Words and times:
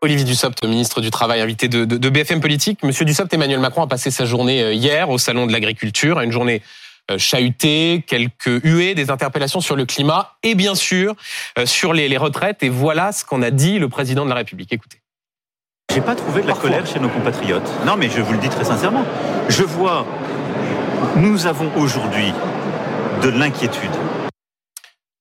Olivier 0.00 0.24
Dussopt, 0.24 0.64
ministre 0.64 1.00
du 1.00 1.10
Travail, 1.10 1.40
invité 1.40 1.66
de, 1.68 2.08
BFM 2.08 2.40
Politique. 2.40 2.84
Monsieur 2.84 3.04
Dussopt, 3.04 3.34
Emmanuel 3.34 3.58
Macron 3.58 3.82
a 3.82 3.88
passé 3.88 4.12
sa 4.12 4.26
journée 4.26 4.62
euh, 4.62 4.72
hier 4.72 5.10
au 5.10 5.18
Salon 5.18 5.46
de 5.46 5.52
l'Agriculture, 5.52 6.20
une 6.20 6.30
journée 6.30 6.62
euh, 7.10 7.18
chahutée, 7.18 8.04
quelques 8.06 8.62
huées, 8.62 8.94
des 8.94 9.10
interpellations 9.10 9.60
sur 9.60 9.74
le 9.74 9.86
climat 9.86 10.36
et 10.44 10.54
bien 10.54 10.76
sûr 10.76 11.16
euh, 11.58 11.66
sur 11.66 11.92
les, 11.92 12.08
les 12.08 12.16
retraites. 12.16 12.62
Et 12.62 12.68
voilà 12.68 13.10
ce 13.10 13.24
qu'en 13.24 13.42
a 13.42 13.50
dit 13.50 13.80
le 13.80 13.88
président 13.88 14.24
de 14.24 14.30
la 14.30 14.36
République. 14.36 14.72
Écoutez. 14.72 14.98
J'ai 15.92 16.00
pas 16.00 16.14
trouvé 16.14 16.42
de 16.42 16.46
la 16.46 16.54
colère 16.54 16.86
chez 16.86 17.00
nos 17.00 17.08
compatriotes. 17.08 17.68
Non, 17.84 17.96
mais 17.96 18.08
je 18.08 18.20
vous 18.20 18.32
le 18.34 18.38
dis 18.38 18.50
très 18.50 18.64
sincèrement. 18.64 19.04
Je 19.48 19.64
vois, 19.64 20.06
nous 21.16 21.46
avons 21.46 21.72
aujourd'hui 21.76 22.32
de 23.22 23.30
l'inquiétude 23.30 23.90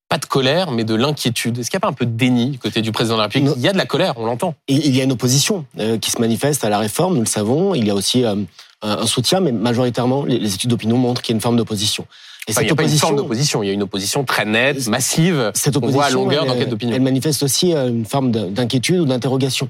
pas 0.10 0.18
de 0.18 0.26
colère, 0.26 0.72
mais 0.72 0.84
de 0.84 0.96
l'inquiétude. 0.96 1.58
Est-ce 1.60 1.70
qu'il 1.70 1.78
n'y 1.78 1.82
a 1.82 1.86
pas 1.88 1.90
un 1.90 1.94
peu 1.94 2.06
de 2.06 2.12
déni 2.12 2.52
du 2.52 2.60
côté 2.60 2.82
du 2.82 2.92
président 2.92 3.16
de 3.16 3.20
la 3.20 3.26
République 3.26 3.54
Il 3.58 3.62
y 3.62 3.68
a 3.68 3.74
de 3.74 3.78
la 3.78 3.86
colère, 3.86 4.14
on 4.18 4.26
l'entend. 4.26 4.56
Il 4.68 4.96
y 4.96 5.02
a 5.02 5.04
une 5.04 5.12
opposition 5.12 5.66
euh, 5.80 5.98
qui 5.98 6.12
se 6.12 6.20
manifeste 6.20 6.64
à 6.64 6.70
la 6.70 6.80
réforme, 6.80 7.16
nous 7.16 7.22
le 7.22 7.28
savons. 7.28 7.76
Il 7.76 7.86
y 7.86 7.90
a 7.90 7.96
aussi 7.96 8.24
euh, 8.24 8.36
un 8.82 9.06
soutien, 9.06 9.42
mais 9.42 9.52
majoritairement, 9.52 10.24
les 10.24 10.54
études 10.54 10.70
d'opinion 10.70 10.98
montrent 10.98 11.22
qu'il 11.22 11.34
y 11.34 11.36
a 11.36 11.38
une 11.38 11.42
forme 11.42 11.58
d'opposition. 11.58 12.06
Et 12.48 12.54
il 12.54 12.64
n'y 12.64 12.72
a 12.72 12.76
pas 12.76 12.84
une 12.84 12.90
forme 12.90 13.18
d'opposition, 13.18 13.62
il 13.62 13.68
y 13.68 13.70
a 13.70 13.74
une 13.74 13.84
opposition 13.84 14.24
très 14.24 14.46
nette, 14.46 14.88
massive. 14.88 15.52
Cette 15.54 15.76
opposition, 15.76 16.00
on 16.00 16.02
voit 16.02 16.06
à 16.06 16.10
longueur 16.10 16.46
d'enquête 16.46 16.70
d'opinion. 16.70 16.96
Elle 16.96 17.02
manifeste 17.02 17.44
aussi 17.44 17.74
euh, 17.74 17.90
une 17.90 18.06
forme 18.06 18.32
d'inquiétude 18.32 19.02
ou 19.02 19.06
d'interrogation. 19.06 19.70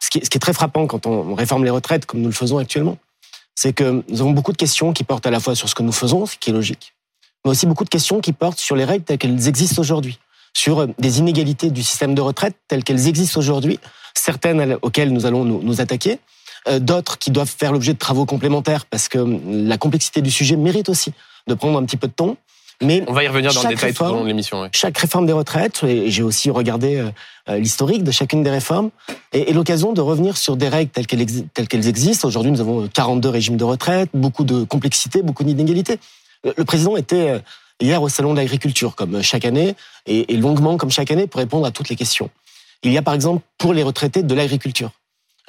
Ce 0.00 0.10
qui, 0.10 0.18
est, 0.18 0.38
très 0.38 0.52
frappant 0.52 0.86
quand 0.86 1.06
on 1.06 1.34
réforme 1.34 1.64
les 1.64 1.70
retraites, 1.70 2.06
comme 2.06 2.20
nous 2.20 2.28
le 2.28 2.34
faisons 2.34 2.58
actuellement, 2.58 2.98
c'est 3.56 3.72
que 3.72 4.04
nous 4.08 4.20
avons 4.20 4.30
beaucoup 4.30 4.52
de 4.52 4.56
questions 4.56 4.92
qui 4.92 5.02
portent 5.02 5.26
à 5.26 5.30
la 5.30 5.40
fois 5.40 5.56
sur 5.56 5.68
ce 5.68 5.74
que 5.74 5.82
nous 5.82 5.92
faisons, 5.92 6.26
ce 6.26 6.36
qui 6.36 6.50
est 6.50 6.52
logique, 6.52 6.93
mais 7.44 7.50
aussi 7.50 7.66
beaucoup 7.66 7.84
de 7.84 7.90
questions 7.90 8.20
qui 8.20 8.32
portent 8.32 8.58
sur 8.58 8.76
les 8.76 8.84
règles 8.84 9.04
telles 9.04 9.18
qu'elles 9.18 9.48
existent 9.48 9.80
aujourd'hui, 9.80 10.18
sur 10.54 10.80
euh, 10.80 10.86
des 10.98 11.18
inégalités 11.18 11.70
du 11.70 11.82
système 11.82 12.14
de 12.14 12.20
retraite 12.20 12.56
telles 12.68 12.84
qu'elles 12.84 13.08
existent 13.08 13.38
aujourd'hui, 13.38 13.78
certaines 14.14 14.78
auxquelles 14.82 15.12
nous 15.12 15.26
allons 15.26 15.44
nous, 15.44 15.80
attaquer, 15.80 16.18
euh, 16.68 16.78
d'autres 16.78 17.18
qui 17.18 17.30
doivent 17.30 17.52
faire 17.54 17.72
l'objet 17.72 17.92
de 17.92 17.98
travaux 17.98 18.24
complémentaires 18.24 18.86
parce 18.86 19.08
que 19.08 19.18
hum, 19.18 19.66
la 19.68 19.76
complexité 19.76 20.22
du 20.22 20.30
sujet 20.30 20.56
mérite 20.56 20.88
aussi 20.88 21.12
de 21.46 21.54
prendre 21.54 21.78
un 21.78 21.84
petit 21.84 21.98
peu 21.98 22.08
de 22.08 22.12
temps. 22.12 22.36
Mais 22.82 23.04
on 23.06 23.12
va 23.12 23.22
y 23.22 23.28
revenir 23.28 23.52
dans 23.52 23.62
le 23.62 23.68
détail 23.68 23.94
tout 23.94 24.02
au 24.02 24.08
long 24.08 24.22
de 24.22 24.26
l'émission. 24.26 24.68
Chaque 24.72 24.98
réforme 24.98 25.26
des 25.26 25.32
retraites, 25.32 25.84
et 25.84 26.10
j'ai 26.10 26.24
aussi 26.24 26.50
regardé 26.50 27.08
euh, 27.48 27.56
l'historique 27.56 28.02
de 28.02 28.10
chacune 28.10 28.42
des 28.42 28.50
réformes, 28.50 28.90
et, 29.32 29.52
l'occasion 29.52 29.92
de 29.92 30.00
revenir 30.00 30.36
sur 30.36 30.56
des 30.56 30.68
règles 30.68 30.90
telles 30.90 31.06
qu'elles, 31.06 31.24
telles 31.54 31.68
qu'elles 31.68 31.86
existent. 31.86 32.26
Aujourd'hui, 32.26 32.50
nous 32.50 32.60
avons 32.60 32.88
42 32.88 33.28
régimes 33.28 33.56
de 33.56 33.64
retraite, 33.64 34.10
beaucoup 34.12 34.42
de 34.42 34.64
complexité, 34.64 35.22
beaucoup 35.22 35.44
d'inégalités. 35.44 36.00
Le 36.44 36.64
président 36.64 36.96
était 36.96 37.30
euh, 37.30 37.38
hier 37.80 38.02
au 38.02 38.08
salon 38.08 38.32
de 38.32 38.38
l'agriculture, 38.38 38.94
comme 38.94 39.22
chaque 39.22 39.44
année, 39.44 39.74
et 40.06 40.36
longuement 40.36 40.76
comme 40.76 40.90
chaque 40.90 41.10
année, 41.10 41.26
pour 41.26 41.40
répondre 41.40 41.66
à 41.66 41.70
toutes 41.70 41.88
les 41.88 41.96
questions. 41.96 42.30
Il 42.82 42.92
y 42.92 42.98
a 42.98 43.02
par 43.02 43.14
exemple 43.14 43.42
pour 43.58 43.72
les 43.72 43.82
retraités 43.82 44.22
de 44.22 44.34
l'agriculture 44.34 44.90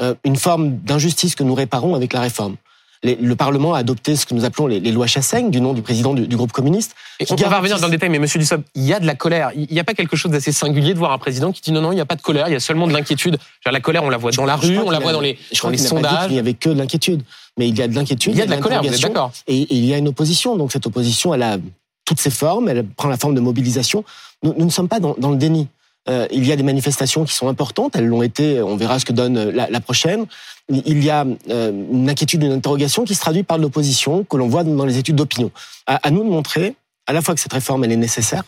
euh, 0.01 0.16
une 0.23 0.35
forme 0.35 0.77
d'injustice 0.77 1.35
que 1.35 1.43
nous 1.43 1.53
réparons 1.53 1.95
avec 1.95 2.13
la 2.13 2.21
réforme. 2.21 2.55
Le 3.03 3.35
Parlement 3.35 3.73
a 3.73 3.79
adopté 3.79 4.15
ce 4.15 4.25
que 4.25 4.33
nous 4.33 4.45
appelons 4.45 4.67
les, 4.67 4.79
lois 4.91 5.07
Chassaigne, 5.07 5.51
du 5.51 5.61
nom 5.61 5.73
du 5.73 5.81
président 5.81 6.13
du, 6.13 6.35
groupe 6.35 6.51
communiste. 6.51 6.95
Et 7.19 7.25
on 7.29 7.35
va 7.35 7.57
revenir 7.57 7.79
dans 7.79 7.88
le 7.88 7.91
détail, 7.91 8.09
mais 8.09 8.19
Monsieur 8.19 8.39
Dussopt, 8.39 8.65
il 8.75 8.83
y 8.83 8.93
a 8.93 8.99
de 8.99 9.05
la 9.05 9.15
colère. 9.15 9.51
Il 9.55 9.67
n'y 9.71 9.79
a 9.79 9.83
pas 9.83 9.93
quelque 9.93 10.15
chose 10.15 10.31
d'assez 10.31 10.51
singulier 10.51 10.93
de 10.93 10.99
voir 10.99 11.11
un 11.11 11.17
président 11.17 11.51
qui 11.51 11.61
dit 11.61 11.71
non, 11.71 11.81
non, 11.81 11.91
il 11.91 11.95
n'y 11.95 12.01
a 12.01 12.05
pas 12.05 12.16
de 12.16 12.21
colère, 12.21 12.47
il 12.47 12.53
y 12.53 12.55
a 12.55 12.59
seulement 12.59 12.88
de 12.88 12.93
l'inquiétude. 12.93 13.38
La 13.66 13.79
colère, 13.79 14.03
on 14.03 14.09
la 14.09 14.17
voit 14.17 14.31
dans 14.31 14.45
la 14.45 14.55
rue, 14.55 14.77
on 14.77 14.89
la 14.89 14.99
voit 14.99 15.11
dans 15.11 15.21
les, 15.21 15.38
dans 15.61 15.69
les 15.69 15.77
sondages. 15.77 16.29
il 16.29 16.33
n'y 16.33 16.39
avait 16.39 16.53
que 16.53 16.69
de 16.69 16.77
l'inquiétude, 16.77 17.23
mais 17.57 17.67
il 17.67 17.77
y 17.77 17.81
a 17.81 17.88
de 17.88 17.95
l'inquiétude. 17.95 18.33
Il 18.33 18.39
y 18.39 18.41
a 18.41 18.45
de 18.45 18.51
la 18.51 18.57
colère, 18.57 18.81
vous 18.81 18.93
êtes 18.93 19.01
d'accord. 19.01 19.31
Et, 19.47 19.67
il 19.75 19.85
y 19.85 19.93
a 19.93 19.97
une 19.97 20.07
opposition. 20.07 20.55
Donc 20.55 20.71
cette 20.71 20.88
opposition, 20.88 21.33
elle 21.33 21.43
a 21.43 21.57
toutes 22.05 22.19
ses 22.19 22.29
formes, 22.29 22.69
elle 22.69 22.85
prend 22.85 23.09
la 23.09 23.17
forme 23.17 23.35
de 23.35 23.41
mobilisation. 23.41 24.03
Nous, 24.43 24.53
ne 24.57 24.69
sommes 24.69 24.88
pas 24.88 24.99
dans, 24.99 25.16
dans 25.17 25.31
le 25.31 25.38
déni. 25.38 25.67
Euh, 26.07 26.27
il 26.31 26.45
y 26.45 26.51
a 26.51 26.55
des 26.55 26.63
manifestations 26.63 27.25
qui 27.25 27.33
sont 27.33 27.47
importantes, 27.47 27.95
elles 27.95 28.05
l'ont 28.05 28.21
été, 28.21 28.61
on 28.61 28.75
verra 28.77 28.99
ce 28.99 29.05
que 29.05 29.13
donne 29.13 29.49
la, 29.49 29.69
la 29.69 29.79
prochaine. 29.79 30.25
Il 30.69 31.03
y 31.03 31.09
a 31.09 31.25
euh, 31.49 31.71
une 31.71 32.09
inquiétude, 32.09 32.43
une 32.43 32.51
interrogation 32.51 33.05
qui 33.05 33.16
se 33.16 33.21
traduit 33.21 33.43
par 33.43 33.57
l'opposition 33.57 34.23
que 34.23 34.38
l'on 34.38 34.47
voit 34.47 34.63
dans 34.63 34.85
les 34.85 34.97
études 34.97 35.15
d'opinion. 35.15 35.51
À, 35.88 35.95
à, 36.07 36.11
nous 36.11 36.23
de 36.23 36.29
montrer 36.29 36.75
à 37.07 37.13
la 37.13 37.21
fois 37.21 37.33
que 37.33 37.41
cette 37.41 37.53
réforme, 37.53 37.83
elle 37.83 37.91
est 37.91 37.97
nécessaire 37.97 38.44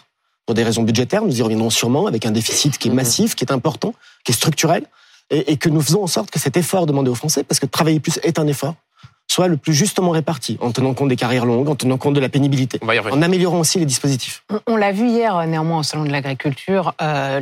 pour 0.45 0.55
des 0.55 0.63
raisons 0.63 0.83
budgétaires, 0.83 1.23
nous 1.23 1.37
y 1.37 1.41
reviendrons 1.41 1.69
sûrement, 1.69 2.07
avec 2.07 2.25
un 2.25 2.31
déficit 2.31 2.77
qui 2.77 2.87
est 2.87 2.91
mhm. 2.91 2.97
massif, 2.97 3.35
qui 3.35 3.43
est 3.43 3.51
important, 3.51 3.93
qui 4.23 4.31
est 4.31 4.35
structurel, 4.35 4.85
et, 5.29 5.51
et 5.51 5.57
que 5.57 5.67
nous 5.67 5.81
faisons 5.81 6.03
en 6.03 6.07
sorte 6.07 6.31
que 6.31 6.39
cet 6.39 6.57
effort 6.57 6.85
demandé 6.85 7.09
aux 7.09 7.15
Français, 7.15 7.43
parce 7.43 7.59
que 7.59 7.65
travailler 7.65 7.99
plus 7.99 8.19
est 8.23 8.39
un 8.39 8.47
effort, 8.47 8.75
soit 9.27 9.47
le 9.47 9.57
plus 9.57 9.73
justement 9.73 10.11
réparti, 10.11 10.57
en 10.61 10.71
tenant 10.71 10.93
compte 10.93 11.09
des 11.09 11.15
carrières 11.15 11.45
longues, 11.45 11.67
en 11.69 11.75
tenant 11.75 11.97
compte 11.97 12.13
de 12.13 12.19
la 12.19 12.29
pénibilité, 12.29 12.79
en 12.81 13.21
améliorant 13.21 13.59
aussi 13.59 13.77
les 13.77 13.85
dispositifs. 13.85 14.43
On, 14.65 14.77
l'a 14.77 14.91
vu 14.91 15.07
hier, 15.07 15.45
néanmoins, 15.45 15.79
au 15.79 15.83
Salon 15.83 16.05
de 16.05 16.11
l'Agriculture, 16.11 16.93
euh, 17.01 17.41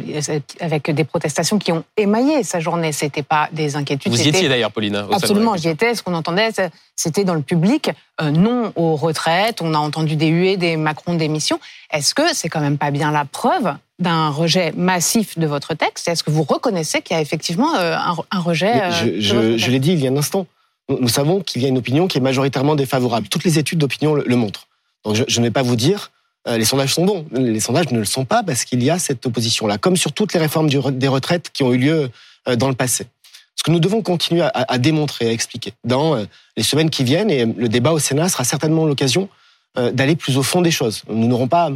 avec 0.59 0.89
des 0.89 1.03
protestations 1.03 1.59
qui 1.59 1.71
ont 1.71 1.83
émaillé 1.95 2.43
sa 2.43 2.59
journée. 2.59 2.91
C'était 2.91 3.23
pas 3.23 3.49
des 3.51 3.75
inquiétudes. 3.75 4.11
Vous 4.11 4.21
y 4.21 4.29
étiez 4.29 4.49
d'ailleurs, 4.49 4.71
Pauline. 4.71 5.05
Absolument, 5.11 5.55
j'y 5.55 5.69
étais. 5.69 5.93
Ce 5.93 6.01
qu'on 6.01 6.15
entendait, 6.15 6.49
c'était 6.95 7.23
dans 7.23 7.35
le 7.35 7.41
public, 7.41 7.91
euh, 8.21 8.31
non 8.31 8.73
aux 8.75 8.95
retraites. 8.95 9.61
On 9.61 9.73
a 9.73 9.77
entendu 9.77 10.15
des 10.15 10.27
huées, 10.27 10.57
des 10.57 10.77
Macron 10.77 11.13
démissions. 11.13 11.59
Est-ce 11.91 12.15
que 12.15 12.33
c'est 12.33 12.49
quand 12.49 12.61
même 12.61 12.79
pas 12.79 12.91
bien 12.91 13.11
la 13.11 13.25
preuve 13.25 13.75
d'un 13.99 14.29
rejet 14.29 14.73
massif 14.75 15.37
de 15.37 15.45
votre 15.45 15.75
texte? 15.75 16.07
Est-ce 16.07 16.23
que 16.23 16.31
vous 16.31 16.43
reconnaissez 16.43 17.01
qu'il 17.01 17.15
y 17.15 17.19
a 17.19 17.21
effectivement 17.21 17.75
euh, 17.75 17.95
un, 18.31 18.39
rejet 18.39 18.81
je 19.19 19.69
l'ai 19.71 19.79
dit 19.79 19.93
il 19.93 20.03
y 20.03 20.07
a 20.07 20.11
un 20.11 20.17
instant 20.17 20.47
nous 20.89 21.07
savons 21.07 21.41
qu'il 21.41 21.61
y 21.61 21.65
a 21.65 21.67
une 21.67 21.77
opinion 21.77 22.07
qui 22.07 22.17
est 22.17 22.21
majoritairement 22.21 22.75
défavorable. 22.75 23.27
Toutes 23.27 23.43
les 23.43 23.57
études 23.57 23.79
d'opinion 23.79 24.13
le, 24.13 24.35
montrent. 24.35 24.67
Donc 25.03 25.15
je, 25.15 25.39
ne 25.39 25.45
vais 25.45 25.51
pas 25.51 25.63
vous 25.63 25.75
dire 25.75 26.11
euh, 26.47 26.57
les 26.57 26.65
sondages 26.65 26.93
sont 26.93 27.05
bons. 27.05 27.25
Les 27.31 27.59
sondages 27.59 27.91
ne 27.91 27.99
le 27.99 28.05
sont 28.05 28.25
pas 28.25 28.43
parce 28.43 28.65
qu'il 28.65 28.83
y 28.83 28.89
a 28.89 28.99
cette 28.99 29.25
opposition-là, 29.25 29.77
comme 29.77 29.97
sur 29.97 30.11
toutes 30.11 30.33
les 30.33 30.39
réformes 30.39 30.69
des 30.69 31.07
retraites 31.07 31.49
qui 31.51 31.63
ont 31.63 31.73
eu 31.73 31.77
lieu 31.77 32.09
euh, 32.47 32.55
dans 32.55 32.69
le 32.69 32.75
passé. 32.75 33.07
Ce 33.55 33.63
que 33.63 33.71
nous 33.71 33.79
devons 33.79 34.01
continuer 34.01 34.45
à, 34.53 34.77
démontrer, 34.77 35.27
à 35.27 35.31
expliquer 35.31 35.73
dans 35.85 36.15
euh, 36.15 36.25
les 36.57 36.61
semaines 36.61 36.89
qui 36.89 37.03
viennent, 37.03 37.31
et 37.31 37.45
le 37.45 37.69
débat 37.69 37.93
au 37.93 37.99
Sénat 37.99 38.29
sera 38.29 38.43
certainement 38.43 38.85
l'occasion 38.85 39.29
d'aller 39.91 40.15
plus 40.15 40.37
au 40.37 40.43
fond 40.43 40.61
des 40.61 40.71
choses. 40.71 41.03
Nous 41.09 41.27
n'aurons 41.27 41.49
pas 41.49 41.69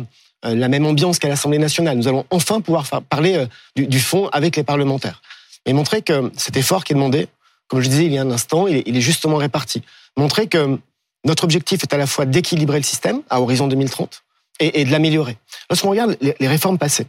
la 0.44 0.70
même 0.70 0.86
ambiance 0.86 1.20
qu'à 1.20 1.28
l'Assemblée 1.28 1.58
nationale. 1.58 1.98
Nous 1.98 2.08
allons 2.08 2.26
enfin 2.30 2.62
pouvoir 2.62 2.86
parler 3.10 3.46
du, 3.76 3.88
du 3.88 4.00
fond 4.00 4.30
avec 4.30 4.56
les 4.56 4.64
parlementaires 4.64 5.22
et 5.66 5.74
montrer 5.74 6.02
que 6.02 6.32
cet 6.38 6.56
effort 6.56 6.86
qui 6.86 6.94
est 6.94 6.96
demandé, 6.96 7.28
comme 7.70 7.80
je 7.80 7.88
disais 7.88 8.06
il 8.06 8.12
y 8.12 8.18
a 8.18 8.22
un 8.22 8.32
instant, 8.32 8.68
il 8.68 8.98
est, 8.98 9.02
justement 9.02 9.38
réparti. 9.38 9.84
Montrer 10.18 10.48
que 10.48 10.78
notre 11.24 11.46
objectif 11.46 11.84
est 11.84 11.94
à 11.94 11.98
la 11.98 12.08
fois 12.08 12.26
d'équilibrer 12.26 12.78
le 12.78 12.84
système 12.84 13.22
à 13.30 13.40
horizon 13.40 13.68
2030 13.68 14.24
et, 14.60 14.84
de 14.84 14.92
l'améliorer. 14.92 15.38
Lorsqu'on 15.70 15.90
regarde 15.92 16.18
les, 16.20 16.48
réformes 16.48 16.78
passées, 16.78 17.08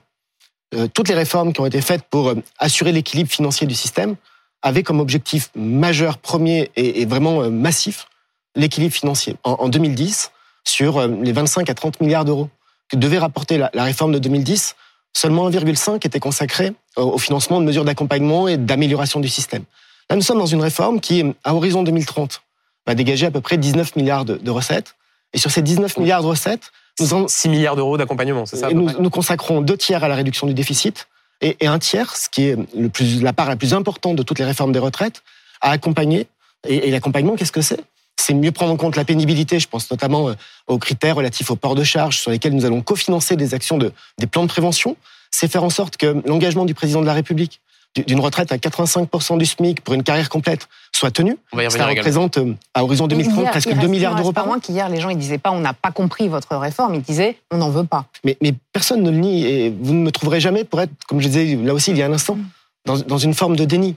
euh, 0.75 0.87
toutes 0.93 1.09
les 1.09 1.15
réformes 1.15 1.53
qui 1.53 1.61
ont 1.61 1.67
été 1.67 1.81
faites 1.81 2.05
pour 2.05 2.29
euh, 2.29 2.35
assurer 2.59 2.93
l'équilibre 2.93 3.31
financier 3.31 3.67
du 3.67 3.75
système 3.75 4.15
avaient 4.63 4.83
comme 4.83 5.01
objectif 5.01 5.51
majeur, 5.57 6.19
premier 6.19 6.71
et, 6.77 7.07
vraiment 7.07 7.43
euh, 7.43 7.51
massif 7.51 8.07
l'équilibre 8.55 8.95
financier. 8.95 9.37
En, 9.43 9.69
2010, 9.69 10.31
sur 10.65 11.07
les 11.07 11.33
25 11.33 11.71
à 11.71 11.75
30 11.75 12.01
milliards 12.01 12.25
d'euros 12.25 12.49
que 12.89 12.97
devait 12.97 13.19
rapporter 13.19 13.57
la, 13.57 13.71
la 13.73 13.85
réforme 13.85 14.13
de 14.13 14.19
2010, 14.19 14.75
seulement 15.13 15.49
1,5 15.49 16.05
était 16.05 16.21
consacré 16.21 16.73
au 16.97 17.19
financement 17.19 17.61
de 17.61 17.65
mesures 17.65 17.85
d'accompagnement 17.85 18.49
et 18.49 18.57
d'amélioration 18.57 19.21
du 19.21 19.29
système. 19.29 19.65
Là, 20.11 20.17
nous 20.17 20.23
sommes 20.23 20.39
dans 20.39 20.47
une 20.47 20.61
réforme 20.61 21.01
qui, 21.01 21.25
à 21.45 21.55
horizon 21.55 21.85
2030, 21.85 22.43
va 22.87 22.95
dégager 22.97 23.27
à 23.27 23.31
peu 23.31 23.41
près 23.41 23.57
19 23.57 23.95
milliards 23.95 24.25
de, 24.25 24.51
recettes. 24.51 24.97
Et 25.33 25.39
sur 25.39 25.53
ces 25.53 25.63
19 25.63 25.99
milliards 25.99 26.23
de 26.23 26.27
recettes, 26.27 26.73
nous 26.99 27.15
en... 27.15 27.29
6 27.29 27.49
milliards 27.49 27.77
d'euros 27.77 27.97
d'accompagnement, 27.97 28.45
c'est 28.45 28.57
ça 28.57 28.71
nous, 28.71 28.91
nous, 28.99 29.11
consacrons 29.11 29.61
deux 29.61 29.77
tiers 29.77 30.03
à 30.03 30.09
la 30.09 30.17
réduction 30.17 30.49
du 30.49 30.55
déficit 30.55 31.07
et, 31.41 31.57
un 31.67 31.79
tiers, 31.79 32.17
ce 32.17 32.29
qui 32.29 32.49
est 32.49 32.57
le 32.77 32.89
plus, 32.89 33.23
la 33.23 33.33
part 33.33 33.49
la 33.49 33.57
plus 33.57 33.73
importante 33.73 34.17
de 34.17 34.23
toutes 34.25 34.41
les 34.41 34.45
réformes 34.45 34.73
des 34.73 34.81
retraites, 34.81 35.23
à 35.61 35.71
accompagner. 35.71 36.27
Et, 36.67 36.91
l'accompagnement, 36.91 37.37
qu'est-ce 37.37 37.53
que 37.53 37.63
c'est? 37.63 37.81
C'est 38.17 38.35
mieux 38.35 38.53
prendre 38.53 38.73
en 38.73 38.77
compte 38.77 38.97
la 38.97 39.05
pénibilité. 39.05 39.61
Je 39.61 39.69
pense 39.69 39.91
notamment 39.91 40.29
euh, 40.29 40.35
aux 40.67 40.79
critères 40.79 41.17
relatifs 41.17 41.51
au 41.53 41.57
port 41.57 41.77
de 41.77 41.85
charge 41.85 42.19
sur 42.19 42.33
lesquels 42.33 42.55
nous 42.55 42.65
allons 42.65 42.83
cofinancer 42.83 43.37
des 43.37 43.55
actions 43.55 43.79
de, 43.79 43.93
des 44.19 44.27
plans 44.27 44.43
de 44.43 44.49
prévention. 44.49 44.97
C'est 45.31 45.51
faire 45.51 45.63
en 45.63 45.71
sorte 45.71 45.97
que 45.97 46.21
l'engagement 46.27 46.65
du 46.65 46.75
président 46.75 47.01
de 47.01 47.07
la 47.07 47.15
République 47.15 47.61
d'une 47.97 48.21
retraite 48.21 48.53
à 48.53 48.57
85% 48.57 49.39
du 49.39 49.47
SMIC 49.47 49.81
pour 49.81 49.95
une 49.95 50.03
carrière 50.03 50.29
complète 50.29 50.69
soit 50.93 51.11
tenue. 51.11 51.37
Ça 51.69 51.87
représente 51.87 52.39
euh, 52.39 52.55
à 52.75 52.85
horizon 52.85 53.09
2030 53.09 53.47
presque 53.47 53.75
2 53.75 53.87
milliards 53.89 54.15
d'euros 54.15 54.33
par 54.33 54.49
an. 54.49 54.59
qu'hier, 54.61 54.89
les 54.89 55.01
gens 55.01 55.09
ils 55.09 55.19
disaient 55.19 55.39
pas 55.39 55.51
on 55.51 55.61
n'a 55.61 55.75
pas 55.75 55.91
compris 55.91 56.29
votre 56.29 56.57
réforme, 56.57 56.95
ils 56.95 57.03
disaient 57.03 57.37
on 57.51 57.59
n'en 57.59 57.71
veut 57.71 57.85
pas. 57.85 58.07
Mais, 58.25 58.37
mais, 58.41 58.55
personne 58.73 59.03
ne 59.03 59.11
le 59.11 59.17
nie 59.17 59.45
et 59.45 59.71
vous 59.71 59.93
ne 59.93 60.03
me 60.03 60.13
trouverez 60.13 60.41
jamais 60.41 60.65
pour 60.65 60.81
être, 60.81 60.93
comme 61.09 61.21
je 61.21 61.29
disais 61.29 61.57
là 61.57 61.75
aussi 61.75 61.91
il 61.91 61.97
y 61.97 62.03
a 62.03 62.07
un 62.07 62.13
instant, 62.13 62.37
mm. 62.37 62.45
dans, 62.85 62.99
dans 62.99 63.19
une 63.19 63.35
forme 63.35 63.57
de 63.57 63.65
déni. 63.65 63.97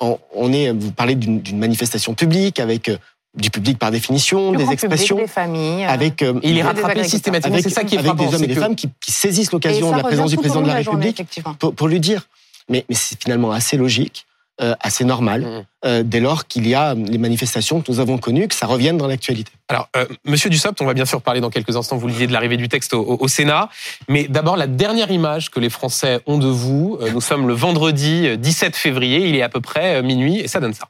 On, 0.00 0.52
est, 0.52 0.70
vous 0.70 0.90
parlez 0.90 1.14
d'une 1.14 1.58
manifestation 1.58 2.12
publique 2.12 2.60
avec 2.60 2.90
euh, 2.90 2.98
du 3.34 3.48
public 3.50 3.78
par 3.78 3.90
définition, 3.90 4.52
des 4.52 4.70
expressions, 4.70 5.16
des 5.16 5.26
familles, 5.26 5.84
euh, 5.84 5.88
avec 5.88 6.22
il 6.42 6.58
est 6.58 6.62
rattrapé 6.62 7.04
systématiquement. 7.04 7.58
C'est 7.62 7.70
ça 7.70 7.84
qui 7.84 7.94
est 7.94 7.98
avec 7.98 8.14
des 8.14 8.34
hommes 8.34 8.44
et 8.44 8.48
des 8.48 8.54
femmes 8.54 8.76
qui, 8.76 8.90
qui 9.00 9.12
saisissent 9.12 9.52
l'occasion 9.52 9.92
de 9.92 9.96
la 9.96 10.02
présence 10.02 10.30
du 10.30 10.36
président 10.36 10.60
de 10.60 10.68
la 10.68 10.74
République 10.74 11.22
pour, 11.58 11.74
pour 11.74 11.88
lui 11.88 12.00
dire 12.00 12.26
mais, 12.70 12.84
c'est 12.90 13.20
finalement 13.22 13.52
assez 13.52 13.76
logique 13.76 14.26
euh, 14.60 14.76
assez 14.78 15.04
normal 15.04 15.40
Mhm. 15.42 15.64
euh, 15.84 16.02
dès 16.04 16.20
lors 16.20 16.46
qu'il 16.46 16.68
y 16.68 16.76
a 16.76 16.94
les 16.94 17.18
manifestations 17.18 17.80
que 17.80 17.90
nous 17.90 17.98
avons 17.98 18.18
connues, 18.18 18.46
que 18.46 18.54
ça 18.54 18.66
revienne 18.68 18.96
dans 18.96 19.08
l'actualité. 19.08 19.50
Alors, 19.68 19.88
euh, 19.96 20.06
Monsieur 20.24 20.48
Dussopt, 20.48 20.80
on 20.80 20.86
va 20.86 20.94
bien 20.94 21.06
sûr 21.06 21.20
parler 21.22 21.40
dans 21.40 21.50
quelques 21.50 21.74
instants, 21.76 21.96
vous 21.96 22.08
disiez, 22.08 22.28
de 22.28 22.32
l'arrivée 22.32 22.56
du 22.56 22.68
texte 22.68 22.94
au, 22.94 23.00
au- 23.02 23.16
au 23.24 23.26
Sénat. 23.26 23.68
Mais 24.08 24.28
d'abord, 24.28 24.56
la 24.56 24.68
dernière 24.68 25.10
image 25.10 25.50
que 25.50 25.58
les 25.58 25.70
Français 25.70 26.20
ont 26.26 26.38
de 26.38 26.46
vous. 26.46 26.98
Euh, 27.00 27.10
Nous 27.10 27.20
sommes 27.20 27.48
le 27.48 27.54
vendredi 27.54 28.28
euh, 28.28 28.36
17 28.36 28.76
février, 28.76 29.28
il 29.28 29.34
est 29.34 29.42
à 29.42 29.48
peu 29.48 29.60
près 29.60 29.96
euh, 29.96 30.02
minuit, 30.04 30.38
et 30.38 30.46
ça 30.46 30.60
donne 30.60 30.72
ça. 30.74 30.86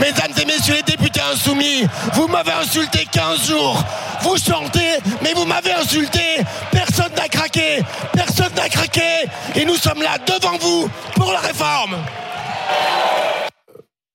Mesdames 0.00 0.32
et 0.40 0.44
messieurs 0.44 0.74
les 0.74 0.82
députés 0.82 1.20
insoumis, 1.32 1.84
vous 2.14 2.28
m'avez 2.28 2.52
insulté 2.52 3.06
15 3.10 3.46
jours. 3.48 3.82
Vous 4.22 4.36
chantez, 4.36 4.98
mais 5.22 5.32
vous 5.34 5.44
m'avez 5.44 5.72
insulté. 5.72 6.20
Personne 6.72 7.12
n'a 7.16 7.28
craqué. 7.28 7.82
Personne 8.12 8.52
n'a 8.56 8.68
craqué. 8.68 9.02
Et 9.54 9.64
nous 9.64 9.76
sommes 9.76 10.02
là 10.02 10.16
devant 10.26 10.56
vous 10.58 10.88
pour 11.14 11.32
la 11.32 11.38
réforme. 11.40 11.96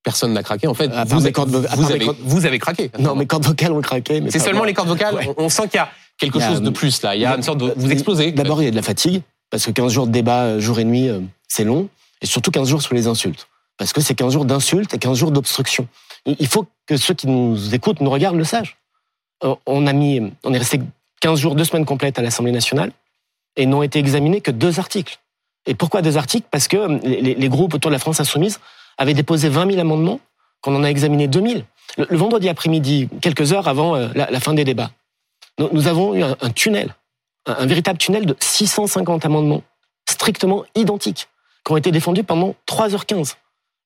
Personne 0.03 0.33
n'a 0.33 0.43
craqué. 0.43 0.67
En 0.67 0.73
fait, 0.73 0.87
vous, 0.89 1.15
mes 1.15 1.21
avez- 1.23 1.31
cordes 1.31 1.49
vo- 1.49 1.57
à 1.59 1.75
vous 1.75 1.81
part 1.81 1.89
mes 1.89 1.95
avez, 1.95 2.05
cordes- 2.05 2.17
vous 2.21 2.45
avez 2.45 2.59
craqué. 2.59 2.91
Non, 2.99 3.15
mes 3.15 3.25
cordes 3.25 3.45
vocales 3.45 3.71
ont 3.71 3.81
craqué. 3.81 4.19
mais 4.19 4.31
C'est 4.31 4.39
seulement 4.39 4.65
les 4.65 4.73
cordes 4.73 4.89
vocales. 4.89 5.15
Ouais. 5.15 5.29
On 5.37 5.45
on 5.45 5.49
sent 5.49 5.63
qu'il 5.69 5.77
y 5.77 5.79
a 5.79 5.89
quelque 6.17 6.35
Il 6.37 6.41
y 6.41 6.43
a, 6.43 6.49
chose 6.49 6.61
de 6.61 6.69
plus 6.69 7.01
là. 7.03 7.15
Il 7.15 7.21
y 7.21 7.25
a 7.25 7.35
une 7.35 7.43
sorte 7.43 7.59
de. 7.59 7.73
Vous 7.77 7.89
explosez. 7.91 8.31
D'abord, 8.33 8.61
il 8.61 8.65
y 8.65 8.67
a 8.67 8.71
de 8.71 8.75
la 8.75 8.81
fatigue, 8.81 9.21
parce 9.49 9.65
que 9.65 9.71
15 9.71 9.93
jours 9.93 10.07
de 10.07 10.11
débat 10.11 10.41
euh, 10.43 10.59
jour 10.59 10.77
et 10.79 10.83
nuit, 10.83 11.07
euh, 11.07 11.21
c'est 11.47 11.63
long. 11.63 11.87
Et 12.21 12.25
surtout 12.25 12.51
15 12.51 12.67
jours 12.67 12.81
sur 12.81 12.93
les 12.93 13.07
insultes. 13.07 13.47
Parce 13.77 13.93
que 13.93 14.01
c'est 14.01 14.15
15 14.15 14.33
jours 14.33 14.45
d'insultes 14.45 14.93
et 14.93 14.99
15 14.99 15.17
jours 15.17 15.31
d'obstruction. 15.31 15.87
Il 16.25 16.47
faut 16.47 16.67
que 16.85 16.97
ceux 16.97 17.13
qui 17.13 17.27
nous 17.27 17.73
écoutent, 17.73 18.01
nous 18.01 18.09
regardent, 18.09 18.37
le 18.37 18.43
sachent. 18.43 18.77
Euh, 19.43 19.55
On, 19.65 19.87
a 19.87 19.93
mis, 19.93 20.21
on 20.43 20.53
est 20.53 20.57
resté 20.57 20.79
15 21.21 21.39
jours, 21.39 21.55
deux 21.55 21.63
semaines 21.63 21.85
complètes 21.85 22.19
à 22.19 22.21
l'Assemblée 22.21 22.51
nationale, 22.51 22.91
et 23.55 23.65
n'ont 23.65 23.83
été 23.83 23.99
examinés 23.99 24.41
que 24.41 24.51
deux 24.51 24.79
articles. 24.79 25.19
Et 25.65 25.75
pourquoi 25.75 26.01
deux 26.01 26.17
articles? 26.17 26.47
Parce 26.51 26.67
que 26.67 26.77
euh, 26.77 26.99
les, 27.03 27.49
groupes 27.49 27.73
autour 27.73 27.89
de 27.89 27.95
la 27.95 27.99
France 27.99 28.19
insoumise 28.19 28.59
avaient 28.97 29.13
déposé 29.13 29.49
20 29.49 29.71
000 29.71 29.79
amendements, 29.79 30.19
qu'on 30.61 30.75
en 30.75 30.83
a 30.83 30.87
examiné 30.87 31.27
2 31.27 31.41
000. 31.41 31.61
Le, 31.97 32.17
vendredi 32.17 32.49
après-midi, 32.49 33.09
quelques 33.21 33.53
heures 33.53 33.67
avant 33.67 33.95
euh, 33.95 34.09
la, 34.13 34.39
fin 34.39 34.53
des 34.53 34.63
débats, 34.63 34.91
nous, 35.59 35.87
avons 35.87 36.15
eu 36.15 36.23
un, 36.23 36.35
un 36.41 36.49
tunnel 36.49 36.95
un, 37.45 37.53
un 37.53 37.65
véritable 37.65 37.99
tunnel 37.99 38.25
de 38.25 38.35
650 38.39 39.25
amendements 39.25 39.61
strictement 40.09 40.63
identiques 40.75 41.27
qui 41.65 41.71
ont 41.71 41.77
été 41.77 41.91
défendus 41.91 42.23
pendant 42.23 42.55
3h15. 42.67 43.35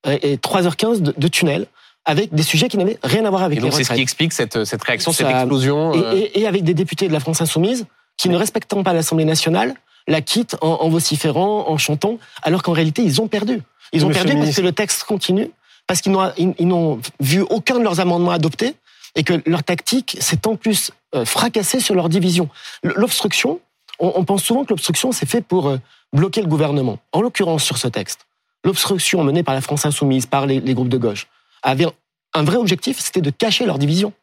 Euh, 0.06 0.18
Et 0.22 0.38
3h15 0.38 1.02
de, 1.02 1.14
de 1.18 1.28
tunnel 1.28 1.66
avec 2.06 2.34
des 2.34 2.44
sujets 2.44 2.70
qui 2.70 2.78
n'avaient 2.78 3.00
rien 3.04 3.26
à 3.26 3.30
voir 3.30 3.44
avec 3.44 3.58
Et 3.58 3.62
donc, 3.62 3.72
les 3.72 3.78
c'est 3.78 3.84
ce 3.84 3.94
qui 3.94 4.02
explique 4.02 4.32
cette, 4.32 4.64
cette 4.64 4.84
réaction, 4.84 5.12
cette 5.12 5.28
explosion. 5.42 5.94
Et, 5.94 5.98
euh, 6.04 6.14
et- 6.34 6.42
et 6.42 6.48
avec 6.48 6.64
des 6.64 6.74
députés 6.74 7.08
de 7.08 7.14
la 7.14 7.20
France 7.20 7.42
insoumise 7.42 7.86
qui, 8.16 8.30
ne 8.30 8.38
respectant 8.38 8.84
pas 8.84 8.94
l'Assemblée 8.94 9.26
nationale, 9.26 9.74
la 10.08 10.22
quittent 10.22 10.56
en, 10.62 10.68
en 10.82 10.90
vociférant, 10.90 11.68
en 11.68 11.78
chantant, 11.78 12.18
alors 12.44 12.64
qu'en 12.64 12.72
réalité, 12.72 13.02
ils 13.04 13.20
ont 13.22 13.28
perdu. 13.28 13.62
Ils 13.92 14.06
ont 14.06 14.10
Monsieur 14.10 14.24
perdu 14.24 14.40
parce 14.42 14.56
que 14.56 14.62
le 14.62 14.72
texte 14.72 15.04
continue, 15.04 15.50
parce 15.88 16.00
qu'ils 16.02 16.12
n'ont 16.14 16.32
ils- 16.38 16.54
ils 16.60 16.68
n'ont 16.68 17.00
vu 17.20 17.42
aucun 17.50 17.78
de 17.80 17.84
leurs 17.84 18.00
amendements 18.00 18.32
adoptés, 18.32 18.76
et 19.16 19.24
que 19.24 19.42
leur 19.46 19.64
tactique 19.64 20.16
s'est 20.22 20.48
en 20.48 20.56
plus 20.56 20.92
euh, 21.16 21.26
fracassée 21.26 21.80
sur 21.80 21.96
leur 21.96 22.08
division. 22.08 22.50
L'obstruction, 22.84 23.60
on, 24.00 24.14
on 24.16 24.24
pense 24.26 24.44
souvent 24.44 24.64
que 24.64 24.70
l'obstruction, 24.70 25.12
c'est 25.12 25.26
fait 25.26 25.42
pour 25.42 25.68
euh, 25.70 25.78
bloquer 26.14 26.42
le 26.42 26.48
gouvernement. 26.48 27.00
En 27.14 27.22
l'occurrence, 27.22 27.64
sur 27.64 27.78
ce 27.78 27.88
texte, 27.88 28.27
l'obstruction 28.64 29.24
menée 29.24 29.44
par 29.44 29.56
la 29.56 29.62
France 29.62 29.86
insoumise, 29.86 30.26
par 30.26 30.46
les, 30.46 30.60
les 30.60 30.74
groupes 30.74 30.90
de 30.90 30.98
gauche, 30.98 31.28
avait 31.64 31.88
un 32.34 32.44
vrai 32.44 32.58
objectif, 32.58 33.00
c'était 33.00 33.22
de 33.22 33.30
cacher 33.30 33.66
leur 33.66 33.78
division. 33.80 34.14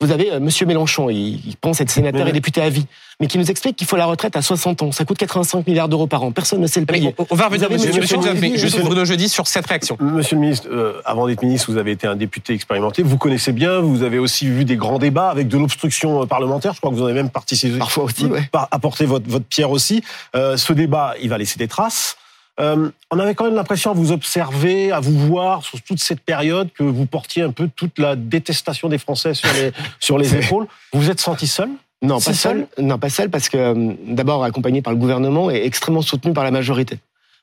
Vous 0.00 0.10
avez 0.10 0.32
euh, 0.32 0.40
Monsieur 0.40 0.66
Mélenchon, 0.66 1.08
il, 1.08 1.40
il 1.46 1.56
pense 1.56 1.80
être 1.80 1.88
sénateur 1.90 2.24
Mais- 2.24 2.30
et 2.30 2.32
député 2.32 2.60
à 2.60 2.68
vie, 2.68 2.84
mais 3.20 3.28
qui 3.28 3.38
nous 3.38 3.48
explique 3.48 3.76
qu'il 3.76 3.86
faut 3.86 3.96
la 3.96 4.06
retraite 4.06 4.34
à 4.36 4.42
60 4.42 4.82
ans. 4.82 4.92
Ça 4.92 5.04
coûte 5.04 5.16
85 5.18 5.66
milliards 5.68 5.88
d'euros 5.88 6.08
par 6.08 6.24
an. 6.24 6.32
Personne 6.32 6.60
ne 6.60 6.66
sait 6.66 6.80
le 6.80 6.86
payer. 6.86 7.14
on, 7.16 7.26
on 7.30 7.34
va 7.36 7.46
revenir, 7.46 7.68
Vous 7.68 7.74
avez 7.86 8.00
monsieur, 8.00 8.56
juste 8.58 8.80
Bruno 8.80 9.04
Jeudi 9.04 9.28
sur 9.28 9.46
cette 9.46 9.66
réaction. 9.66 9.96
Monsieur 10.00 10.34
le 10.34 10.40
ministre, 10.42 10.68
euh, 10.70 11.00
avant 11.04 11.28
d'être 11.28 11.42
ministre, 11.42 11.70
vous 11.70 11.78
avez 11.78 11.92
été 11.92 12.08
un 12.08 12.16
député 12.16 12.54
expérimenté. 12.54 13.04
Vous 13.04 13.18
connaissez 13.18 13.52
bien, 13.52 13.78
vous 13.78 14.02
avez 14.02 14.18
aussi 14.18 14.46
vu 14.48 14.64
des 14.64 14.76
grands 14.76 14.98
débats 14.98 15.30
avec 15.30 15.46
de 15.46 15.56
l'obstruction 15.56 16.22
euh, 16.22 16.26
parlementaire. 16.26 16.74
Je 16.74 16.80
crois 16.80 16.90
que 16.90 16.96
vous 16.96 17.02
en 17.02 17.06
avez 17.06 17.14
même 17.14 17.30
participé. 17.30 17.78
Parfois 17.78 18.04
aussi, 18.04 18.26
ouais. 18.26 18.48
par- 18.50 18.66
apporter 18.72 19.06
votre, 19.06 19.30
votre 19.30 19.46
pierre 19.46 19.70
aussi. 19.70 20.02
Euh, 20.34 20.56
ce 20.56 20.72
débat, 20.72 21.14
il 21.22 21.28
va 21.30 21.38
laisser 21.38 21.56
des 21.58 21.68
traces. 21.68 22.16
Euh, 22.60 22.90
on 23.10 23.18
avait 23.18 23.34
quand 23.34 23.44
même 23.44 23.54
l'impression 23.54 23.90
à 23.90 23.94
vous 23.94 24.12
observer, 24.12 24.92
à 24.92 25.00
vous 25.00 25.18
voir 25.18 25.64
sur 25.64 25.82
toute 25.82 25.98
cette 25.98 26.20
période 26.20 26.70
que 26.72 26.84
vous 26.84 27.06
portiez 27.06 27.42
un 27.42 27.50
peu 27.50 27.68
toute 27.74 27.98
la 27.98 28.14
détestation 28.14 28.88
des 28.88 28.98
Français 28.98 29.34
sur 29.34 29.52
les, 29.54 29.72
sur 30.00 30.18
les 30.18 30.36
épaules. 30.36 30.66
Vous 30.92 31.00
vous 31.00 31.10
êtes 31.10 31.20
senti 31.20 31.46
seul? 31.46 31.70
Non, 32.02 32.20
pas 32.20 32.34
seul. 32.34 32.66
Non, 32.78 32.98
pas 32.98 33.08
seul 33.08 33.30
parce 33.30 33.48
que 33.48 33.56
euh, 33.56 33.92
d'abord 34.06 34.44
accompagné 34.44 34.82
par 34.82 34.92
le 34.92 34.98
gouvernement 34.98 35.50
et 35.50 35.64
extrêmement 35.64 36.02
soutenu 36.02 36.32
par 36.32 36.44
la 36.44 36.50
majorité. 36.50 36.98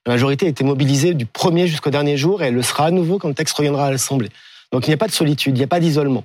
La 0.06 0.14
majorité 0.14 0.46
a 0.46 0.50
été 0.50 0.64
mobilisée 0.64 1.14
du 1.14 1.26
premier 1.26 1.68
jusqu'au 1.68 1.90
dernier 1.90 2.16
jour 2.16 2.42
et 2.42 2.48
elle 2.48 2.56
le 2.56 2.62
sera 2.62 2.86
à 2.86 2.92
nouveau 2.92 3.18
quand 3.18 3.28
le 3.28 3.34
texte 3.34 3.56
reviendra 3.56 3.88
à 3.88 3.92
l'Assemblée. 3.92 4.30
Donc 4.72 4.88
il 4.88 4.92
n'y 4.92 4.94
a 4.94 4.98
pas 4.98 5.08
de 5.08 5.12
solitude, 5.12 5.56
il 5.56 5.60
n'y 5.60 5.64
a 5.64 5.68
pas 5.68 5.80
d'isolement. 5.80 6.24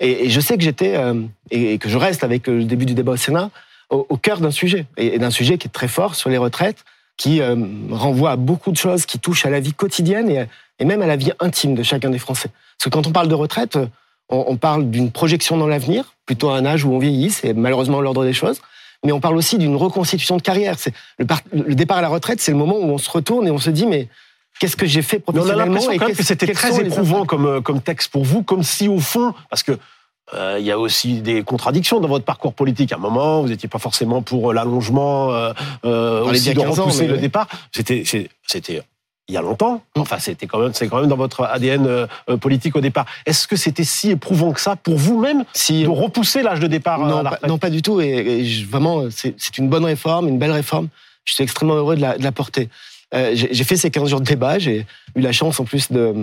Et, 0.00 0.26
et 0.26 0.30
je 0.30 0.40
sais 0.40 0.56
que 0.56 0.62
j'étais 0.62 0.96
euh, 0.96 1.22
et, 1.50 1.74
et 1.74 1.78
que 1.78 1.88
je 1.88 1.98
reste 1.98 2.22
avec 2.24 2.46
le 2.46 2.64
début 2.64 2.86
du 2.86 2.94
débat 2.94 3.12
au 3.12 3.16
Sénat 3.16 3.50
au, 3.90 4.06
au 4.08 4.16
cœur 4.16 4.40
d'un 4.40 4.50
sujet 4.50 4.86
et, 4.96 5.14
et 5.14 5.18
d'un 5.18 5.30
sujet 5.30 5.58
qui 5.58 5.66
est 5.66 5.72
très 5.72 5.88
fort 5.88 6.14
sur 6.14 6.30
les 6.30 6.38
retraites, 6.38 6.84
qui 7.18 7.42
euh, 7.42 7.54
renvoie 7.90 8.30
à 8.30 8.36
beaucoup 8.36 8.70
de 8.72 8.76
choses 8.78 9.04
qui 9.04 9.18
touchent 9.18 9.44
à 9.44 9.50
la 9.50 9.60
vie 9.60 9.74
quotidienne 9.74 10.30
et, 10.30 10.46
et 10.78 10.84
même 10.86 11.02
à 11.02 11.06
la 11.06 11.16
vie 11.16 11.32
intime 11.40 11.74
de 11.74 11.82
chacun 11.82 12.08
des 12.10 12.18
Français. 12.18 12.48
Parce 12.78 12.84
que 12.84 12.88
quand 12.90 13.06
on 13.06 13.12
parle 13.12 13.28
de 13.28 13.34
retraite, 13.34 13.76
euh, 13.76 13.86
on, 14.30 14.44
on 14.48 14.56
parle 14.56 14.88
d'une 14.88 15.10
projection 15.10 15.56
dans 15.58 15.66
l'avenir, 15.66 16.14
plutôt 16.26 16.48
à 16.50 16.56
un 16.56 16.64
âge 16.64 16.84
où 16.84 16.92
on 16.92 16.98
vieillit, 16.98 17.30
c'est 17.30 17.52
malheureusement 17.52 18.00
l'ordre 18.00 18.24
des 18.24 18.32
choses. 18.32 18.60
Mais 19.04 19.12
on 19.12 19.20
parle 19.20 19.36
aussi 19.36 19.58
d'une 19.58 19.76
reconstitution 19.76 20.36
de 20.36 20.42
carrière. 20.42 20.76
C'est 20.78 20.92
le, 21.18 21.26
par- 21.26 21.42
le 21.52 21.74
départ 21.74 21.98
à 21.98 22.02
la 22.02 22.08
retraite, 22.08 22.40
c'est 22.40 22.50
le 22.52 22.56
moment 22.58 22.76
où 22.76 22.84
on 22.90 22.98
se 22.98 23.10
retourne 23.10 23.46
et 23.46 23.50
on 23.50 23.58
se 23.58 23.70
dit 23.70 23.86
mais 23.86 24.08
qu'est-ce 24.60 24.76
que 24.76 24.86
j'ai 24.86 25.02
fait 25.02 25.18
Mais 25.18 25.24
on 25.26 25.30
a 25.30 25.32
professionnellement 25.34 25.74
l'impression 25.74 25.98
quand 25.98 26.06
même 26.08 26.16
que 26.16 26.22
c'était 26.24 26.52
très 26.52 26.80
éprouvant 26.80 27.24
comme, 27.24 27.46
euh, 27.46 27.60
comme 27.60 27.80
texte 27.80 28.10
pour 28.12 28.24
vous, 28.24 28.42
comme 28.42 28.62
si 28.64 28.88
au 28.88 28.98
fond, 29.00 29.34
parce 29.50 29.62
que 29.62 29.78
euh, 30.34 30.56
il 30.58 30.66
y 30.66 30.72
a 30.72 30.78
aussi 30.78 31.20
des 31.20 31.42
contradictions 31.42 32.00
dans 32.00 32.08
votre 32.08 32.24
parcours 32.24 32.52
politique. 32.52 32.92
À 32.92 32.96
un 32.96 32.98
moment, 32.98 33.40
vous 33.42 33.48
n'étiez 33.48 33.68
pas 33.68 33.78
forcément 33.78 34.22
pour 34.22 34.50
euh, 34.50 34.54
l'allongement, 34.54 35.32
euh, 35.32 35.52
euh, 35.84 36.24
aussi 36.24 36.52
de 36.54 36.60
a 36.60 36.64
15 36.64 36.78
ans, 36.78 36.82
repousser 36.84 37.02
mais 37.02 37.08
le 37.08 37.14
ouais. 37.14 37.20
départ. 37.20 37.48
C'était, 37.72 38.04
il 39.30 39.34
y 39.34 39.36
a 39.36 39.42
longtemps. 39.42 39.82
Enfin, 39.96 40.18
c'était 40.18 40.46
quand 40.46 40.58
même, 40.58 40.72
c'est 40.72 40.88
quand 40.88 41.00
même 41.00 41.08
dans 41.08 41.16
votre 41.16 41.44
ADN 41.44 42.06
politique 42.40 42.76
au 42.76 42.80
départ. 42.80 43.04
Est-ce 43.26 43.46
que 43.46 43.56
c'était 43.56 43.84
si 43.84 44.10
éprouvant 44.10 44.52
que 44.52 44.60
ça 44.60 44.74
pour 44.76 44.96
vous-même 44.96 45.44
Si, 45.52 45.82
de 45.82 45.88
repousser 45.88 46.42
l'âge 46.42 46.60
de 46.60 46.66
départ 46.66 46.98
non, 47.00 47.18
à 47.18 47.22
la 47.22 47.22
pas, 47.22 47.30
retraite 47.36 47.50
non, 47.50 47.58
pas 47.58 47.70
du 47.70 47.82
tout. 47.82 48.00
Et, 48.00 48.42
vraiment, 48.68 49.04
c'est 49.10 49.58
une 49.58 49.68
bonne 49.68 49.84
réforme, 49.84 50.28
une 50.28 50.38
belle 50.38 50.52
réforme. 50.52 50.88
Je 51.24 51.34
suis 51.34 51.44
extrêmement 51.44 51.74
heureux 51.74 51.94
de 51.96 52.00
la, 52.00 52.16
de 52.16 52.22
la 52.22 52.32
porter. 52.32 52.70
Euh, 53.14 53.32
J'ai 53.34 53.64
fait 53.64 53.76
ces 53.76 53.90
15 53.90 54.08
jours 54.08 54.20
de 54.20 54.26
débat. 54.26 54.58
J'ai 54.58 54.86
eu 55.14 55.20
la 55.20 55.32
chance, 55.32 55.60
en 55.60 55.64
plus, 55.64 55.90
de- 55.92 56.14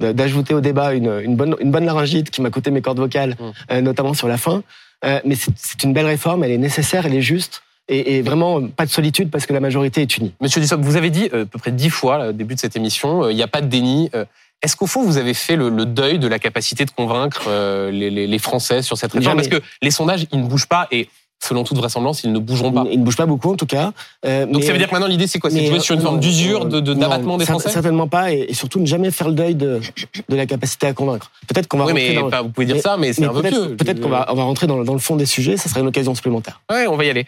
d'ajouter 0.00 0.54
au 0.54 0.60
débat 0.60 0.92
une, 0.94 1.20
une, 1.24 1.36
bonne, 1.36 1.56
une 1.60 1.70
bonne 1.70 1.86
laryngite 1.86 2.30
qui 2.30 2.42
m'a 2.42 2.50
coûté 2.50 2.70
mes 2.70 2.82
cordes 2.82 2.98
vocales, 2.98 3.36
Mmh. 3.38 3.50
euh, 3.72 3.80
notamment 3.80 4.14
sur 4.14 4.28
la 4.28 4.36
fin. 4.38 4.62
Euh, 5.04 5.20
mais 5.24 5.34
c'est 5.36 5.82
une 5.84 5.92
belle 5.92 6.06
réforme, 6.06 6.44
elle 6.44 6.50
est 6.52 6.58
nécessaire, 6.58 7.06
elle 7.06 7.14
est 7.14 7.22
juste. 7.22 7.62
Et, 7.88 8.16
et 8.16 8.22
vraiment, 8.22 8.66
pas 8.66 8.84
de 8.84 8.90
solitude 8.90 9.30
parce 9.30 9.46
que 9.46 9.52
la 9.52 9.60
majorité 9.60 10.02
est 10.02 10.16
unie. 10.18 10.34
Monsieur 10.40 10.60
Dussopt, 10.60 10.82
vous 10.84 10.96
avez 10.96 11.10
dit 11.10 11.28
euh, 11.32 11.42
à 11.42 11.46
peu 11.46 11.58
près 11.58 11.70
dix 11.72 11.90
fois 11.90 12.18
là, 12.18 12.28
au 12.30 12.32
début 12.32 12.54
de 12.54 12.60
cette 12.60 12.74
émission, 12.76 13.24
euh, 13.24 13.30
il 13.32 13.36
n'y 13.36 13.42
a 13.42 13.48
pas 13.48 13.60
de 13.60 13.66
déni. 13.68 14.10
Euh, 14.14 14.24
Est-ce 14.62 14.74
qu'au 14.74 14.86
fond, 14.86 15.02
vous 15.04 15.18
avez 15.18 15.34
fait 15.34 15.54
le, 15.54 15.68
le 15.68 15.86
deuil 15.86 16.18
de 16.18 16.26
la 16.26 16.38
capacité 16.38 16.84
de 16.84 16.90
convaincre 16.90 17.44
euh, 17.46 17.90
les, 17.92 18.10
les- 18.10 18.26
les 18.26 18.38
Français 18.38 18.82
sur 18.82 18.96
cette 18.98 19.12
réforme? 19.12 19.36
Parce 19.36 19.48
que 19.48 19.62
les 19.82 19.90
sondages, 19.92 20.26
ils 20.32 20.40
ne 20.40 20.46
bougent 20.48 20.66
pas 20.66 20.88
et 20.90 21.08
selon 21.42 21.64
toute 21.64 21.76
vraisemblance, 21.76 22.24
ils 22.24 22.32
ne 22.32 22.38
bougeront 22.38 22.72
pas. 22.72 22.84
Il, 22.86 22.94
il 22.94 23.00
ne 23.00 23.04
bouge 23.04 23.16
pas 23.16 23.26
beaucoup, 23.26 23.52
en 23.52 23.56
tout 23.56 23.66
cas. 23.66 23.92
Euh, 24.24 24.46
Donc 24.46 24.56
mais- 24.56 24.62
ça 24.62 24.72
veut 24.72 24.78
dire 24.78 24.88
que 24.88 24.92
maintenant, 24.92 25.06
l'idée, 25.06 25.26
c'est 25.26 25.38
quoi? 25.38 25.50
C'est 25.50 25.60
de 25.60 25.66
jouer 25.66 25.80
sur 25.80 25.94
une 25.94 26.00
euh, 26.00 26.04
forme 26.04 26.18
d'usure, 26.20 26.64
de- 26.66 26.80
de- 26.80 26.94
d'abattement 26.94 27.36
des 27.36 27.44
Français? 27.44 27.70
Certainement 27.70 28.08
pas, 28.08 28.32
et, 28.32 28.46
et 28.48 28.54
surtout 28.54 28.80
ne 28.80 28.86
jamais 28.86 29.10
faire 29.10 29.28
le 29.28 29.34
deuil 29.34 29.54
de, 29.54 29.80
de 30.28 30.36
la 30.36 30.46
capacité 30.46 30.86
à 30.86 30.92
convaincre. 30.92 31.30
Peut-être 31.46 31.68
qu'on 31.68 31.78
va 31.78 31.84
Oui, 31.86 31.92
rentrer 31.92 32.08
mais 32.14 32.20
dans... 32.20 32.30
pas- 32.30 32.42
vous 32.42 32.48
pouvez 32.48 32.66
dire 32.66 32.76
mais- 32.76 32.80
ça, 32.82 32.96
mais 32.96 33.12
c'est 33.12 33.20
mais 33.20 33.28
un 33.28 33.32
peu 33.32 33.42
peut-être 33.42 33.54
vieux. 33.66 33.76
peut-être 33.76 34.00
qu'on 34.00 34.08
va, 34.08 34.26
on 34.30 34.34
va 34.34 34.42
rentrer 34.44 34.66
dans, 34.66 34.82
dans 34.82 34.92
le 34.94 34.98
fond 34.98 35.16
des 35.16 35.26
sujets, 35.26 35.56
ça 35.56 35.68
serait 35.68 35.80
une 35.80 35.88
occasion 35.88 36.14
supplémentaire. 36.14 36.60
Ouais, 36.70 36.86
on 36.88 36.96
va 36.96 37.04
y 37.04 37.10
aller. 37.10 37.26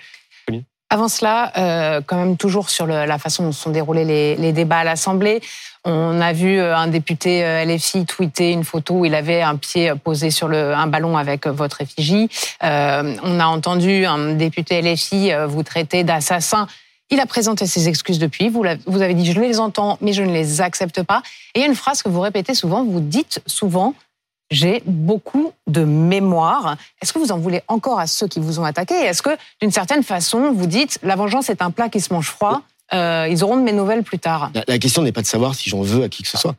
Avant 0.91 1.09
cela, 1.09 1.53
euh, 1.59 2.01
quand 2.05 2.17
même 2.17 2.37
toujours 2.39 2.71
sur 2.71 2.87
le- 2.87 3.05
la 3.05 3.19
façon 3.19 3.43
dont 3.43 3.53
se 3.53 3.61
sont 3.61 3.71
déroulés 3.71 4.07
les, 4.07 4.37
les 4.37 4.53
débats 4.53 4.79
à 4.79 4.85
l'Assemblée, 4.85 5.43
on 5.85 6.19
a 6.21 6.33
vu 6.33 6.59
euh, 6.59 6.75
un 6.75 6.87
député 6.89 7.45
euh, 7.45 7.65
LFI 7.65 8.07
tweeter 8.07 8.53
une 8.53 8.65
photo 8.65 8.95
où 8.95 9.05
il 9.05 9.15
avait 9.15 9.43
un 9.43 9.57
pied 9.57 9.93
posé 10.03 10.31
sur 10.31 10.49
le, 10.49 10.75
un 10.75 10.87
ballon 10.87 11.19
avec 11.19 11.47
votre 11.47 11.83
effigie. 11.83 12.31
Euh, 12.65 13.15
on 13.23 13.39
a 13.39 13.47
entendu 13.47 14.07
un 14.07 14.33
député 14.35 14.81
LFI 14.81 15.33
euh, 15.33 15.47
vous 15.47 15.63
traiter 15.63 16.05
d'assassin. 16.05 16.67
Il 17.11 17.21
a 17.21 17.27
présenté 17.27 17.67
ses 17.67 17.89
excuses 17.89 18.19
depuis. 18.19 18.49
Vous, 18.49 18.65
vous 18.87 19.03
avez 19.03 19.15
dit 19.15 19.31
je 19.31 19.39
les 19.41 19.61
entends, 19.61 19.99
mais 20.01 20.13
je 20.15 20.23
ne 20.23 20.33
les 20.33 20.61
accepte 20.63 21.03
pas. 21.03 21.23
Et 21.55 21.61
il 21.61 21.63
y 21.63 21.65
a 21.65 21.69
une 21.69 21.75
phrase 21.75 22.03
que 22.03 22.09
vous 22.09 22.21
répétez 22.21 22.55
souvent. 22.55 22.83
Vous 22.85 23.01
dites 23.01 23.41
souvent 23.47 23.95
j'ai 24.51 24.83
beaucoup 24.87 25.53
de 25.67 25.85
mémoire. 25.85 26.77
Est-ce 27.03 27.13
que 27.13 27.19
vous 27.19 27.33
en 27.33 27.39
voulez 27.39 27.63
encore 27.69 27.99
à 28.01 28.07
ceux 28.07 28.27
qui 28.29 28.41
vous 28.41 28.59
ont 28.61 28.65
attaqué? 28.65 28.95
Est-ce 28.95 29.23
que, 29.23 29.31
d'une 29.61 29.71
certaine 29.73 30.03
façon, 30.03 30.53
vous 30.53 30.67
dites 30.67 30.99
la 31.03 31.17
vengeance 31.17 31.51
est 31.51 31.61
un 31.63 31.71
plat 31.71 31.89
qui 31.89 32.01
se 32.01 32.13
mange 32.13 32.29
froid 32.29 32.63
euh, 32.95 33.27
Ils 33.31 33.45
auront 33.45 33.57
de 33.57 33.63
mes 33.63 33.73
nouvelles 33.73 34.03
plus 34.03 34.19
tard? 34.19 34.51
La, 34.55 34.65
la 34.67 34.79
question 34.79 35.03
n'est 35.03 35.13
pas 35.13 35.23
de 35.23 35.27
savoir 35.27 35.55
si 35.55 35.69
j'en 35.69 35.83
veux 35.83 36.03
à 36.05 36.09
qui 36.09 36.23
que 36.23 36.29
ce 36.29 36.39
soit. 36.39 36.55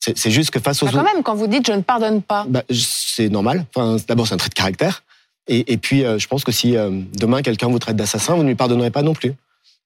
C'est 0.00 0.32
juste 0.32 0.50
que 0.50 0.58
face 0.58 0.82
aux 0.82 0.86
Bah, 0.86 0.92
quand 0.94 1.04
même, 1.14 1.22
quand 1.22 1.34
vous 1.36 1.46
dites 1.46 1.64
je 1.66 1.72
ne 1.72 1.80
pardonne 1.80 2.22
pas. 2.22 2.44
bah, 2.48 2.62
c'est 2.70 3.28
normal. 3.28 3.64
Enfin, 3.74 3.96
D'abord, 4.08 4.26
c'est 4.26 4.34
un 4.34 4.38
trait 4.38 4.48
de 4.48 4.54
caractère. 4.54 5.04
Et, 5.46 5.72
et 5.72 5.76
puis, 5.76 6.04
euh, 6.04 6.18
je 6.18 6.26
pense 6.26 6.42
que 6.44 6.50
si 6.52 6.76
euh, 6.76 6.90
demain 7.18 7.40
quelqu'un 7.42 7.68
vous 7.68 7.78
traite 7.78 7.96
d'assassin, 7.96 8.34
vous 8.34 8.42
ne 8.42 8.48
lui 8.48 8.54
pardonnerez 8.56 8.90
pas 8.90 9.02
non 9.02 9.14
plus. 9.14 9.32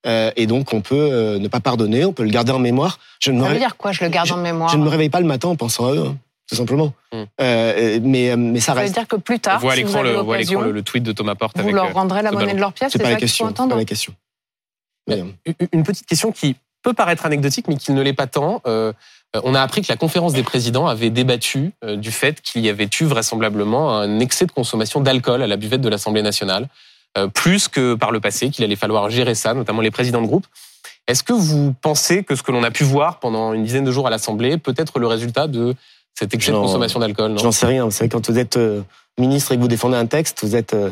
Euh, 0.06 0.30
et 0.36 0.46
donc, 0.46 0.72
on 0.72 0.80
peut 0.80 0.94
euh, 1.12 1.38
ne 1.38 1.48
pas 1.48 1.60
pardonner, 1.60 2.04
on 2.04 2.12
peut 2.12 2.22
le 2.22 2.30
garder 2.30 2.52
en 2.52 2.58
mémoire. 2.58 2.98
Je 3.20 3.30
ne 3.30 3.38
me, 3.38 3.44
Ça 3.44 3.50
veut 3.52 3.58
dire 3.58 3.76
quoi 3.76 3.92
Je 3.92 4.02
le 4.04 4.10
garde 4.10 4.30
en 4.32 4.36
mémoire? 4.38 4.70
je 4.70 4.76
ne 4.78 4.84
me 4.84 4.88
réveille 4.88 5.10
pas 5.10 5.20
le 5.20 5.26
matin 5.26 5.48
en 5.48 5.56
pensant 5.56 5.86
à 5.86 5.92
eux, 5.92 6.04
hein, 6.06 6.16
tout 6.48 6.54
simplement. 6.56 6.92
Hmm. 7.12 7.24
Euh, 7.40 7.98
mais, 8.02 8.36
mais 8.36 8.60
ça 8.60 8.66
Ça 8.66 8.74
veut 8.74 8.80
reste. 8.80 8.94
dire 8.94 9.08
que 9.08 9.16
plus 9.16 9.40
tard, 9.40 9.60
si 9.60 9.66
vous 9.66 9.96
avez 9.96 10.12
le, 10.12 10.18
on 10.20 10.22
voit 10.24 10.34
à 10.36 10.38
l'écran 10.38 10.54
l'occasion, 10.54 10.60
le, 10.62 10.72
le 10.72 10.82
tweet 10.82 11.02
de 11.02 11.12
Thomas 11.12 11.34
Porte 11.34 11.56
vous 11.56 11.62
avec 11.62 11.74
leur 11.74 11.86
euh, 11.86 11.92
rendrez 11.92 12.22
la 12.22 12.30
monnaie 12.30 12.46
ballon. 12.46 12.54
de 12.56 12.60
leur 12.60 12.72
pièce. 12.72 12.92
C'est 12.92 13.02
pas 13.02 13.10
la 13.10 13.16
question. 13.16 13.52
pas 13.52 13.66
la 13.74 13.84
question. 13.84 14.14
Mais, 15.08 15.20
euh, 15.48 15.52
Une- 15.72 15.82
petite 15.82 16.06
question 16.06 16.32
qui 16.32 16.56
peut 16.82 16.92
paraître 16.94 17.26
anecdotique, 17.26 17.66
mais 17.68 17.76
qui 17.76 17.92
ne 17.92 18.00
l'est 18.02 18.12
pas 18.12 18.26
tant. 18.26 18.60
Euh, 18.66 18.92
euh, 19.34 19.40
on 19.44 19.54
a 19.56 19.60
appris 19.60 19.82
que 19.82 19.86
la 19.88 19.96
conférence 19.96 20.32
des 20.34 20.42
présidents 20.44 20.86
avait 20.86 21.10
débattu 21.10 21.72
euh, 21.84 21.96
du 21.96 22.12
fait 22.12 22.40
qu'il 22.40 22.64
y 22.64 22.68
avait 22.68 22.88
eu 23.00 23.04
vraisemblablement 23.04 23.96
un 23.98 24.20
excès 24.20 24.46
de 24.46 24.52
consommation 24.52 25.00
d'alcool 25.00 25.42
à 25.42 25.46
la 25.48 25.56
buvette 25.56 25.80
de 25.80 25.88
l'Assemblée 25.88 26.22
nationale, 26.22 26.68
euh, 27.18 27.26
plus 27.26 27.66
que 27.66 27.94
par 27.94 28.12
le 28.12 28.20
passé, 28.20 28.50
qu'il 28.50 28.64
allait 28.64 28.76
falloir 28.76 29.10
gérer 29.10 29.34
ça, 29.34 29.52
notamment 29.54 29.80
les 29.80 29.90
présidents 29.90 30.22
de 30.22 30.26
groupe. 30.28 30.46
Est-ce 31.08 31.22
que 31.22 31.32
vous 31.32 31.72
pensez 31.82 32.24
que 32.24 32.34
ce 32.34 32.42
que 32.42 32.50
l'on 32.52 32.62
a 32.64 32.70
pu 32.72 32.82
voir 32.84 33.20
pendant 33.20 33.52
une 33.52 33.62
dizaine 33.64 33.84
de 33.84 33.92
jours 33.92 34.06
à 34.08 34.10
l'Assemblée 34.10 34.58
peut 34.58 34.74
être 34.76 34.98
le 34.98 35.06
résultat 35.06 35.46
de 35.46 35.74
cet 36.18 36.34
excès 36.34 36.52
de 36.52 36.56
consommation 36.56 36.98
d'alcool 36.98 37.32
non 37.32 37.38
J'en 37.38 37.52
sais 37.52 37.66
rien. 37.66 37.84
Vous 37.84 37.90
savez, 37.90 38.08
quand 38.08 38.28
vous 38.28 38.38
êtes 38.38 38.56
euh, 38.56 38.82
ministre 39.18 39.52
et 39.52 39.56
que 39.56 39.60
vous 39.60 39.68
défendez 39.68 39.96
un 39.96 40.06
texte, 40.06 40.38
vous 40.42 40.56
êtes 40.56 40.74
euh, 40.74 40.90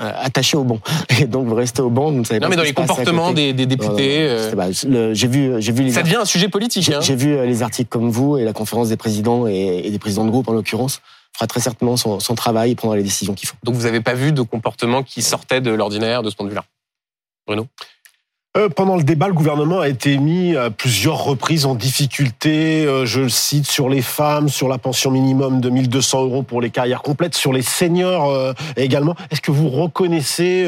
euh, 0.00 0.12
attaché 0.14 0.56
au 0.56 0.64
banc. 0.64 0.80
Et 1.20 1.24
donc, 1.26 1.46
vous 1.46 1.54
restez 1.54 1.82
au 1.82 1.90
banc. 1.90 2.10
Vous 2.10 2.18
ne 2.18 2.24
savez 2.24 2.40
Non, 2.40 2.46
pas 2.46 2.50
mais 2.50 2.56
dans 2.56 2.62
les 2.62 2.74
comportements 2.74 3.32
des, 3.32 3.52
députés, 3.54 4.28
euh, 4.28 5.12
J'ai 5.14 5.28
vu, 5.28 5.54
j'ai 5.58 5.72
vu 5.72 5.84
les 5.84 5.92
ça 5.92 6.02
devient 6.02 6.16
un 6.16 6.26
sujet 6.26 6.48
politique. 6.48 6.84
J'ai 6.84 6.94
hein. 6.94 7.00
j'ai 7.00 7.16
vu 7.16 7.46
les 7.46 7.62
articles 7.62 7.88
comme 7.88 8.10
vous 8.10 8.36
et 8.36 8.44
la 8.44 8.52
conférence 8.52 8.90
des 8.90 8.96
présidents 8.96 9.46
et, 9.46 9.82
et 9.84 9.90
des 9.90 9.98
présidents 9.98 10.24
de 10.24 10.30
groupe 10.30 10.48
en 10.48 10.52
l'occurrence 10.52 11.00
fera 11.32 11.46
très 11.46 11.60
certainement 11.60 11.96
son, 11.96 12.18
son 12.20 12.34
travail 12.34 12.72
et 12.72 12.74
prendra 12.74 12.96
les 12.96 13.02
décisions 13.02 13.34
qu'il 13.34 13.48
faut. 13.48 13.56
Donc 13.62 13.74
vous 13.74 13.82
n'avez 13.82 14.00
pas 14.00 14.14
vu 14.14 14.32
de 14.32 14.42
comportement 14.42 15.02
qui 15.02 15.22
sortait 15.22 15.60
de 15.60 15.70
l'ordinaire 15.70 16.22
de 16.22 16.30
ce 16.30 16.36
point 16.36 16.44
de 16.44 16.50
vue-là? 16.50 16.64
Bruno? 17.46 17.66
Euh, 18.56 18.70
pendant 18.70 18.96
le 18.96 19.02
débat, 19.02 19.28
le 19.28 19.34
gouvernement 19.34 19.80
a 19.80 19.88
été 19.88 20.16
mis 20.16 20.56
à 20.56 20.70
plusieurs 20.70 21.22
reprises 21.22 21.66
en 21.66 21.74
difficulté. 21.74 22.86
euh, 22.86 23.04
je 23.04 23.20
le 23.20 23.28
cite 23.28 23.66
sur 23.66 23.90
les 23.90 24.00
femmes, 24.00 24.48
sur 24.48 24.66
la 24.68 24.78
pension 24.78 25.10
minimum 25.10 25.60
de 25.60 25.68
1200 25.68 26.22
euros 26.24 26.42
pour 26.42 26.62
les 26.62 26.70
carrières 26.70 27.02
complètes, 27.02 27.34
sur 27.34 27.52
les 27.52 27.60
seniors 27.60 28.30
euh, 28.30 28.54
également. 28.76 29.14
Est-ce 29.30 29.42
que 29.42 29.50
vous 29.50 29.68
reconnaissez 29.68 30.66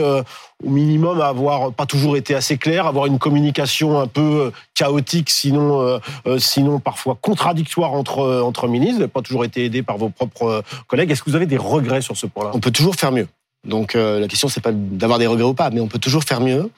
au 0.65 0.69
minimum 0.69 1.21
avoir 1.21 1.73
pas 1.73 1.87
toujours 1.87 2.17
été 2.17 2.35
assez 2.35 2.59
clair, 2.59 2.87
avoir 2.87 3.07
une 3.07 3.19
communication 3.19 3.99
un 3.99 4.07
peu 4.07 4.53
chaotique, 4.75 5.31
sinon, 5.31 6.01
sinon 6.39 6.81
parfois 6.81 7.17
contradictoire 7.21 7.93
entre 7.93 8.43
entre 8.43 8.67
ministres, 8.69 9.07
pas 9.07 9.23
toujours 9.23 9.45
été 9.45 9.65
aidé 9.65 9.83
par 9.83 9.99
vos 9.99 10.09
propres 10.09 10.63
collègues. 10.89 11.11
Est-ce 11.11 11.23
que 11.23 11.31
vous 11.31 11.37
avez 11.37 11.47
des 11.47 11.57
regrets 11.57 12.03
sur 12.03 12.17
ce 12.17 12.27
point-là? 12.27 12.51
On 12.55 12.61
peut 12.61 12.71
toujours 12.71 12.97
faire 12.97 13.13
mieux. 13.13 13.29
Donc 13.65 13.95
la 13.95 14.27
question 14.27 14.49
c'est 14.49 14.61
pas 14.61 14.73
d'avoir 14.73 15.19
des 15.19 15.27
regrets 15.27 15.45
ou 15.45 15.55
pas, 15.55 15.71
mais 15.71 15.81
on 15.81 15.89
peut 15.89 16.01
toujours 16.01 16.25
faire 16.25 16.41
mieux. 16.41 16.71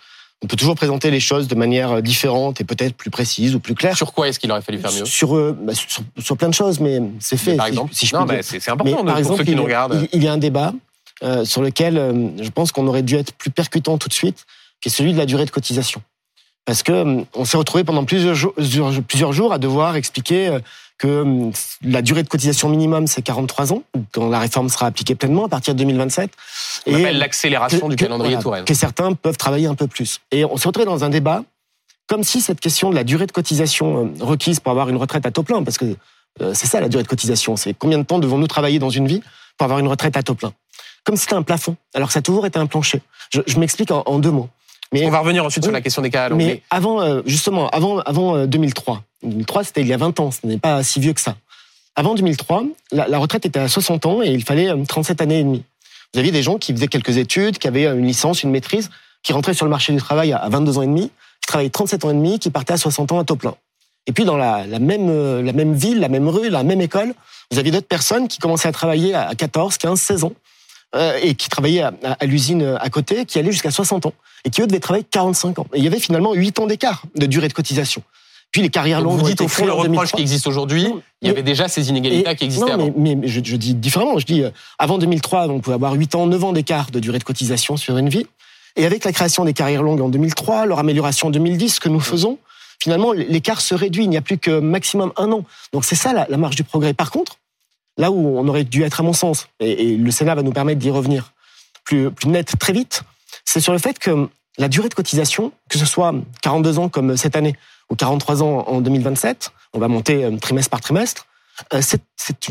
On 0.42 0.46
peut 0.46 0.56
toujours 0.56 0.74
présenter 0.74 1.10
les 1.10 1.20
choses 1.20 1.48
de 1.48 1.54
manière 1.54 1.92
euh, 1.92 2.00
différente 2.00 2.60
et 2.60 2.64
peut-être 2.64 2.94
plus 2.94 3.10
précise 3.10 3.54
ou 3.54 3.60
plus 3.60 3.74
claire. 3.74 3.96
Sur 3.96 4.12
quoi 4.14 4.28
est-ce 4.28 4.38
qu'il 4.40 4.50
aurait 4.50 4.62
fallu 4.62 4.78
faire 4.78 4.90
mieux? 4.92 5.04
Sur, 5.04 5.36
euh, 5.36 5.56
bah, 5.60 5.74
sur, 5.74 6.02
sur 6.18 6.36
plein 6.36 6.48
de 6.48 6.54
choses, 6.54 6.80
mais 6.80 6.98
c'est 7.18 7.36
fait. 7.36 7.56
Par 7.56 7.66
si- 7.66 7.72
exemple 7.72 7.94
si 7.94 8.06
je 8.06 8.16
Non, 8.16 8.24
mais 8.24 8.42
c'est 8.42 8.56
Mais 8.66 8.72
important 8.72 8.90
de- 8.90 8.94
par 8.96 9.04
pour 9.14 9.18
exemple, 9.18 9.38
ceux 9.38 9.44
qui 9.44 9.50
il, 9.50 9.56
nous 9.56 9.64
regardent. 9.64 10.08
il- 10.12 10.22
y 10.22 10.28
a 10.28 10.32
un 10.32 10.38
débat 10.38 10.72
euh, 11.22 11.44
sur 11.44 11.60
lequel 11.60 11.98
euh, 11.98 12.28
je 12.42 12.48
pense 12.48 12.72
qu'on 12.72 12.86
aurait 12.86 13.02
dû 13.02 13.16
être 13.16 13.32
plus 13.34 13.50
percutant 13.50 13.98
tout 13.98 14.08
de 14.08 14.14
suite, 14.14 14.46
qui 14.80 14.88
est 14.88 14.92
celui 14.92 15.12
de 15.12 15.18
la 15.18 15.26
durée 15.26 15.44
de 15.44 15.50
cotisation. 15.50 16.00
Parce 16.64 16.82
que 16.82 16.92
euh, 16.92 17.22
on 17.34 17.44
s'est 17.44 17.58
retrouvé 17.58 17.84
pendant 17.84 18.04
plusieurs 18.06 18.34
jours, 18.34 18.54
plusieurs 19.06 19.32
jours 19.34 19.52
à 19.52 19.58
devoir 19.58 19.96
expliquer 19.96 20.48
euh, 20.48 20.60
que 21.00 21.08
euh, 21.08 21.50
la 21.82 22.02
durée 22.02 22.22
de 22.22 22.28
cotisation 22.28 22.68
minimum 22.68 23.06
c'est 23.06 23.22
43 23.22 23.72
ans, 23.72 23.82
quand 24.12 24.28
la 24.28 24.38
réforme 24.38 24.68
sera 24.68 24.86
appliquée 24.86 25.14
pleinement 25.14 25.46
à 25.46 25.48
partir 25.48 25.74
de 25.74 25.78
2027. 25.78 26.30
On 26.86 26.94
appelle 26.94 27.18
l'accélération 27.18 27.88
du 27.88 27.96
calendrier 27.96 28.34
voilà, 28.34 28.42
Touraine. 28.42 28.64
Que 28.66 28.74
certains 28.74 29.14
peuvent 29.14 29.38
travailler 29.38 29.66
un 29.66 29.74
peu 29.74 29.86
plus. 29.86 30.20
Et 30.30 30.44
on 30.44 30.56
s'est 30.58 30.68
retrouvé 30.68 30.84
dans 30.84 31.02
un 31.02 31.08
débat 31.08 31.42
comme 32.06 32.22
si 32.22 32.40
cette 32.40 32.60
question 32.60 32.90
de 32.90 32.96
la 32.96 33.04
durée 33.04 33.26
de 33.26 33.32
cotisation 33.32 34.04
euh, 34.04 34.24
requise 34.24 34.60
pour 34.60 34.72
avoir 34.72 34.88
une 34.88 34.96
retraite 34.96 35.24
à 35.24 35.30
taux 35.30 35.42
plein, 35.42 35.62
parce 35.62 35.78
que 35.78 35.96
euh, 36.42 36.52
c'est 36.54 36.66
ça 36.66 36.80
la 36.80 36.88
durée 36.88 37.02
de 37.02 37.08
cotisation, 37.08 37.56
c'est 37.56 37.72
combien 37.72 37.98
de 37.98 38.02
temps 38.02 38.18
devons-nous 38.18 38.48
travailler 38.48 38.78
dans 38.78 38.90
une 38.90 39.06
vie 39.06 39.22
pour 39.56 39.64
avoir 39.64 39.78
une 39.78 39.88
retraite 39.88 40.16
à 40.16 40.22
taux 40.22 40.34
plein? 40.34 40.52
Comme 41.04 41.16
si 41.16 41.22
c'était 41.22 41.34
un 41.34 41.42
plafond, 41.42 41.76
alors 41.94 42.08
que 42.08 42.12
ça 42.12 42.18
a 42.18 42.22
toujours 42.22 42.44
été 42.46 42.58
un 42.58 42.66
plancher. 42.66 43.00
Je, 43.32 43.40
je 43.46 43.58
m'explique 43.58 43.90
en, 43.90 44.02
en 44.04 44.18
deux 44.18 44.30
mots. 44.30 44.50
Mais, 44.92 45.04
On 45.06 45.10
va 45.10 45.20
revenir 45.20 45.44
ensuite 45.44 45.62
sur 45.64 45.72
la 45.72 45.80
question 45.80 46.02
des 46.02 46.10
cas 46.10 46.28
longs, 46.28 46.36
mais 46.36 46.44
mais 46.46 46.62
avant, 46.70 47.00
euh, 47.00 47.22
justement, 47.26 47.68
avant, 47.68 47.98
avant 48.00 48.36
euh, 48.36 48.46
2003, 48.46 49.02
2003 49.22 49.64
c'était 49.64 49.82
il 49.82 49.86
y 49.86 49.92
a 49.92 49.96
20 49.96 50.18
ans, 50.20 50.30
ce 50.30 50.44
n'est 50.46 50.58
pas 50.58 50.82
si 50.82 50.98
vieux 51.00 51.12
que 51.12 51.20
ça. 51.20 51.36
Avant 51.96 52.14
2003, 52.14 52.64
la, 52.92 53.06
la 53.08 53.18
retraite 53.18 53.46
était 53.46 53.58
à 53.60 53.68
60 53.68 54.06
ans 54.06 54.22
et 54.22 54.28
il 54.30 54.44
fallait 54.44 54.68
euh, 54.70 54.84
37 54.86 55.20
années 55.22 55.40
et 55.40 55.44
demie. 55.44 55.62
Vous 56.12 56.18
aviez 56.20 56.32
des 56.32 56.42
gens 56.42 56.58
qui 56.58 56.72
faisaient 56.72 56.88
quelques 56.88 57.16
études, 57.18 57.58
qui 57.58 57.68
avaient 57.68 57.86
euh, 57.86 57.96
une 57.96 58.06
licence, 58.06 58.42
une 58.42 58.50
maîtrise, 58.50 58.90
qui 59.22 59.32
rentraient 59.32 59.54
sur 59.54 59.64
le 59.66 59.70
marché 59.70 59.92
du 59.92 59.98
travail 60.00 60.32
à- 60.32 60.38
à 60.38 60.48
22 60.48 60.78
ans 60.78 60.82
et 60.82 60.86
demi, 60.86 61.10
qui 61.40 61.46
travaillaient 61.46 61.70
37 61.70 62.04
ans 62.04 62.10
et 62.10 62.14
demi, 62.14 62.38
qui 62.40 62.50
partaient 62.50 62.72
à 62.72 62.76
60 62.78 63.12
ans 63.12 63.18
à 63.20 63.24
taux 63.24 63.36
plein. 63.36 63.54
Et 64.06 64.12
puis 64.12 64.24
dans 64.24 64.36
la, 64.36 64.66
la 64.66 64.78
même, 64.80 65.08
euh, 65.08 65.42
la 65.42 65.52
même 65.52 65.74
ville, 65.74 66.00
la 66.00 66.08
même 66.08 66.26
rue, 66.26 66.48
la 66.48 66.62
même 66.64 66.80
école, 66.80 67.12
vous 67.52 67.58
aviez 67.58 67.70
d'autres 67.70 67.86
personnes 67.86 68.26
qui 68.28 68.38
commençaient 68.38 68.68
à 68.68 68.72
travailler 68.72 69.14
à 69.14 69.34
14, 69.36 69.76
15, 69.76 70.00
16 70.00 70.24
ans 70.24 70.32
euh, 70.96 71.18
et 71.22 71.34
qui 71.34 71.48
travaillaient 71.48 71.82
à, 71.82 71.92
à- 72.04 72.12
à 72.20 72.26
l'usine 72.26 72.62
euh, 72.62 72.76
à 72.80 72.90
côté, 72.90 73.24
qui 73.26 73.38
allaient 73.38 73.52
jusqu'à 73.52 73.70
60 73.70 74.06
ans 74.06 74.12
et 74.44 74.50
qui 74.50 74.60
eux 74.62 74.66
devaient 74.66 74.80
travailler 74.80 75.04
45 75.10 75.58
ans. 75.58 75.66
Et 75.74 75.78
il 75.78 75.84
y 75.84 75.86
avait 75.86 76.00
finalement 76.00 76.32
8 76.34 76.58
ans 76.60 76.66
d'écart 76.66 77.02
de 77.16 77.26
durée 77.26 77.48
de 77.48 77.52
cotisation. 77.52 78.02
Puis 78.52 78.62
les 78.62 78.68
carrières 78.70 79.00
longues 79.00 79.18
vous 79.20 79.26
dites 79.26 79.40
au 79.42 79.46
fond 79.48 79.64
le 79.64 79.70
reproche 79.72 79.86
2003. 79.88 80.16
qui 80.16 80.22
existe 80.22 80.46
aujourd'hui, 80.48 80.82
il 80.82 80.88
y 80.88 80.94
mais- 81.22 81.30
avait 81.30 81.42
déjà 81.44 81.68
ces 81.68 81.88
inégalités 81.88 82.28
Et- 82.28 82.34
qui 82.34 82.44
existaient 82.46 82.66
non, 82.66 82.72
avant. 82.86 82.92
mais, 82.96 83.14
mais 83.14 83.28
je, 83.28 83.40
je 83.44 83.54
dis 83.56 83.74
différemment. 83.74 84.18
Je 84.18 84.26
dis, 84.26 84.42
euh, 84.42 84.50
avant 84.78 84.98
2003, 84.98 85.46
on 85.48 85.60
pouvait 85.60 85.74
avoir 85.74 85.92
8 85.92 86.14
ans, 86.16 86.26
9 86.26 86.42
ans 86.42 86.52
d'écart 86.52 86.90
de 86.90 86.98
durée 86.98 87.18
de 87.20 87.24
cotisation 87.24 87.76
sur 87.76 87.96
une 87.96 88.08
vie. 88.08 88.26
Et 88.76 88.86
avec 88.86 89.04
la 89.04 89.12
création 89.12 89.44
des 89.44 89.52
carrières 89.52 89.82
longues 89.84 90.00
en 90.00 90.08
2003, 90.08 90.66
leur 90.66 90.78
amélioration 90.80 91.28
en 91.28 91.30
2010, 91.30 91.74
ce 91.76 91.80
que 91.80 91.88
nous 91.88 92.00
faisons, 92.00 92.38
finalement, 92.82 93.12
l'écart 93.12 93.60
se 93.60 93.74
réduit. 93.74 94.04
Il 94.04 94.10
n'y 94.10 94.16
a 94.16 94.22
plus 94.22 94.38
que 94.38 94.58
maximum 94.58 95.12
un 95.16 95.30
an. 95.32 95.44
Donc 95.72 95.84
c'est 95.84 95.94
ça 95.96 96.12
la, 96.12 96.26
la 96.28 96.36
marge 96.36 96.56
du 96.56 96.64
progrès. 96.64 96.94
Par 96.94 97.10
contre, 97.10 97.36
là 98.00 98.10
où 98.10 98.38
on 98.38 98.48
aurait 98.48 98.64
dû 98.64 98.82
être, 98.82 99.00
à 99.00 99.02
mon 99.02 99.12
sens, 99.12 99.46
et, 99.60 99.92
et 99.92 99.96
le 99.96 100.10
Sénat 100.10 100.34
va 100.34 100.42
nous 100.42 100.52
permettre 100.52 100.80
d'y 100.80 100.90
revenir 100.90 101.32
plus, 101.84 102.10
plus 102.10 102.28
net 102.28 102.52
très 102.58 102.72
vite, 102.72 103.02
c'est 103.44 103.60
sur 103.60 103.72
le 103.72 103.78
fait 103.78 103.98
que 103.98 104.28
la 104.58 104.68
durée 104.68 104.88
de 104.88 104.94
cotisation, 104.94 105.52
que 105.68 105.78
ce 105.78 105.86
soit 105.86 106.12
42 106.42 106.78
ans 106.78 106.88
comme 106.88 107.16
cette 107.16 107.36
année 107.36 107.54
ou 107.90 107.94
43 107.96 108.42
ans 108.42 108.64
en 108.66 108.80
2027, 108.80 109.50
on 109.74 109.78
va 109.78 109.88
monter 109.88 110.24
euh, 110.24 110.36
trimestre 110.36 110.70
par 110.70 110.80
trimestre, 110.80 111.26
euh, 111.74 111.80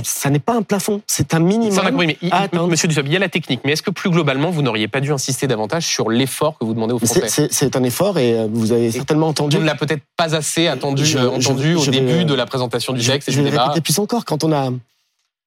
ça 0.03 0.29
n'est 0.29 0.39
pas 0.39 0.53
un 0.53 0.61
plafond, 0.61 1.01
c'est 1.07 1.33
un 1.33 1.39
minimum. 1.39 1.71
Ça, 1.71 1.89
mais 1.91 2.17
à. 2.31 2.47
Monsieur 2.67 2.87
Dussopt, 2.87 3.07
il 3.07 3.13
y 3.13 3.15
a 3.15 3.19
la 3.19 3.29
technique, 3.29 3.61
mais 3.65 3.71
est-ce 3.71 3.81
que 3.81 3.89
plus 3.89 4.09
globalement, 4.11 4.51
vous 4.51 4.61
n'auriez 4.61 4.87
pas 4.87 4.99
dû 5.01 5.11
insister 5.11 5.47
davantage 5.47 5.85
sur 5.85 6.09
l'effort 6.11 6.57
que 6.59 6.65
vous 6.65 6.73
demandez 6.75 6.93
aux 6.93 6.99
Français 6.99 7.47
C'est 7.51 7.75
un 7.75 7.83
effort 7.83 8.19
et 8.19 8.33
euh, 8.39 8.47
vous 8.51 8.71
avez 8.71 8.91
certainement 8.91 9.27
entendu. 9.29 9.57
On 9.57 9.61
ne 9.61 9.65
l'a 9.65 9.73
peut-être 9.75 10.03
pas 10.15 10.35
assez 10.35 10.67
attendu, 10.67 11.05
Je- 11.05 11.17
je- 11.17 11.25
entendu 11.25 11.73
au 11.75 11.81
vais, 11.81 11.91
début 11.91 12.25
de 12.25 12.33
la 12.35 12.45
présentation 12.45 12.93
du 12.93 13.01
Je, 13.01 13.11
texte 13.11 13.29
et 13.29 13.31
du 13.31 13.37
vais 13.37 13.43
le 13.45 13.49
débat. 13.51 13.63
répéter 13.69 13.81
plus 13.81 13.97
encore. 13.99 14.25
Quand 14.25 14.43
on 14.43 14.51
a, 14.51 14.69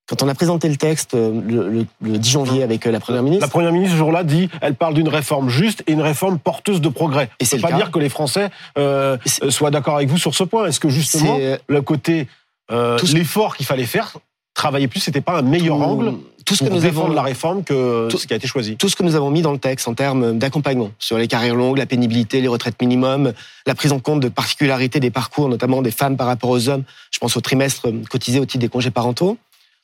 quand 0.09 0.23
on 0.23 0.28
a 0.28 0.35
présenté 0.35 0.68
le 0.68 0.76
texte 0.76 1.14
euh, 1.14 1.40
le, 1.47 1.68
le- 1.68 1.87
le 2.02 2.18
10 2.18 2.30
janvier 2.30 2.62
avec 2.62 2.87
euh, 2.87 2.90
la 2.90 3.00
première 3.00 3.23
ministre, 3.23 3.47
La 3.47 3.50
première 3.50 3.73
ministre, 3.73 3.94
ce 3.94 3.99
jour-là, 3.99 4.25
dit 4.25 4.49
elle 4.61 4.75
parle 4.75 4.94
d'une 4.94 5.09
réforme 5.09 5.49
juste 5.49 5.82
et 5.87 5.92
une 5.92 6.02
réforme 6.02 6.38
porteuse 6.38 6.80
de 6.80 6.88
progrès. 6.88 7.30
Et 7.40 7.44
c'est 7.44 7.59
pas 7.59 7.68
cas. 7.71 7.76
dire 7.76 7.90
que 7.90 7.99
les 7.99 8.09
Français 8.09 8.50
euh, 8.78 9.16
soient 9.49 9.71
d'accord 9.71 9.97
avec 9.97 10.09
vous 10.09 10.18
sur 10.18 10.35
ce 10.35 10.44
point. 10.44 10.66
Est-ce 10.66 10.80
que 10.80 10.88
justement, 10.88 11.38
le 11.68 11.82
côté, 11.82 12.26
euh, 12.71 12.99
l'effort 13.14 13.56
qu'il 13.56 13.64
fallait 13.66 13.85
faire, 13.87 14.16
travailler 14.54 14.88
plus, 14.88 15.00
c'était 15.00 15.21
pas 15.21 15.38
un 15.38 15.42
meilleur 15.42 15.76
tout- 15.78 15.82
angle 15.85 16.12
tout 16.44 16.56
ce 16.56 16.64
que 16.64 16.68
nous 16.71 16.80
défendre 16.80 17.06
avons, 17.06 17.14
la 17.14 17.23
réforme 17.23 17.62
que 17.62 18.09
tout- 18.11 18.18
ce 18.18 18.26
qui 18.26 18.32
a 18.32 18.37
été 18.37 18.49
choisi 18.49 18.76
tout 18.76 18.88
ce 18.88 18.97
que 18.97 19.04
nous 19.04 19.14
avons 19.14 19.30
mis 19.30 19.42
dans 19.42 19.52
le 19.52 19.59
texte 19.59 19.87
en 19.87 19.94
termes 19.94 20.37
d'accompagnement 20.38 20.90
sur 20.99 21.16
les 21.16 21.28
carrières 21.28 21.54
longues, 21.54 21.78
la 21.78 21.87
pénibilité, 21.87 22.40
les 22.40 22.49
retraites 22.49 22.75
minimum, 22.82 23.32
la 23.64 23.75
prise 23.76 23.92
en 23.92 24.00
compte 24.00 24.18
de 24.18 24.28
particularités 24.28 24.99
des 24.99 25.12
parcours, 25.12 25.49
notamment 25.49 25.80
des 25.82 25.92
femmes 25.92 26.16
par 26.16 26.26
rapport 26.26 26.50
aux 26.50 26.68
hommes. 26.68 26.82
Je 27.12 27.21
pense 27.21 27.37
au 27.37 27.40
trimestre 27.40 27.88
cotisé 28.11 28.40
au 28.40 28.44
titre 28.44 28.59
des 28.61 28.68
congés 28.68 28.90
parentaux. 28.90 29.38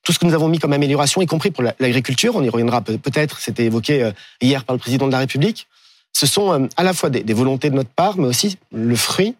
Tout 0.09 0.15
ce 0.15 0.19
que 0.19 0.25
nous 0.25 0.33
avons 0.33 0.49
mis 0.49 0.59
comme 0.59 0.73
amélioration, 0.73 1.21
y 1.21 1.27
compris 1.27 1.50
pour 1.50 1.62
la- 1.62 1.75
l'agriculture, 1.81 2.35
on 2.35 2.43
y 2.43 2.49
reviendra 2.49 2.81
peut- 2.81 2.97
peut-être, 2.97 3.41
c'était 3.41 3.67
évoqué 3.67 4.03
euh, 4.03 4.12
hier 4.41 4.65
par 4.65 4.75
le 4.75 4.81
président 4.81 5.07
de 5.07 5.12
la 5.12 5.19
République, 5.19 5.67
ce 6.15 6.25
sont 6.25 6.50
euh, 6.50 6.67
à 6.79 6.83
la 6.83 6.95
fois 6.95 7.11
des, 7.11 7.35
volontés 7.35 7.69
de 7.69 7.75
notre 7.75 7.91
part, 7.91 8.17
mais 8.17 8.27
aussi 8.27 8.57
le 8.73 8.97
fruit 8.97 9.37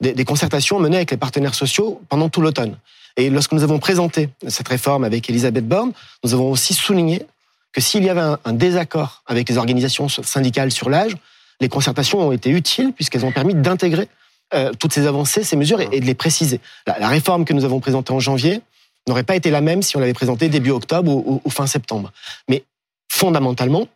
des, 0.00 0.24
concertations 0.24 0.78
menées 0.78 0.98
avec 0.98 1.10
les 1.10 1.16
partenaires 1.16 1.56
sociaux 1.56 2.00
pendant 2.08 2.28
tout 2.28 2.40
l'automne. 2.40 2.76
Et 3.16 3.30
lorsque 3.30 3.50
nous 3.50 3.64
avons 3.64 3.80
présenté 3.80 4.28
cette 4.46 4.68
réforme 4.68 5.02
avec 5.02 5.28
Elisabeth 5.28 5.66
Borne, 5.66 5.90
nous 6.22 6.34
avons 6.34 6.52
aussi 6.52 6.72
souligné 6.72 7.26
que 7.72 7.80
s'il 7.80 8.04
y 8.04 8.08
avait 8.08 8.36
un, 8.44 8.52
désaccord 8.52 9.24
avec 9.26 9.48
les 9.48 9.58
organisations 9.58 10.08
syndicales 10.08 10.70
sur 10.70 10.88
l'âge, 10.88 11.16
les 11.60 11.68
concertations 11.68 12.20
ont 12.20 12.30
été 12.30 12.48
utiles 12.50 12.92
puisqu'elles 12.92 13.24
ont 13.24 13.32
permis 13.32 13.56
d'intégrer 13.56 14.06
euh, 14.54 14.70
toutes 14.78 14.92
ces 14.92 15.08
avancées, 15.08 15.42
ces 15.42 15.56
mesures 15.56 15.80
et, 15.80 15.98
de 15.98 16.06
les 16.06 16.14
préciser. 16.14 16.60
La 16.86 17.08
réforme 17.08 17.44
que 17.44 17.54
nous 17.54 17.64
avons 17.64 17.80
présentée 17.80 18.12
en 18.12 18.20
janvier 18.20 18.62
n'aurait 19.08 19.24
pas 19.24 19.36
été 19.36 19.50
la 19.50 19.60
même 19.60 19.82
si 19.82 19.96
on 19.96 20.00
l'avait 20.00 20.12
présentée 20.14 20.48
début 20.48 20.70
octobre 20.70 21.10
ou, 21.10 21.22
ou- 21.26 21.40
ou 21.44 21.50
fin 21.50 21.66
septembre. 21.66 22.12
Mais 22.48 22.64
fondamentalement, 23.10 23.86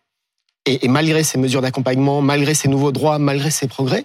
et, 0.67 0.85
et 0.85 0.89
malgré 0.89 1.23
ces 1.23 1.39
mesures 1.39 1.63
d'accompagnement, 1.63 2.21
malgré 2.23 2.55
ces 2.55 2.69
nouveaux 2.69 2.93
droits, 2.93 3.19
malgré 3.19 3.51
ces 3.51 3.69
progrès, 3.69 4.05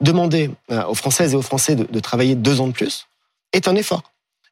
demander 0.00 0.50
euh, 0.70 0.84
aux 0.86 0.94
Françaises 0.94 1.32
et 1.32 1.36
aux 1.36 1.42
Français 1.42 1.74
de, 1.76 1.84
de 1.84 2.00
travailler 2.00 2.34
deux 2.34 2.60
ans 2.60 2.66
de 2.68 2.72
plus 2.72 3.06
est 3.52 3.68
un 3.68 3.74
effort. 3.74 4.02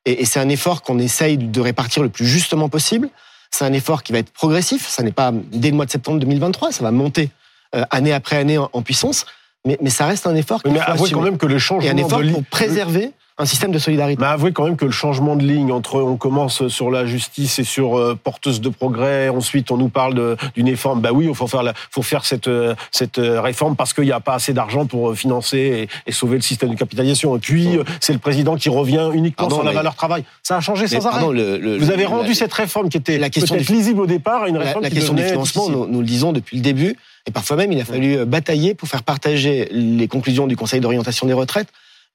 Et, 0.05 0.23
et 0.23 0.25
c'est 0.25 0.41
un 0.41 0.49
effort 0.49 0.83
qu'on 0.83 0.99
essaye 0.99 1.39
de 1.39 1.61
répartir 1.61 2.03
le 2.03 2.09
plus 2.09 2.27
justement 2.27 2.69
possible. 2.69 3.09
C'est 3.51 3.65
un 3.65 3.73
effort 3.73 4.03
qui 4.03 4.13
va 4.13 4.19
être 4.19 4.31
progressif. 4.33 4.87
Ça 4.89 5.03
n'est 5.03 5.13
pas 5.13 5.33
dès 5.33 5.71
le 5.71 5.77
mois 5.77 5.87
de 5.87 5.91
septembre 5.91 6.19
2023. 6.21 6.73
Ça 6.73 6.83
va 6.83 6.91
monter 6.91 7.31
euh, 7.75 7.85
année 7.91 8.13
après 8.13 8.37
année 8.37 8.59
en, 8.59 8.69
en 8.73 8.83
puissance. 8.83 9.25
mais, 9.65 9.79
mais 9.81 9.91
ça 9.91 10.07
reste 10.07 10.27
un 10.27 10.35
effort. 10.35 10.61
Mais 10.65 10.79
faut 10.79 10.91
avouez 10.91 11.11
quand 11.11 11.23
même 11.23 11.39
que 11.39 11.47
le 11.47 11.57
Et 11.57 11.61
changement 11.61 11.91
un 11.91 11.97
effort 11.97 12.23
de 12.23 12.31
pour 12.33 12.45
préserver 12.45 13.13
un 13.39 13.45
système 13.45 13.71
de 13.71 13.79
solidarité. 13.79 14.19
mais 14.21 14.27
avouez 14.29 14.53
quand 14.53 14.65
même 14.65 14.77
que 14.77 14.87
le 14.87 14.91
changement 14.91 15.37
de 15.37 15.45
ligne 15.45 15.71
entre 15.71 16.01
on 16.01 16.17
commence 16.17 16.69
sur 16.69 16.91
la 16.91 17.05
justice 17.05 17.59
et 17.59 17.65
sur 17.65 17.99
euh, 17.99 18.15
porteuse 18.23 18.63
de 18.63 18.71
progrès, 18.71 19.29
ensuite 19.29 19.71
on 19.71 19.77
nous 19.77 19.91
parle 19.91 20.37
d'une 20.55 20.69
réforme. 20.71 21.01
Bah 21.03 21.11
oui, 21.13 21.27
il 21.29 21.35
faut 21.35 21.47
faire 21.47 21.63
la, 21.63 21.75
faut 21.91 22.01
faire 22.03 22.25
cette 22.25 22.49
euh, 22.49 22.75
cette 22.91 23.19
euh, 23.19 23.41
réforme 23.43 23.77
parce 23.77 23.93
qu'il 23.93 24.05
n'y 24.05 24.13
a 24.13 24.21
pas 24.21 24.35
assez 24.35 24.55
d'argent 24.55 24.87
pour 24.87 25.11
euh, 25.11 25.15
financer 25.15 25.89
et, 26.07 26.09
et 26.09 26.13
sauver 26.13 26.37
le 26.37 26.43
système 26.43 26.71
de 26.71 26.77
capitalisation. 26.77 27.37
Et 27.37 27.39
puis 27.39 27.69
c'est 28.01 28.15
le 28.15 28.19
président 28.19 28.57
qui 28.57 28.71
revient 28.71 29.11
uniquement 29.13 29.49
Pardon, 29.49 29.57
sur 29.57 29.65
la 29.65 29.73
valeur 29.73 29.95
travail. 29.97 30.25
Ça 30.43 30.57
a 30.57 30.61
changé 30.61 30.87
sans 30.87 31.05
arrêt. 31.05 31.19
pardon, 31.19 31.31
le- 31.33 31.59
le- 31.59 31.77
Vous 31.77 31.91
avez 31.91 32.05
la- 32.05 32.09
rendu 32.09 32.35
cette 32.35 32.53
réforme 32.55 32.89
qui 32.89 32.97
était 32.97 33.19
la 33.19 33.29
question 33.29 33.55
peut-être 33.57 33.69
lisible 33.69 34.01
au 34.01 34.07
départ 34.07 34.45
à 34.45 34.49
une 34.49 34.57
La, 34.57 34.65
réforme 34.65 34.83
la 34.85 34.89
qui 34.89 34.97
question 34.97 35.13
du 35.15 35.23
financement, 35.23 35.69
nous, 35.69 35.87
nous 35.87 36.01
le 36.01 36.07
disons 36.07 36.33
depuis 36.33 36.57
le 36.57 36.63
début, 36.63 36.97
et 37.27 37.31
parfois 37.33 37.57
même 37.59 37.71
il 37.73 37.81
a 37.81 37.85
fallu 37.85 38.25
batailler 38.25 38.75
pour 38.75 38.89
faire 38.89 39.03
partager 39.03 39.69
les 39.73 40.09
conclusions 40.09 40.47
du 40.47 40.57
Conseil 40.57 40.81
d'orientation 40.81 41.27
des 41.27 41.33
retraites 41.35 41.69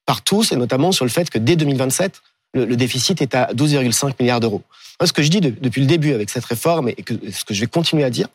par 0.05 0.21
tous, 0.21 0.51
et 0.51 0.55
notamment 0.55 0.91
sur 0.91 1.05
le 1.05 1.11
fait 1.11 1.29
que 1.29 1.37
dès 1.37 1.55
2027, 1.55 2.21
le, 2.53 2.75
déficit 2.75 3.21
est 3.21 3.33
à 3.35 3.53
12,5 3.53 4.13
milliards 4.19 4.39
d'euros. 4.39 4.61
Ce 5.03 5.13
que 5.13 5.23
je 5.23 5.29
dis 5.29 5.41
de- 5.41 5.49
depuis 5.49 5.81
le 5.81 5.87
début 5.87 6.13
avec 6.13 6.29
cette 6.29 6.45
réforme, 6.45 6.89
et 6.89 6.95
ce 7.31 7.45
que 7.45 7.53
je 7.53 7.61
vais 7.61 7.67
continuer 7.67 8.03
à 8.03 8.09
dire, 8.09 8.27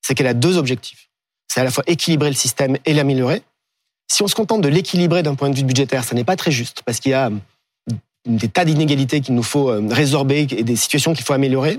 c'est 0.00 0.14
qu'elle 0.14 0.26
a 0.26 0.34
deux 0.34 0.56
objectifs. 0.56 1.08
C'est 1.48 1.60
à 1.60 1.64
la 1.64 1.70
fois 1.70 1.84
équilibrer 1.86 2.30
le 2.30 2.34
système 2.34 2.76
et 2.86 2.94
l'améliorer. 2.94 3.42
Si 4.10 4.22
on 4.22 4.28
se 4.28 4.34
contente 4.34 4.62
de 4.62 4.68
l'équilibrer 4.68 5.22
d'un 5.22 5.34
point 5.34 5.50
de 5.50 5.56
vue 5.56 5.64
budgétaire, 5.64 6.04
ça 6.04 6.14
n'est 6.14 6.24
pas 6.24 6.36
très 6.36 6.50
juste, 6.50 6.82
parce 6.84 6.98
qu'il 6.98 7.10
y 7.10 7.14
a 7.14 7.26
euh, 7.28 7.94
des 8.26 8.48
tas 8.48 8.64
d'inégalités 8.64 9.20
qu'il 9.20 9.34
nous 9.34 9.42
faut 9.42 9.70
euh, 9.70 9.86
résorber 9.90 10.46
et 10.50 10.64
des 10.64 10.76
situations 10.76 11.12
qu'il 11.12 11.24
faut 11.24 11.34
améliorer. 11.34 11.78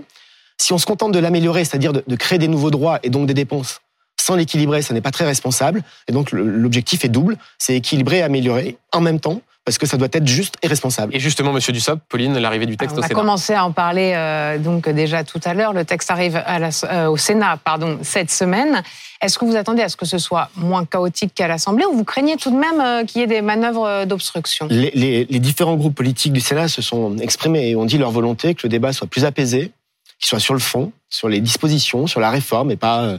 Si 0.59 0.73
on 0.73 0.77
se 0.77 0.85
contente 0.85 1.11
de 1.11 1.19
l'améliorer, 1.19 1.65
c'est-à-dire 1.65 1.91
de 1.93 2.15
créer 2.15 2.37
des 2.37 2.47
nouveaux 2.47 2.71
droits 2.71 2.99
et 3.01 3.09
donc 3.09 3.25
des 3.25 3.33
dépenses, 3.33 3.81
sans 4.19 4.35
l'équilibrer, 4.35 4.81
ça 4.81 4.93
n'est 4.93 5.01
pas 5.01 5.11
très 5.11 5.25
responsable. 5.25 5.83
Et 6.07 6.11
donc 6.11 6.31
l'objectif 6.31 7.03
est 7.05 7.09
double, 7.09 7.37
c'est 7.57 7.75
équilibrer 7.75 8.17
et 8.19 8.23
améliorer 8.23 8.77
en 8.91 9.01
même 9.01 9.19
temps, 9.19 9.41
parce 9.65 9.77
que 9.77 9.85
ça 9.85 9.95
doit 9.97 10.09
être 10.11 10.27
juste 10.27 10.55
et 10.61 10.67
responsable. 10.67 11.15
Et 11.15 11.19
justement, 11.19 11.53
Monsieur 11.53 11.71
Dussopt, 11.73 12.01
Pauline, 12.09 12.37
l'arrivée 12.37 12.65
du 12.65 12.75
texte 12.77 12.97
Alors, 12.97 12.99
on 12.99 13.01
au 13.01 13.05
a 13.05 13.07
Sénat. 13.07 13.19
commencé 13.19 13.53
à 13.53 13.65
en 13.65 13.71
parler 13.71 14.13
euh, 14.15 14.57
donc 14.57 14.89
déjà 14.89 15.23
tout 15.23 15.39
à 15.45 15.53
l'heure. 15.53 15.71
Le 15.73 15.85
texte 15.85 16.11
arrive 16.11 16.35
à 16.45 16.59
la- 16.59 16.69
euh, 16.85 17.07
au 17.07 17.15
Sénat 17.17 17.57
pardon, 17.63 17.97
cette 18.01 18.29
semaine. 18.31 18.81
Est-ce 19.21 19.39
que 19.39 19.45
vous 19.45 19.55
attendez 19.55 19.81
à 19.81 19.87
ce 19.87 19.95
que 19.95 20.05
ce 20.05 20.17
soit 20.17 20.49
moins 20.57 20.83
chaotique 20.85 21.33
qu'à 21.33 21.47
l'Assemblée 21.47 21.85
ou 21.85 21.93
vous 21.95 22.03
craignez 22.03 22.35
tout 22.35 22.51
de 22.51 22.57
même 22.57 22.81
euh, 22.81 23.05
qu'il 23.05 23.21
y 23.21 23.23
ait 23.23 23.27
des 23.27 23.41
manœuvres 23.41 24.03
d'obstruction? 24.05 24.67
Les, 24.69 24.91
les- 24.95 25.25
les 25.25 25.39
différents 25.39 25.75
groupes 25.75 25.95
politiques 25.95 26.33
du 26.33 26.41
Sénat 26.41 26.67
se 26.67 26.81
sont 26.81 27.17
exprimés 27.19 27.69
et 27.69 27.75
ont 27.77 27.85
dit 27.85 27.97
leur 27.97 28.11
volonté 28.11 28.55
que 28.55 28.61
le 28.63 28.69
débat 28.69 28.91
soit 28.91 29.07
plus 29.07 29.23
apaisé, 29.23 29.71
qu'il 30.19 30.27
soit 30.27 30.39
sur 30.41 30.53
le 30.53 30.59
fond, 30.59 30.91
sur 31.09 31.29
les 31.29 31.39
dispositions, 31.39 32.05
sur 32.07 32.19
la 32.19 32.31
réforme 32.31 32.69
et 32.71 32.75
pas 32.77 33.17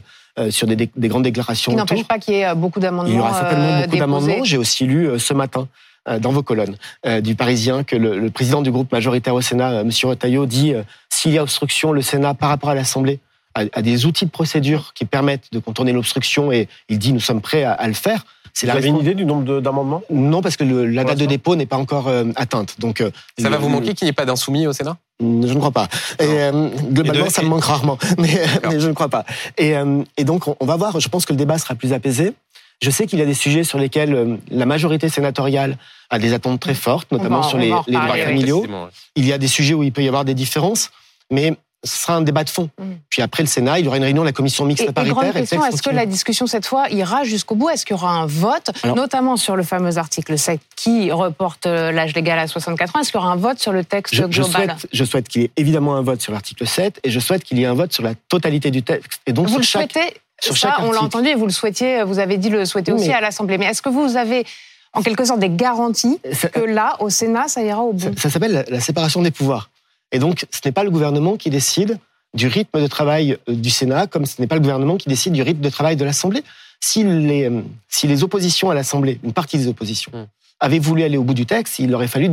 sur 0.51 0.67
des, 0.67 0.77
des 0.77 1.09
grandes 1.09 1.23
déclarations. 1.23 1.73
Qui 1.73 1.77
n'empêche 1.77 2.05
pas 2.05 2.19
qu'il 2.19 2.35
y 2.35 2.39
ait 2.39 2.47
euh, 2.47 2.55
beaucoup 2.55 2.81
d'amendements. 2.81 3.13
Il 3.13 3.17
y 3.17 3.21
aura 3.21 3.35
certainement 3.35 3.65
euh, 3.65 3.77
beaucoup 3.83 3.83
déposés. 3.91 4.01
d'amendements. 4.01 4.45
J'ai 4.45 4.57
aussi 4.59 4.85
lu 4.85 5.09
euh, 5.09 5.19
ce 5.19 5.33
matin 5.33 5.69
euh, 6.09 6.19
dans 6.19 6.33
vos 6.33 6.43
colonnes 6.43 6.77
euh, 7.07 7.21
du 7.21 7.35
Parisien 7.35 7.85
que 7.85 7.97
le, 7.97 8.19
le 8.19 8.31
président 8.31 8.61
du 8.63 8.71
groupe 8.71 8.91
majoritaire 8.93 9.35
au 9.35 9.41
Sénat, 9.41 9.71
euh, 9.73 9.81
M. 9.83 9.91
Retailleau, 10.05 10.47
dit 10.47 10.75
euh, 10.75 10.83
s'il 11.09 11.33
y 11.33 11.39
a 11.39 11.43
obstruction, 11.43 11.93
le 11.93 12.03
Sénat, 12.03 12.35
par 12.35 12.49
rapport 12.49 12.71
à 12.71 12.75
l'Assemblée, 12.75 13.21
a, 13.55 13.63
a 13.73 13.83
des 13.83 14.07
outils 14.07 14.25
de 14.27 14.31
procédure 14.31 14.93
qui 14.95 15.05
permettent 15.05 15.53
de 15.53 15.61
contourner 15.61 15.93
l'obstruction 15.93 16.51
et 16.51 16.69
il 16.89 16.99
dit 16.99 17.13
nous 17.13 17.21
sommes 17.21 17.41
prêts 17.41 17.63
à, 17.63 17.73
à 17.73 17.87
le 17.87 17.95
faire. 17.95 18.25
C'est 18.57 18.67
Vous 18.67 18.73
la 18.73 18.79
avez 18.79 18.89
une 18.89 18.99
idée 18.99 19.15
du 19.15 19.25
nombre 19.25 19.43
de- 19.45 19.59
d'amendements? 19.59 20.03
Non, 20.11 20.41
parce 20.41 20.57
que 20.57 20.63
le- 20.63 20.87
la 20.87 21.03
date 21.03 21.19
de 21.19 21.27
dépôt 21.27 21.57
n'est 21.57 21.67
pas 21.67 21.77
encore 21.77 22.07
euh, 22.07 22.25
atteinte. 22.37 22.77
Donc, 22.79 23.01
euh, 23.01 23.11
Ça 23.37 23.51
va 23.51 23.57
vous 23.59 23.69
manquer 23.69 23.95
qu'il 23.95 24.07
n'y 24.07 24.11
ait 24.11 24.13
pas 24.15 24.25
d'insoumis 24.27 24.69
au 24.69 24.73
Sénat? 24.73 24.97
Je 25.21 25.27
ne 25.27 25.59
crois 25.59 25.73
pas. 25.73 25.89
Et, 26.21 26.25
euh, 26.25 26.69
globalement, 26.93 27.25
Et 27.25 27.29
de- 27.29 27.33
ça 27.33 27.43
me 27.43 27.49
manque 27.49 27.65
rarement, 27.65 27.99
mais, 28.19 28.45
mais 28.69 28.79
je 28.79 28.87
ne 28.89 28.93
crois 28.93 29.09
pas. 29.09 29.25
Et, 29.59 29.77
euh, 29.77 30.03
et 30.17 30.23
donc, 30.25 30.47
on, 30.47 30.57
on 30.61 30.67
va 30.67 30.77
voir. 30.77 31.01
Je 31.01 31.09
pense 31.09 31.27
que 31.27 31.33
le 31.33 31.37
débat 31.37 31.59
sera 31.59 31.75
plus 31.75 31.93
apaisé. 31.93 32.33
Je 32.81 32.91
sais 32.91 33.07
qu'il 33.07 33.19
y 33.19 33.23
a 33.23 33.27
des 33.27 33.35
sujets 33.35 33.65
sur 33.65 33.79
lesquels 33.79 34.39
la 34.51 34.67
majorité 34.67 35.09
sénatoriale 35.09 35.77
a 36.11 36.19
des 36.21 36.33
attentes 36.33 36.61
très 36.61 36.75
fortes, 36.75 37.11
notamment 37.11 37.41
va- 37.41 37.49
sur 37.49 37.59
les, 37.59 37.71
droits 37.71 37.85
familiaux. 38.17 38.63
Ouais. 38.63 38.69
Il 39.17 39.27
y 39.27 39.33
a 39.33 39.39
des 39.39 39.49
sujets 39.49 39.75
où 39.75 39.83
il 39.83 39.91
peut 39.93 40.03
y 40.03 40.09
avoir 40.09 40.25
des 40.25 40.35
différences, 40.35 40.91
mais 41.31 41.55
ce 41.85 42.03
sera 42.03 42.15
un 42.17 42.23
débat 42.23 42.43
de 42.45 42.51
fond. 42.51 42.71
Mm. 42.79 42.85
Puis 43.11 43.23
après 43.23 43.43
le 43.43 43.49
Sénat, 43.49 43.79
il 43.79 43.85
y 43.85 43.89
aura 43.89 43.97
une 43.99 44.05
réunion 44.05 44.23
de 44.23 44.27
la 44.29 44.33
commission 44.33 44.65
mixte 44.65 44.87
Et, 44.89 44.93
paritaire. 44.93 45.37
est-ce 45.37 45.83
que 45.83 45.91
la 45.91 46.07
discussion 46.07 46.47
cette 46.47 46.67
fois 46.67 46.89
ira 46.91 47.25
jusqu'au 47.25 47.55
bout? 47.55 47.71
Est-ce 47.71 47.85
qu'il 47.87 47.95
y 47.95 47.99
aura 47.99 48.11
un 48.13 48.27
vote, 48.27 48.71
Alors- 48.83 48.97
notamment 48.97 49.37
sur 49.37 49.55
le 49.57 49.63
fameux 49.63 49.99
article 49.99 50.37
7 50.39 50.61
qui 50.77 51.13
reporte 51.13 51.67
euh, 51.67 51.93
l'âge 51.93 52.15
légal 52.15 52.39
à 52.39 52.47
64 52.47 52.97
ans? 52.97 53.01
Est-ce 53.01 53.13
qu'il 53.13 53.21
y 53.21 53.23
aura 53.23 53.33
un 53.33 53.37
vote 53.37 53.59
sur 53.59 53.73
le 53.73 53.85
texte 53.85 54.15
je, 54.15 54.23
je 54.23 54.27
global? 54.43 54.51
souhaite, 54.71 54.87
je 54.93 55.05
souhaite 55.05 55.29
qu'il 55.29 55.43
y 55.43 55.45
ait 55.45 55.51
évidemment 55.57 55.95
un 55.97 56.03
vote 56.03 56.21
sur 56.21 56.33
l'article 56.33 56.67
7 56.67 57.01
et 57.05 57.11
je 57.11 57.21
souhaite 57.21 57.45
qu'il 57.45 57.59
y 57.59 57.63
ait 57.63 57.67
un 57.67 57.75
vote 57.75 57.93
sur 57.93 58.03
la 58.03 58.15
totalité 58.29 58.71
du 58.71 58.83
texte. 58.83 59.21
Et 59.27 59.33
donc 59.33 59.47
Vous 59.47 59.53
sur 59.53 59.59
le 59.61 59.65
chaque, 59.65 59.93
souhaitez? 59.93 60.15
sur 60.41 60.57
Ça, 60.57 60.77
on 60.81 60.91
l'a 60.91 61.03
entendu 61.03 61.29
et 61.29 61.35
vous 61.35 61.47
le 61.47 61.53
souhaitiez, 61.53 62.03
vous 62.03 62.19
avez 62.19 62.37
dit 62.39 62.51
le 62.51 62.65
souhaiter 62.65 62.93
Oui, 62.93 63.01
aussi 63.01 63.13
à 63.13 63.21
l'Assemblée. 63.21 63.57
Mais 63.59 63.67
est-ce 63.67 63.83
que 63.83 63.89
vous 63.89 64.17
avez 64.17 64.45
en 64.93 65.03
quelque 65.03 65.25
sorte 65.25 65.41
des 65.41 65.49
garanties 65.51 66.19
Ça- 66.33 66.49
que 66.49 66.61
là, 66.61 66.97
au 67.01 67.09
Sénat, 67.11 67.49
ça 67.49 67.63
ira 67.63 67.81
au 67.83 67.93
bout? 67.93 68.15
Ça, 68.17 68.23
ça 68.23 68.31
s'appelle 68.31 68.53
la, 68.53 68.63
la 68.69 68.81
séparation 68.81 69.23
des 69.23 69.31
pouvoirs. 69.31 69.71
Et 70.13 70.19
donc, 70.19 70.47
ce 70.51 70.61
n'est 70.65 70.73
pas 70.73 70.85
le 70.85 70.91
gouvernement 70.91 71.37
qui 71.37 71.51
décide 71.51 71.99
du 72.35 72.47
rythme 72.49 72.81
de 72.81 72.87
travail 72.87 73.37
euh, 73.49 73.55
du 73.55 73.71
Sénat, 73.71 74.07
comme 74.07 74.27
ce 74.27 74.41
n'est 74.41 74.47
pas 74.47 74.57
le 74.57 74.61
gouvernement 74.61 74.97
qui 74.97 75.09
décide 75.09 75.33
du 75.33 75.43
rythme 75.43 75.61
de 75.61 75.71
travail 75.71 75.97
de 75.97 76.05
l'Assemblée. 76.05 76.43
Si 76.81 77.05
les, 77.05 77.49
euh, 77.49 77.63
si 77.89 78.07
les 78.07 78.23
oppositions 78.23 78.71
à 78.71 78.75
l'Assemblée, 78.75 79.19
une 79.23 79.33
partie 79.33 79.57
des 79.57 79.69
oppositions, 79.69 80.11
Hmm. 80.13 80.27
avaient 80.61 80.79
voulu 80.79 81.03
aller 81.03 81.17
au 81.17 81.25
bout 81.25 81.35
du 81.35 81.47
texte, 81.47 81.79
il 81.79 81.95
aurait 81.95 82.09
fallu 82.09 82.31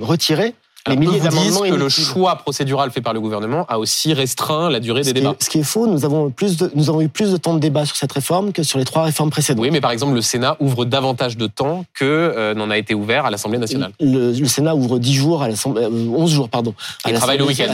retirer 0.00 0.54
les 0.86 0.94
eux 0.96 0.98
milliers 0.98 1.20
d'amendements 1.20 1.60
que 1.62 1.74
le 1.74 1.88
choix 1.88 2.36
procédural 2.36 2.90
fait 2.90 3.00
par 3.00 3.14
le 3.14 3.20
gouvernement 3.20 3.64
a 3.68 3.78
aussi 3.78 4.12
restreint 4.12 4.68
la 4.70 4.80
durée 4.80 5.02
Ce 5.02 5.08
des 5.08 5.14
qui, 5.14 5.20
débats. 5.20 5.34
est, 5.38 5.42
ce 5.44 5.48
qui 5.50 5.58
est 5.58 5.62
faux, 5.62 5.86
nous 5.86 6.04
avons, 6.04 6.30
plus 6.30 6.56
de- 6.58 6.70
nous 6.74 6.90
avons 6.90 7.00
eu 7.00 7.08
plus 7.08 7.32
de 7.32 7.36
temps 7.36 7.54
de 7.54 7.58
débat 7.58 7.86
sur 7.86 7.96
cette 7.96 8.12
réforme 8.12 8.52
que 8.52 8.62
sur 8.62 8.78
les 8.78 8.84
trois 8.84 9.02
réformes 9.04 9.30
précédentes. 9.30 9.62
Oui, 9.62 9.70
mais 9.70 9.80
par 9.80 9.90
exemple, 9.92 10.14
le 10.14 10.20
Sénat 10.22 10.56
ouvre 10.60 10.84
davantage 10.84 11.36
de 11.36 11.46
temps 11.46 11.84
que 11.94 12.04
euh, 12.04 12.54
n'en 12.54 12.70
a 12.70 12.76
été 12.78 12.94
ouvert 12.94 13.24
à 13.24 13.30
l'Assemblée 13.30 13.58
nationale. 13.58 13.92
Le, 14.00 14.32
le 14.32 14.46
Sénat 14.46 14.74
ouvre 14.74 14.98
10 14.98 15.14
jours 15.14 15.42
à 15.42 15.48
l'Assemblée, 15.48 15.84
euh, 15.84 15.88
11 15.88 16.30
jours, 16.30 16.48
pardon. 16.48 16.74
à 17.04 17.10
Il 17.10 17.16
travaille 17.16 17.38
le 17.38 17.44
week-end, 17.46 17.66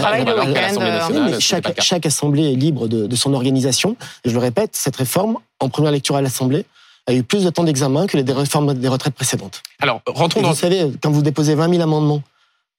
euh, 0.81 1.37
chaque, 1.41 1.81
chaque 1.83 2.07
assemblée 2.07 2.53
est 2.53 2.57
libre 2.57 2.89
de, 2.89 3.07
de 3.07 3.17
son 3.17 3.35
organisation. 3.35 3.97
Et 4.25 4.29
je 4.29 4.35
le 4.35 4.41
répète, 4.41 4.71
cette 4.75 4.97
réforme, 4.97 5.37
en 5.59 5.69
première 5.69 5.93
lecture 5.93 6.17
à 6.17 6.23
l'Assemblée, 6.23 6.65
a 7.07 7.15
eu 7.15 7.23
plus 7.23 7.45
de 7.45 7.51
temps 7.51 7.65
d'examen 7.65 8.07
que 8.07 8.17
les 8.17 8.33
réformes 8.33 8.75
des 8.75 8.89
retraites 8.89 9.15
précédentes. 9.15 9.63
Alors, 9.81 10.01
rentrons 10.07 10.41
Et 10.41 10.43
dans 10.43 10.51
vous 10.51 10.55
savez, 10.55 10.87
quand 11.03 11.11
vous 11.11 11.23
déposez 11.23 11.55
20 11.55 11.69
000 11.71 11.83
amendements 11.83 12.23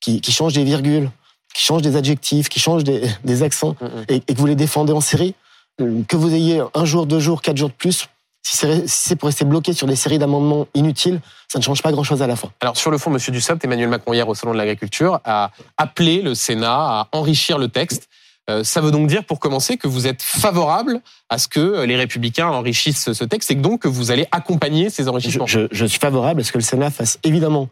qui, 0.02 0.20
qui 0.22 0.32
changent 0.32 0.54
des 0.54 0.64
virgules, 0.66 1.10
qui 1.54 1.64
changent 1.64 1.82
des 1.84 1.96
adjectifs, 1.96 2.50
qui 2.50 2.60
changent 2.60 2.84
des, 2.84 3.02
des 3.24 3.44
accents, 3.44 3.76
Mm, 3.80 3.86
mm. 3.86 4.06
et, 4.10 4.16
et 4.28 4.34
que 4.34 4.40
vous 4.40 4.46
les 4.48 4.56
défendez 4.56 4.92
en 4.94 5.02
série, 5.02 5.36
euh, 5.80 6.02
que 6.08 6.16
vous 6.18 6.34
ayez 6.34 6.62
un 6.74 6.86
jour, 6.86 7.06
deux 7.06 7.20
jours, 7.20 7.42
quatre 7.42 7.58
jours 7.58 7.70
de 7.70 7.74
plus, 7.74 8.08
si 8.44 8.58
c'est 8.58 8.88
si 8.88 9.16
pour 9.16 9.28
rester 9.28 9.46
bloqué 9.46 9.72
sur 9.74 9.86
des 9.86 9.96
séries 9.96 10.18
d'amendements 10.18 10.66
inutiles, 10.74 11.22
ça 11.48 11.60
ne 11.60 11.64
change 11.64 11.84
pas 11.84 11.92
grand-chose 11.92 12.22
à 12.24 12.28
la 12.28 12.36
fin. 12.36 12.50
Alors 12.60 12.76
sur 12.76 12.90
le 12.90 12.98
fond, 12.98 13.12
Monsieur 13.12 13.32
Dussopt, 13.32 13.64
Emmanuel 13.64 13.88
Macron 13.90 14.14
hier 14.14 14.28
au 14.28 14.34
salon 14.34 14.54
de 14.54 14.58
l'agriculture 14.58 15.20
a 15.26 15.52
appelé 15.78 16.22
le 16.24 16.34
Sénat 16.34 16.74
à 16.74 17.08
enrichir 17.12 17.60
le 17.60 17.68
texte. 17.68 18.10
Euh, 18.50 18.64
ça 18.64 18.82
veut 18.82 18.90
donc 18.90 19.06
dire, 19.08 19.24
pour 19.26 19.40
commencer, 19.40 19.78
que 19.78 19.88
vous 19.88 20.08
êtes 20.08 20.24
favorable 20.24 21.02
à 21.30 21.38
ce 21.38 21.48
que 21.48 21.84
les 21.84 21.96
Républicains 21.96 22.48
enrichissent 22.48 23.14
ce 23.14 23.24
texte 23.24 23.52
et 23.52 23.56
que 23.56 23.62
donc 23.62 23.84
que 23.84 23.88
vous 23.88 24.10
allez 24.10 24.26
accompagner 24.32 24.90
ces 24.90 25.08
enrichissements. 25.08 25.46
je- 25.46 25.68
je 25.72 25.86
suis 25.86 26.00
favorable 26.00 26.42
à 26.42 26.44
ce 26.44 26.52
que 26.52 26.58
le 26.58 26.64
Sénat 26.64 26.90
fasse 26.90 27.20
évidemment 27.24 27.70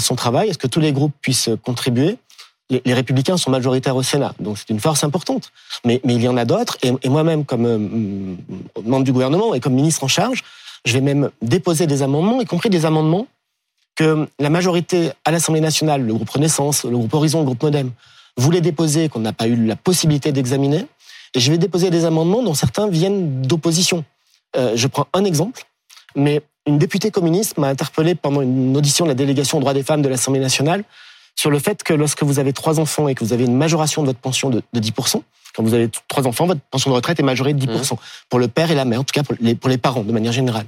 son 0.00 0.14
travail, 0.14 0.50
à 0.50 0.52
ce 0.52 0.58
que 0.58 0.66
tous 0.66 0.80
les 0.80 0.92
groupes 0.92 1.14
puissent 1.20 1.50
contribuer? 1.62 2.18
Les, 2.70 2.80
les 2.84 2.94
républicains 2.94 3.36
sont 3.36 3.50
majoritaires 3.50 3.94
au 3.94 4.02
Sénat, 4.02 4.34
donc 4.40 4.56
c'est 4.56 4.70
une 4.70 4.80
force 4.80 5.04
importante. 5.04 5.52
Mais, 5.84 6.00
mais 6.04 6.14
il 6.14 6.22
y 6.22 6.28
en 6.28 6.36
a 6.36 6.46
d'autres, 6.46 6.78
et, 6.82 6.92
et 7.02 7.08
moi-même, 7.10 7.44
comme 7.44 7.66
euh, 7.66 8.82
membre 8.82 9.04
du 9.04 9.12
gouvernement 9.12 9.54
et 9.54 9.60
comme 9.60 9.74
ministre 9.74 10.02
en 10.04 10.08
charge, 10.08 10.42
je 10.86 10.92
vais 10.92 11.02
même 11.02 11.30
déposer 11.42 11.86
des 11.86 12.02
amendements, 12.02 12.40
y 12.40 12.46
compris 12.46 12.70
des 12.70 12.86
amendements 12.86 13.26
que 13.96 14.26
la 14.38 14.50
majorité 14.50 15.12
à 15.24 15.30
l'Assemblée 15.30 15.60
nationale, 15.60 16.02
le 16.02 16.14
groupe 16.14 16.30
Renaissance, 16.30 16.84
le 16.84 16.96
groupe 16.96 17.12
Horizon, 17.14 17.40
le 17.40 17.44
groupe 17.44 17.62
Modem, 17.62 17.90
voulait 18.36 18.60
déposer, 18.60 19.08
qu'on 19.08 19.20
n'a 19.20 19.32
pas 19.32 19.46
eu 19.46 19.56
la 19.56 19.76
possibilité 19.76 20.32
d'examiner. 20.32 20.86
Et 21.34 21.40
je 21.40 21.50
vais 21.50 21.58
déposer 21.58 21.90
des 21.90 22.04
amendements 22.04 22.42
dont 22.42 22.54
certains 22.54 22.88
viennent 22.88 23.42
d'opposition. 23.42 24.04
Euh, 24.56 24.72
je 24.74 24.86
prends 24.88 25.06
un 25.12 25.24
exemple, 25.24 25.64
mais 26.16 26.42
une 26.66 26.78
députée 26.78 27.10
communiste 27.10 27.58
m'a 27.58 27.68
interpellé 27.68 28.14
pendant 28.14 28.40
une 28.40 28.76
audition 28.76 29.04
de 29.04 29.10
la 29.10 29.14
délégation 29.14 29.58
aux 29.58 29.60
droits 29.60 29.74
des 29.74 29.82
femmes 29.82 30.02
de 30.02 30.08
l'Assemblée 30.08 30.40
nationale 30.40 30.84
sur 31.36 31.50
le 31.50 31.58
fait 31.58 31.82
que 31.82 31.92
lorsque 31.92 32.22
vous 32.22 32.38
avez 32.38 32.52
trois 32.52 32.78
enfants 32.80 33.08
et 33.08 33.14
que 33.14 33.24
vous 33.24 33.32
avez 33.32 33.44
une 33.44 33.56
majoration 33.56 34.02
de 34.02 34.06
votre 34.08 34.20
pension 34.20 34.50
de, 34.50 34.62
de 34.72 34.80
10%, 34.80 35.20
quand 35.54 35.62
vous 35.62 35.74
avez 35.74 35.90
trois 36.08 36.26
enfants, 36.26 36.46
votre 36.46 36.60
pension 36.60 36.90
de 36.90 36.96
retraite 36.96 37.20
est 37.20 37.24
majorée 37.24 37.54
de 37.54 37.66
10%, 37.66 37.96
pour 38.28 38.38
le 38.38 38.48
père 38.48 38.70
et 38.70 38.74
la 38.74 38.84
mère, 38.84 39.00
en 39.00 39.04
tout 39.04 39.12
cas 39.12 39.22
pour 39.22 39.34
les, 39.40 39.54
pour 39.54 39.68
les 39.68 39.78
parents 39.78 40.02
de 40.02 40.12
manière 40.12 40.32
générale. 40.32 40.66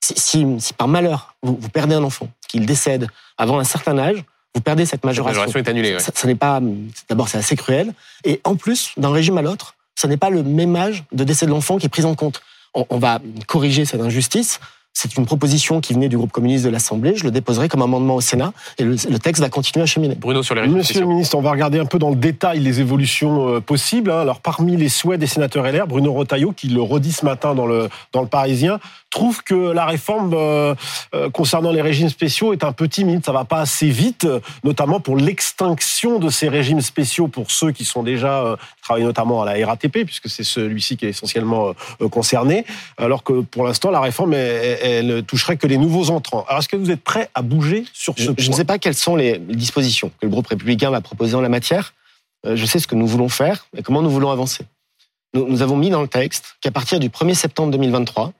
Si, 0.00 0.14
si, 0.16 0.46
si 0.58 0.72
par 0.72 0.88
malheur, 0.88 1.34
vous, 1.42 1.56
vous 1.60 1.68
perdez 1.68 1.94
un 1.94 2.02
enfant, 2.04 2.28
qu'il 2.48 2.66
décède 2.66 3.06
avant 3.38 3.58
un 3.58 3.64
certain 3.64 3.96
âge, 3.98 4.22
vous 4.54 4.60
perdez 4.60 4.84
cette 4.84 5.04
La 5.04 5.10
majoration. 5.10 5.40
majoration 5.42 5.60
est 5.60 5.68
annulée. 5.68 5.94
ouais. 5.94 6.00
Ça, 6.00 6.10
ça 6.14 6.26
n'est 6.26 6.34
pas. 6.34 6.60
D'abord, 7.08 7.28
c'est 7.28 7.38
assez 7.38 7.54
cruel. 7.54 7.92
Et 8.24 8.40
en 8.44 8.56
plus, 8.56 8.90
d'un 8.96 9.12
régime 9.12 9.38
à 9.38 9.42
l'autre, 9.42 9.74
ce 9.94 10.08
n'est 10.08 10.16
pas 10.16 10.30
le 10.30 10.42
même 10.42 10.74
âge 10.74 11.04
de 11.12 11.22
décès 11.22 11.46
de 11.46 11.50
l'enfant 11.52 11.78
qui 11.78 11.86
est 11.86 11.90
pris 11.90 12.04
en 12.04 12.14
compte. 12.16 12.42
On, 12.74 12.84
on 12.90 12.98
va 12.98 13.20
corriger 13.46 13.84
cette 13.84 14.00
injustice. 14.00 14.58
C'est 14.92 15.16
une 15.16 15.24
proposition 15.24 15.80
qui 15.80 15.94
venait 15.94 16.08
du 16.08 16.16
groupe 16.16 16.32
communiste 16.32 16.64
de 16.64 16.70
l'Assemblée. 16.70 17.14
Je 17.16 17.24
le 17.24 17.30
déposerai 17.30 17.68
comme 17.68 17.80
amendement 17.80 18.16
au 18.16 18.20
Sénat 18.20 18.52
et 18.76 18.82
le, 18.84 18.96
le 19.08 19.18
texte 19.18 19.40
va 19.40 19.48
continuer 19.48 19.82
à 19.84 19.86
cheminer. 19.86 20.16
Bruno 20.16 20.42
sur 20.42 20.54
les 20.54 20.62
régimes 20.62 20.76
Monsieur 20.76 21.00
le 21.00 21.06
ministre, 21.06 21.36
on 21.38 21.40
va 21.40 21.52
regarder 21.52 21.78
un 21.78 21.86
peu 21.86 21.98
dans 21.98 22.10
le 22.10 22.16
détail 22.16 22.58
les 22.60 22.80
évolutions 22.80 23.48
euh, 23.48 23.60
possibles. 23.60 24.10
hein. 24.10 24.20
Alors, 24.20 24.40
parmi 24.40 24.76
les 24.76 24.88
souhaits 24.88 25.20
des 25.20 25.26
sénateurs 25.28 25.64
LR, 25.64 25.86
Bruno 25.86 26.12
Retailleau, 26.12 26.52
qui 26.52 26.68
le 26.68 26.82
redit 26.82 27.12
ce 27.12 27.24
matin 27.24 27.54
dans 27.54 27.66
le, 27.66 27.88
dans 28.12 28.20
le 28.20 28.26
Parisien, 28.26 28.80
trouve 29.10 29.42
que 29.42 29.54
la 29.72 29.86
réforme 29.86 30.32
euh, 30.34 30.74
euh, 31.14 31.30
concernant 31.30 31.70
les 31.72 31.82
régimes 31.82 32.08
spéciaux 32.08 32.52
est 32.52 32.64
un 32.64 32.72
peu 32.72 32.88
timide. 32.88 33.24
Ça 33.24 33.32
va 33.32 33.44
pas 33.44 33.60
assez 33.60 33.88
vite, 33.88 34.26
notamment 34.64 35.00
pour 35.00 35.16
l'extinction 35.16 36.18
de 36.18 36.30
ces 36.30 36.48
régimes 36.48 36.80
spéciaux 36.80 37.28
pour 37.28 37.50
ceux 37.50 37.72
qui 37.72 37.84
sont 37.84 38.02
déjà 38.02 38.40
euh, 38.44 38.56
qui 38.56 38.82
travaillent 38.82 39.04
notamment 39.04 39.42
à 39.42 39.52
la 39.54 39.66
RATP, 39.66 40.04
puisque 40.04 40.28
c'est 40.28 40.44
celui-ci 40.44 40.96
qui 40.96 41.06
est 41.06 41.10
essentiellement 41.10 41.74
euh, 42.00 42.08
concerné. 42.08 42.64
Alors 42.98 43.22
que 43.22 43.40
pour 43.40 43.64
l'instant, 43.64 43.90
la 43.90 44.00
réforme, 44.00 44.34
elle, 44.34 44.78
elle 44.80 45.06
ne 45.06 45.20
toucherait 45.20 45.56
que 45.56 45.66
les 45.66 45.78
nouveaux 45.78 46.10
entrants. 46.10 46.44
Alors, 46.48 46.60
est-ce 46.60 46.68
que 46.68 46.76
vous 46.76 46.90
êtes 46.90 47.02
prêt 47.02 47.30
à 47.34 47.42
bouger 47.42 47.84
sur 47.92 48.14
ce 48.16 48.22
Je, 48.22 48.24
je 48.26 48.30
ne 48.30 48.46
point 48.48 48.56
sais 48.56 48.64
pas 48.64 48.78
quelles 48.78 48.94
sont 48.94 49.16
les 49.16 49.38
dispositions 49.38 50.10
que 50.20 50.26
le 50.26 50.30
groupe 50.30 50.46
républicain 50.46 50.90
va 50.90 51.00
proposer 51.00 51.34
en 51.34 51.40
la 51.40 51.48
matière. 51.48 51.94
Euh, 52.46 52.56
Je 52.56 52.66
sais 52.66 52.78
ce 52.78 52.86
que 52.86 52.94
nous 52.94 53.06
voulons 53.06 53.28
faire 53.28 53.66
et 53.76 53.82
comment 53.82 54.02
nous 54.02 54.10
voulons 54.10 54.30
avancer. 54.30 54.64
Nous, 55.34 55.46
nous 55.46 55.62
avons 55.62 55.76
mis 55.76 55.90
dans 55.90 56.02
le 56.02 56.08
texte 56.08 56.56
qu'à 56.60 56.70
partir 56.70 56.98
du 56.98 57.08
1er 57.08 57.34
septembre 57.34 57.70
2023, 57.72 58.32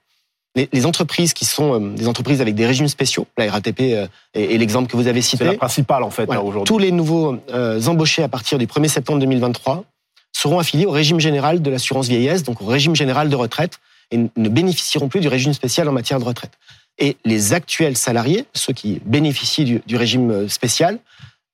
les, 0.55 0.67
les 0.73 0.85
entreprises 0.85 1.33
qui 1.33 1.45
sont 1.45 1.75
euh, 1.75 1.95
des 1.95 2.07
entreprises 2.07 2.41
avec 2.41 2.55
des 2.55 2.65
régimes 2.65 2.87
spéciaux, 2.89 3.25
la 3.37 3.49
RATP 3.49 3.79
euh, 3.81 4.07
est, 4.33 4.53
est 4.53 4.57
l'exemple 4.57 4.91
que 4.91 4.97
vous 4.97 5.07
avez 5.07 5.21
C'est 5.21 5.39
la 5.41 5.51
cité, 5.51 5.57
principale, 5.57 6.03
en 6.03 6.09
fait, 6.09 6.25
voilà, 6.25 6.41
là, 6.41 6.45
aujourd'hui. 6.47 6.67
tous 6.67 6.77
les 6.79 6.91
nouveaux 6.91 7.37
euh, 7.53 7.81
embauchés 7.85 8.23
à 8.23 8.27
partir 8.27 8.57
du 8.57 8.67
1er 8.67 8.89
septembre 8.89 9.19
2023 9.19 9.85
seront 10.33 10.59
affiliés 10.59 10.85
au 10.85 10.91
régime 10.91 11.19
général 11.19 11.61
de 11.61 11.69
l'assurance 11.69 12.07
vieillesse, 12.07 12.43
donc 12.43 12.61
au 12.61 12.65
régime 12.65 12.95
général 12.95 13.29
de 13.29 13.35
retraite, 13.35 13.79
et 14.11 14.17
ne 14.17 14.49
bénéficieront 14.49 15.07
plus 15.09 15.19
du 15.21 15.27
régime 15.27 15.53
spécial 15.53 15.87
en 15.89 15.91
matière 15.91 16.19
de 16.19 16.25
retraite. 16.25 16.51
Et 16.99 17.17
les 17.25 17.53
actuels 17.53 17.97
salariés, 17.97 18.45
ceux 18.53 18.73
qui 18.73 19.01
bénéficient 19.05 19.63
du, 19.63 19.81
du 19.85 19.95
régime 19.95 20.29
euh, 20.31 20.47
spécial, 20.49 20.99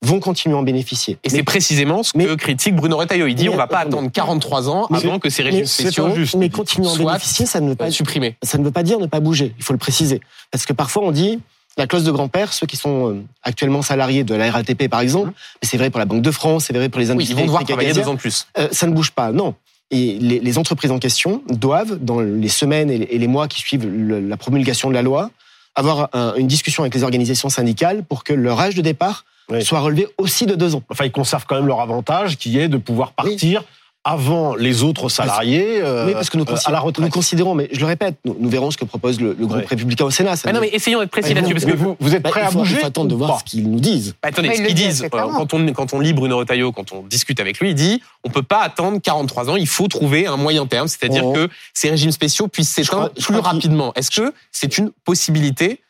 vont 0.04 0.20
continuer 0.20 0.56
à 0.56 0.60
en 0.60 0.63
bénéficier. 0.63 1.17
Et 1.24 1.30
c'est 1.30 1.41
précisément 1.43 2.04
ce 2.04 2.13
que 2.13 2.36
critique 2.36 2.76
Bruno 2.76 2.98
Retailleau. 2.98 3.26
Il 3.28 3.34
dit 3.36 3.46
mais 3.46 3.50
on 3.50 3.58
va 3.58 3.65
pas 3.67 3.80
attendre 3.80 4.12
43 4.12 4.70
ans 4.70 4.88
Mais- 4.91 4.98
avant 4.98 5.17
que 5.20 5.30
ces 5.30 5.41
régimes 5.43 5.65
spéciaux 5.65 6.06
injuste. 6.06 6.36
mais 6.36 6.50
continuer 6.50 6.88
à 6.88 6.91
en 6.91 6.96
bénéficier, 6.98 7.46
ça 7.48 7.60
ne 7.62 7.70
veut 7.70 7.76
pas 7.76 7.86
soient 7.86 7.91
supprimés. 7.93 8.36
ça 8.43 8.58
ne 8.60 8.63
veut 8.63 8.72
pas 8.72 8.84
dire 8.84 9.00
ne 9.00 9.08
pas 9.08 9.20
bouger. 9.20 9.56
Il 9.58 9.63
faut 9.63 9.74
le 9.74 9.80
préciser. 9.80 10.22
Parce 10.52 10.65
que 10.67 10.74
parfois, 10.74 11.04
on 11.04 11.12
dit 11.12 11.39
la 11.78 11.88
clause 11.88 12.04
de 12.04 12.12
grand-père, 12.12 12.54
ceux 12.54 12.65
qui 12.67 12.76
sont 12.78 13.10
euh, 13.12 13.24
actuellement 13.43 13.82
salariés 13.82 14.24
de 14.24 14.34
la 14.36 14.52
RATP, 14.52 14.88
par 14.88 15.00
exemple, 15.00 15.32
mais 15.62 15.67
c'est 15.67 15.78
vrai 15.78 15.89
pour 15.89 16.00
la 16.00 16.06
Banque 16.06 16.22
de 16.24 16.32
France, 16.32 16.65
c'est 16.65 16.74
vrai 16.74 16.89
pour 16.89 17.00
les 17.00 17.08
Oui, 17.08 17.13
industries 17.13 17.34
ils 17.36 17.39
vont 17.39 17.46
devoir 17.46 17.63
travailler 17.63 17.93
deux 17.93 18.08
ans 18.08 18.13
de 18.15 18.20
plus. 18.20 18.48
euh, 18.58 18.67
ça 18.72 18.88
ne 18.88 18.93
bouge 18.93 19.12
pas. 19.12 19.32
Non. 19.32 19.56
Et 19.91 20.17
les, 20.19 20.39
les 20.39 20.58
entreprises 20.58 20.91
en 20.91 21.00
question 21.00 21.41
doivent, 21.50 21.97
dans 22.00 22.19
les 22.19 22.50
semaines 22.50 22.89
et 22.89 22.97
les, 23.17 23.28
mois 23.28 23.47
qui 23.47 23.62
suivent 23.62 23.88
le- 23.88 24.19
la 24.19 24.36
promulgation 24.38 24.89
de 24.89 24.93
la 24.93 25.02
loi, 25.02 25.30
avoir 25.76 26.10
un- 26.13 26.34
une 26.36 26.47
discussion 26.47 26.84
avec 26.84 26.93
les 26.93 27.04
organisations 27.04 27.50
syndicales 27.50 28.04
pour 28.04 28.23
que 28.23 28.34
leur 28.34 28.60
âge 28.60 28.76
de 28.76 28.82
départ 28.82 29.23
Oui. 29.50 29.63
soit 29.63 29.80
relevé 29.80 30.08
aussi 30.17 30.45
de 30.45 30.56
deux 30.56 30.76
ans. 30.76 30.84
Enfin, 30.89 31.06
ils 31.06 31.12
conservent 31.12 31.45
quand 31.47 31.56
même 31.56 31.67
leur 31.67 31.80
avantage, 31.80 32.36
qui 32.38 32.60
est 32.60 32.67
de 32.67 32.78
pouvoir 32.78 33.13
partir 33.13 33.63
avant 34.08 34.56
les 34.56 34.84
autres 34.84 35.10
salariés 35.10 35.82
euh, 35.82 36.06
oui, 36.08 36.13
parce 36.13 36.30
que 36.30 36.38
nous, 36.38 36.43
euh, 36.43 36.48
à 36.48 36.52
considérons, 36.52 36.74
la 36.74 36.80
nous 36.80 36.86
retraite. 36.86 37.12
considérons, 37.12 37.56
mais 37.56 37.67
je 37.74 37.80
le 37.82 37.86
répète, 37.86 38.15
nous, 38.24 38.38
nous 38.39 38.50
verrons 38.50 38.72
ce 38.72 38.78
que 38.78 38.86
propose 38.86 39.20
le, 39.20 39.36
le 39.38 39.46
groupe 39.46 39.58
Ouais. 39.60 39.65
républicain 39.67 40.06
au 40.06 40.12
Sénat. 40.12 40.36
Ça 40.38 40.43
Ah 40.46 40.52
ne- 40.54 40.56
non, 40.56 40.62
mais 40.62 40.70
essayons 40.74 41.00
d'être 41.00 41.12
précis 41.12 41.34
là-dessus. 41.34 41.54
vous- 41.54 41.60
Parce 41.60 41.72
que 41.74 41.78
vous, 41.78 41.98
vous 42.00 42.15
êtes 42.15 42.22
Bah, 42.24 42.30
prêt 42.30 42.41
il 42.41 42.43
à 42.43 42.48
faut, 42.52 42.60
il 42.60 42.62
bouger 42.62 42.76
faut 42.78 42.86
attendre 42.86 43.10
de 43.10 43.15
voir 43.15 43.34
pas 43.34 43.39
ce 43.39 43.43
qu'ils 43.43 43.70
nous 43.70 43.80
disent. 43.80 44.15
Bah, 44.24 44.30
attendez, 44.30 44.48
Mais 44.48 44.56
ce 44.56 44.62
qu'ils 44.62 44.74
dit 44.76 44.88
disent, 44.88 45.04
euh, 45.04 45.10
quand 45.10 45.54
on, 45.54 45.74
quand 45.74 45.93
on 45.93 46.00
lit 46.00 46.13
Bruno 46.13 46.38
Retailleau, 46.38 46.72
quand 46.72 46.93
on 46.93 47.02
discute 47.04 47.39
avec 47.41 47.60
lui, 47.60 47.70
il 47.72 47.76
dit 47.76 48.02
on 48.24 48.30
peut 48.30 48.43
pas 48.43 48.62
attendre 48.62 49.00
43 49.02 49.50
ans, 49.50 49.56
il 49.58 49.67
faut 49.67 49.88
trouver 49.88 50.26
un 50.26 50.38
moyen 50.38 50.65
terme, 50.67 50.88
c'est-à-dire 50.88 51.26
Oh. 51.26 51.34
que 51.34 51.50
ces 51.74 51.89
régimes 51.89 52.12
spéciaux 52.12 52.48
puissent 52.48 52.70
s'éteindre 52.70 53.10
plus 53.12 53.39
rapidement. 53.39 53.93
Est-ce 53.96 54.12
que 54.12 54.34
c'est 54.52 54.78
une 54.78 54.91
possibilité 55.04 55.82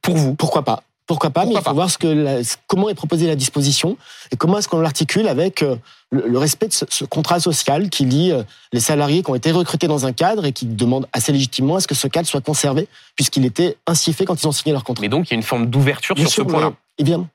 pour 0.00 0.16
vous? 0.16 0.34
Pourquoi 0.34 0.62
pas 0.64 0.82
Pourquoi 1.06 1.30
pas, 1.30 1.44
mais 1.44 1.52
il 1.52 1.56
faut 1.58 1.62
pas 1.62 1.72
voir 1.72 1.88
ce 1.90 1.98
que 1.98 2.06
la- 2.08 2.38
comment 2.66 2.88
est 2.88 2.94
proposée 2.94 3.26
la 3.28 3.36
disposition 3.36 3.96
et 4.32 4.36
comment 4.36 4.58
est-ce 4.58 4.68
qu'on 4.68 4.80
l'articule 4.80 5.28
avec 5.28 5.62
euh, 5.62 5.76
le, 6.10 6.26
le 6.26 6.38
respect 6.38 6.66
de 6.66 6.72
ce, 6.72 6.84
ce 6.88 7.04
contrat 7.04 7.38
social 7.38 7.90
qui 7.90 8.04
lie 8.04 8.32
euh, 8.32 8.42
les 8.72 8.80
salariés 8.80 9.22
qui 9.22 9.30
ont 9.30 9.36
été 9.36 9.52
recrutés 9.52 9.86
dans 9.86 10.04
un 10.06 10.12
cadre 10.12 10.44
et 10.46 10.52
qui 10.52 10.66
demandent 10.66 11.06
assez 11.12 11.30
légitimement 11.32 11.76
à 11.76 11.80
ce 11.80 11.86
que 11.86 11.94
ce 11.94 12.08
cadre 12.08 12.26
soit 12.26 12.40
conservé 12.40 12.88
puisqu'il 13.14 13.44
était 13.44 13.76
ainsi 13.86 14.12
fait 14.12 14.24
quand 14.24 14.42
ils 14.42 14.48
ont 14.48 14.52
signé 14.52 14.72
leur 14.72 14.82
contrat. 14.82 15.00
Mais 15.02 15.08
donc 15.08 15.28
il 15.28 15.30
y 15.30 15.34
a 15.34 15.36
une 15.36 15.42
forme 15.44 15.66
d'ouverture 15.66 16.18
sur 16.18 16.28
ce 16.28 16.42
point-là. 16.42 16.72
évidemment. 16.98 17.28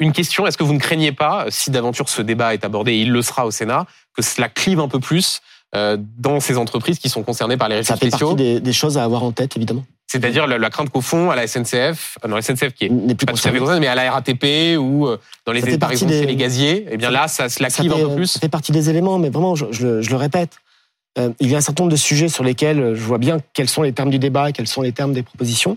Une 0.00 0.12
question, 0.12 0.46
est-ce 0.46 0.56
que 0.56 0.62
vous 0.62 0.74
ne 0.74 0.78
craignez 0.78 1.10
pas, 1.10 1.46
si 1.48 1.72
d'aventure 1.72 2.08
ce 2.08 2.22
débat 2.22 2.54
est 2.54 2.64
abordé, 2.64 2.92
et 2.92 3.00
il 3.00 3.10
le 3.10 3.20
sera 3.20 3.44
au 3.44 3.50
Sénat, 3.50 3.84
que 4.14 4.22
cela 4.22 4.48
clive 4.48 4.78
un 4.78 4.86
peu 4.86 5.00
plus 5.00 5.40
euh, 5.74 5.96
dans 6.18 6.38
ces 6.38 6.56
entreprises 6.56 7.00
qui 7.00 7.08
sont 7.08 7.24
concernées 7.24 7.56
par 7.56 7.68
les 7.68 7.74
régimes 7.74 7.88
Ça 7.88 7.96
fait 7.96 8.06
spéciaux 8.08 8.28
partie 8.28 8.44
des, 8.44 8.60
des 8.60 8.72
choses 8.72 8.96
à 8.96 9.02
avoir 9.02 9.24
en 9.24 9.32
tête, 9.32 9.56
évidemment. 9.56 9.84
C'est-à-dire 10.10 10.46
la, 10.46 10.56
la 10.56 10.70
crainte 10.70 10.88
qu'au 10.88 11.02
fond, 11.02 11.30
à 11.30 11.36
la 11.36 11.46
SNCF, 11.46 12.16
euh, 12.24 12.28
non, 12.28 12.36
la 12.36 12.42
SNCF 12.42 12.72
qui 12.72 12.86
est 12.86 12.88
N'est 12.88 13.14
plus 13.14 13.26
pas 13.26 13.32
tout 13.34 13.38
à 13.38 13.52
fait 13.52 13.58
concerné. 13.58 13.58
concernée, 13.58 13.80
mais 13.80 13.86
à 13.88 13.94
la 13.94 14.10
RATP 14.10 14.76
ou 14.78 15.06
euh, 15.06 15.18
dans 15.44 15.52
les 15.52 15.60
Ça 15.60 15.66
fait 15.66 15.78
par 15.78 15.92
exemple 15.92 16.12
des- 16.12 16.24
les 16.24 16.34
gaziers, 16.36 16.86
eh 16.90 16.96
bien 16.96 17.08
ça- 17.08 17.12
là, 17.12 17.28
ça 17.28 17.48
se 17.50 17.62
la 17.62 17.68
ça 17.68 17.80
clive 17.82 17.92
un 17.92 17.96
peu 17.96 18.08
ça 18.08 18.14
plus. 18.16 18.38
fait 18.38 18.48
partie 18.48 18.72
des 18.72 18.88
éléments, 18.88 19.18
mais 19.18 19.28
vraiment, 19.28 19.54
je, 19.54 19.66
je 19.70 19.86
le- 19.86 20.02
je 20.02 20.08
le 20.10 20.16
répète. 20.16 20.52
euh, 21.18 21.30
il 21.40 21.50
y 21.50 21.54
a 21.54 21.58
un 21.58 21.60
certain 21.60 21.82
nombre 21.82 21.92
de 21.92 21.96
sujets 21.96 22.28
sur 22.28 22.44
lesquels 22.44 22.80
euh, 22.80 22.94
je 22.94 23.00
vois 23.02 23.18
bien 23.18 23.38
quels 23.52 23.68
sont 23.68 23.82
les 23.82 23.92
termes 23.92 24.10
du 24.10 24.18
débat, 24.18 24.52
quels 24.52 24.66
sont 24.68 24.82
les 24.82 24.92
termes 24.92 25.12
des 25.12 25.22
propositions. 25.22 25.76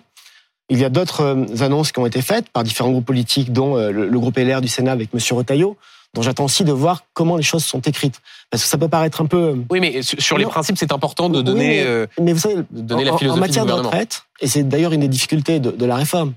Il 0.70 0.78
y 0.80 0.86
a 0.86 0.90
d'autres 0.90 1.46
annonces 1.62 1.92
qui 1.92 2.00
ont 2.00 2.06
été 2.06 2.22
faites 2.22 2.48
par 2.50 2.64
différents 2.64 2.92
groupes 2.92 3.06
politiques, 3.06 3.52
dont 3.52 3.76
le, 3.76 4.08
le 4.08 4.20
groupe 4.20 4.38
LR 4.38 4.62
du 4.62 4.68
Sénat 4.70 4.92
avec 4.94 5.10
M. 5.14 5.20
Retailleau, 5.32 5.76
dont 6.14 6.22
j'attends 6.22 6.46
aussi 6.46 6.64
de 6.64 6.72
voir 6.72 7.04
comment 7.14 7.38
les 7.38 7.44
choses 7.44 7.64
sont 7.64 7.80
écrites. 7.82 8.20
Parce 8.50 8.64
que 8.64 8.70
ça 8.70 8.78
peut 8.78 8.90
paraître 8.90 9.22
un 9.22 9.26
peu... 9.26 9.38
euh, 9.38 9.56
Oui, 9.70 9.80
mais 9.80 10.02
sur 10.02 10.38
les 10.38 10.44
Non. 10.44 10.50
principes, 10.50 10.78
c'est 10.78 10.92
important 10.92 11.30
de 11.30 11.38
Oui, 11.40 11.44
donner. 11.44 11.68
mais- 11.68 11.84
euh, 11.86 12.06
Mais 12.20 12.34
vous 12.34 12.40
savez, 12.40 12.56
de 12.56 12.64
donner 12.82 13.04
en, 13.10 13.14
la 13.14 13.18
philosophie 13.18 13.38
en 13.40 13.42
matière 13.42 13.66
du 13.66 13.72
de 13.72 13.78
retraite, 13.78 14.24
et 14.42 14.48
c'est 14.48 14.64
d'ailleurs 14.64 14.92
une 14.94 15.02
des 15.02 15.08
difficultés 15.08 15.60
de, 15.60 15.72
de 15.72 15.86
la 15.86 15.96
réforme, 15.96 16.34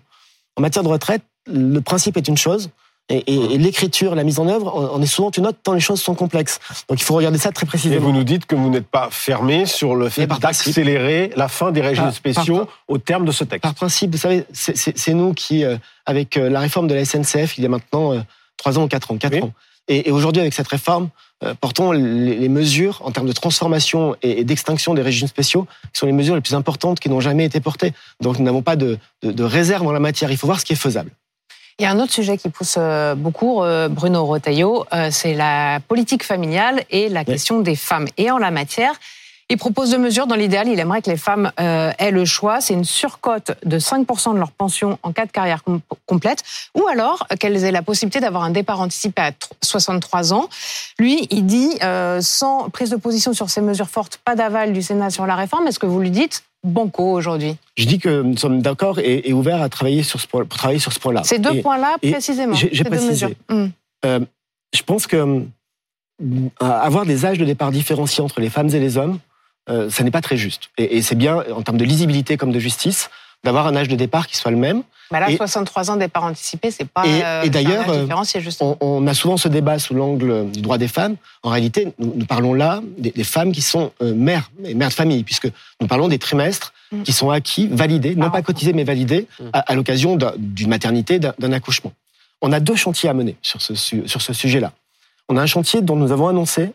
en 0.57 0.63
matière 0.63 0.85
de 0.85 0.89
retraite, 0.89 1.23
le 1.47 1.81
principe 1.81 2.17
est 2.17 2.29
une 2.29 2.37
chose, 2.37 2.71
et, 3.11 3.17
et- 3.27 3.55
et 3.55 3.59
l'écriture, 3.59 4.15
la 4.15 4.23
mise 4.25 4.39
en 4.39 4.49
œuvre, 4.49 4.75
en 4.75 4.95
en 4.95 5.03
est 5.03 5.07
souvent 5.07 5.31
une 5.37 5.47
autre, 5.49 5.59
tant 5.63 5.73
les 5.75 5.81
choses 5.81 6.01
sont 6.01 6.15
complexes. 6.15 6.59
Donc 6.89 7.01
il 7.01 7.05
faut 7.05 7.15
regarder 7.15 7.37
ça 7.39 7.51
très 7.53 7.67
Et 7.67 7.69
précisément. 7.69 8.07
vous 8.07 8.13
nous 8.13 8.25
dites 8.25 8.47
que 8.47 8.55
vous 8.55 8.71
n'êtes 8.71 8.87
pas 8.87 9.09
fermé 9.11 9.67
sur 9.67 9.95
le 9.97 10.09
fait 10.09 10.27
d'accélérer 10.27 11.31
la 11.37 11.49
fin 11.49 11.71
des 11.73 11.83
régimes 11.83 12.05
Par- 12.05 12.15
spéciaux 12.15 12.65
par- 12.65 12.69
au 12.89 12.99
terme 12.99 13.25
de 13.27 13.33
ce 13.33 13.45
texte. 13.45 13.63
Par 13.63 13.75
principe, 13.75 14.13
vous 14.13 14.19
savez, 14.19 14.47
c'est- 14.53 15.13
nous 15.13 15.35
qui, 15.35 15.65
euh, 15.65 15.77
avec 16.07 16.37
euh, 16.37 16.49
la 16.49 16.61
réforme 16.61 16.87
de 16.87 16.95
la 16.95 17.05
SNCF, 17.05 17.59
il 17.59 17.65
y 17.65 17.67
a 17.67 17.69
maintenant 17.69 18.13
euh, 18.55 18.57
trois 18.57 18.79
ans 18.79 18.85
ou 18.85 18.89
quatre 18.89 19.11
ans, 19.11 19.19
quatre 19.19 19.35
Oui. 19.35 19.43
ans. 19.43 19.53
Et, 19.87 20.09
et 20.09 20.13
aujourd'hui, 20.13 20.41
avec 20.41 20.55
cette 20.55 20.69
réforme, 20.69 21.11
euh, 21.43 21.53
portons 21.61 21.93
les, 21.93 22.37
les 22.39 22.49
mesures 22.49 23.03
en 23.05 23.11
termes 23.11 23.27
de 23.27 23.33
transformation 23.33 24.17
et, 24.23 24.41
et 24.41 24.45
d'extinction 24.45 24.95
des 24.95 25.03
régimes 25.03 25.29
spéciaux, 25.29 25.67
qui 25.93 25.99
sont 25.99 26.07
les 26.07 26.13
mesures 26.13 26.35
les 26.35 26.41
plus 26.41 26.55
importantes 26.55 27.01
qui 27.01 27.11
n'ont 27.11 27.21
jamais 27.21 27.45
été 27.45 27.61
portées. 27.61 27.93
Donc 28.21 28.39
nous 28.39 28.45
n'avons 28.45 28.63
pas 28.63 28.77
de, 28.77 28.99
de, 29.23 29.31
de 29.33 29.45
réserve 29.45 29.87
en 29.87 29.93
la 29.93 30.01
matière. 30.01 30.31
Il 30.31 30.39
faut 30.39 30.47
voir 30.47 30.59
ce 30.61 30.65
qui 30.65 30.73
est 30.73 30.77
faisable. 30.77 31.11
Il 31.79 31.83
y 31.83 31.87
a 31.87 31.91
un 31.91 31.99
autre 31.99 32.13
sujet 32.13 32.39
qui 32.39 32.49
pousse 32.49 32.77
euh, 32.79 33.15
beaucoup, 33.15 33.63
euh, 33.63 33.89
Bruno 33.89 34.25
Retailleau, 34.25 34.87
euh, 34.95 35.09
c'est 35.11 35.35
la 35.35 35.81
politique 35.81 36.23
familiale 36.23 36.85
et 36.89 37.09
la 37.09 37.25
question 37.25 37.61
des 37.61 37.75
femmes. 37.77 38.07
Et 38.17 38.31
en 38.31 38.39
la 38.39 38.53
matière, 38.53 38.95
il 39.51 39.57
propose 39.59 39.91
deux 39.91 39.99
mesures. 39.99 40.27
Dans 40.27 40.35
l'idéal, 40.37 40.69
il 40.69 40.79
aimerait 40.81 41.03
que 41.03 41.11
les 41.11 41.17
femmes 41.17 41.53
euh, 41.61 41.93
aient 41.99 42.11
le 42.11 42.25
choix. 42.25 42.61
C'est 42.61 42.75
une 42.75 42.85
surcote 42.85 43.53
de 43.65 43.79
5% 43.79 44.33
de 44.35 44.39
leur 44.39 44.51
pension 44.53 44.99
en 45.03 45.13
cas 45.13 45.27
de 45.27 45.31
carrière 45.31 45.63
com- 45.63 45.81
complète, 46.07 46.43
ou 46.75 46.87
alors 46.87 47.27
euh, 47.31 47.37
qu'elles 47.37 47.63
aient 47.65 47.71
la 47.73 47.83
possibilité 47.83 48.21
d'avoir 48.21 48.43
un 48.45 48.51
départ 48.51 48.81
anticipé 48.81 49.21
à 49.23 49.31
tr- 49.31 49.51
63 49.63 50.33
ans? 50.33 50.49
Lui, 50.99 51.27
il 51.31 51.45
dit, 51.47 51.71
euh, 51.83 52.21
sans 52.23 52.71
prise 52.71 52.91
de 52.91 52.97
position 52.97 53.33
sur 53.33 53.51
ces 53.51 53.61
mesures 53.61 53.89
fortes, 53.91 54.19
pas 54.25 54.35
d'aval 54.35 54.73
du 54.73 54.83
Sénat 54.83 55.11
sur 55.11 55.27
la 55.27 55.37
réforme. 55.37 55.67
Est-ce 55.67 55.79
que 55.79 55.87
vous 55.87 56.01
lui 56.01 56.11
dites 56.11 56.43
banco 56.65 57.13
aujourd'hui? 57.13 57.57
Je 57.77 57.85
dis 57.85 57.99
que 57.99 58.23
nous 58.23 58.39
sommes 58.39 58.63
d'accord 58.63 58.99
et, 58.99 59.29
et 59.29 59.33
ouverts 59.35 59.61
à 59.61 59.69
travailler 59.69 60.03
sur 60.03 60.19
ce 60.21 60.27
point, 60.27 60.45
pour 60.47 60.59
travailler 60.59 60.81
sur 60.81 60.93
ce 60.95 60.99
point-là. 60.99 61.23
Ces 61.25 61.39
deux 61.39 61.61
points-là, 61.61 61.97
précisément. 62.01 62.55
j'ai- 62.55 62.85
précisé. 62.85 63.37
Hum. 63.51 63.71
je 64.03 64.83
pense 64.87 65.07
que 65.07 65.17
hum, 65.17 65.51
avoir 66.61 67.05
des 67.05 67.27
âges 67.27 67.39
de 67.39 67.45
départ 67.45 67.71
différenciés 67.73 68.23
entre 68.25 68.41
les 68.41 68.49
femmes 68.51 68.69
et 68.69 68.79
les 68.81 68.97
hommes, 68.97 69.19
euh, 69.71 69.89
ça 69.91 70.05
n'est 70.05 70.11
pas 70.11 70.21
très 70.21 70.37
juste. 70.37 70.71
Et, 70.79 70.97
et 70.99 71.03
c'est 71.03 71.15
bien, 71.15 71.43
en 71.55 71.63
termes 71.63 71.79
de 71.79 71.85
lisibilité 71.85 72.37
comme 72.37 72.53
de 72.53 72.59
justice, 72.59 73.11
d'avoir 73.45 73.67
un 73.67 73.77
âge 73.77 73.89
de 73.89 73.97
départ 73.97 74.27
qui 74.27 74.37
soit 74.37 74.51
le 74.51 74.57
même. 74.57 74.83
Bah 75.11 75.21
là, 75.21 75.31
Et- 75.31 75.37
63 75.37 75.91
ans 75.91 75.97
départ 75.97 76.25
anticipé, 76.25 76.71
c'est 76.71 76.87
pas. 76.89 77.07
Et- 77.07 77.23
euh, 77.23 77.43
et 77.43 77.51
d'ailleurs, 77.51 77.91
euh. 77.91 78.07
On, 78.61 78.77
on 78.81 79.07
a 79.07 79.13
souvent 79.15 79.37
ce 79.37 79.49
débat 79.49 79.79
sous 79.79 79.93
l'angle 79.95 80.51
du 80.51 80.63
droit 80.63 80.79
des 80.79 80.89
femmes. 80.89 81.17
En 81.43 81.51
réalité, 81.51 81.93
nous, 81.99 82.15
nous 82.17 82.25
parlons 82.25 82.55
là 82.55 82.81
des, 82.97 83.11
des 83.11 83.25
femmes 83.25 83.53
qui 83.53 83.61
sont 83.61 83.93
euh, 84.03 84.15
mères, 84.15 84.51
et 84.65 84.75
mères 84.75 84.89
de 84.89 84.95
famille, 84.95 85.23
puisque 85.25 85.49
nous 85.81 85.87
parlons 85.87 86.09
des 86.09 86.19
trimestres 86.19 86.73
Mm. 86.93 87.03
qui 87.03 87.13
sont 87.13 87.31
acquis, 87.31 87.67
validés, 87.71 88.15
non 88.15 88.27
Ah. 88.27 88.31
pas 88.31 88.43
cotisés, 88.43 88.73
mais 88.75 88.85
validés 88.85 89.27
Mm. 89.41 89.45
à, 89.55 89.59
à 89.61 89.75
l'occasion 89.75 90.17
d'un- 90.17 90.35
d'une 90.39 90.69
maternité, 90.69 91.19
d'un 91.19 91.53
accouchement. 91.53 91.93
On 92.43 92.53
a 92.53 92.61
deux 92.61 92.77
chantiers 92.77 93.09
à 93.09 93.15
mener 93.15 93.37
sur 93.43 93.61
ce, 93.63 93.75
su- 93.75 94.07
sur 94.07 94.21
ce 94.23 94.33
sujet-là. 94.35 94.73
On 95.29 95.37
a 95.39 95.43
un 95.43 95.47
chantier 95.47 95.81
dont 95.81 95.97
nous 95.97 96.13
avons 96.13 96.29
annoncé 96.29 96.73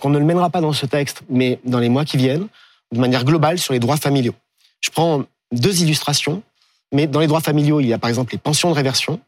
qu'on 0.00 0.10
ne 0.10 0.18
le 0.18 0.24
mènera 0.24 0.50
pas 0.50 0.60
dans 0.60 0.72
ce 0.72 0.86
texte, 0.86 1.22
mais 1.28 1.58
dans 1.64 1.78
les 1.78 1.88
mois 1.88 2.04
qui 2.04 2.16
viennent, 2.16 2.48
de 2.92 3.00
manière 3.00 3.24
globale 3.24 3.58
sur 3.58 3.72
les 3.72 3.80
droits 3.80 3.96
familiaux. 3.96 4.34
Je 4.80 4.90
prends 4.90 5.24
deux 5.52 5.82
illustrations, 5.82 6.42
mais 6.92 7.06
dans 7.06 7.20
les 7.20 7.26
droits 7.26 7.40
familiaux, 7.40 7.80
il 7.80 7.86
y 7.86 7.92
a 7.92 7.98
par 7.98 8.08
exemple 8.08 8.32
les 8.32 8.38
pensions 8.38 8.70
de 8.70 8.74
réversion. 8.74 9.20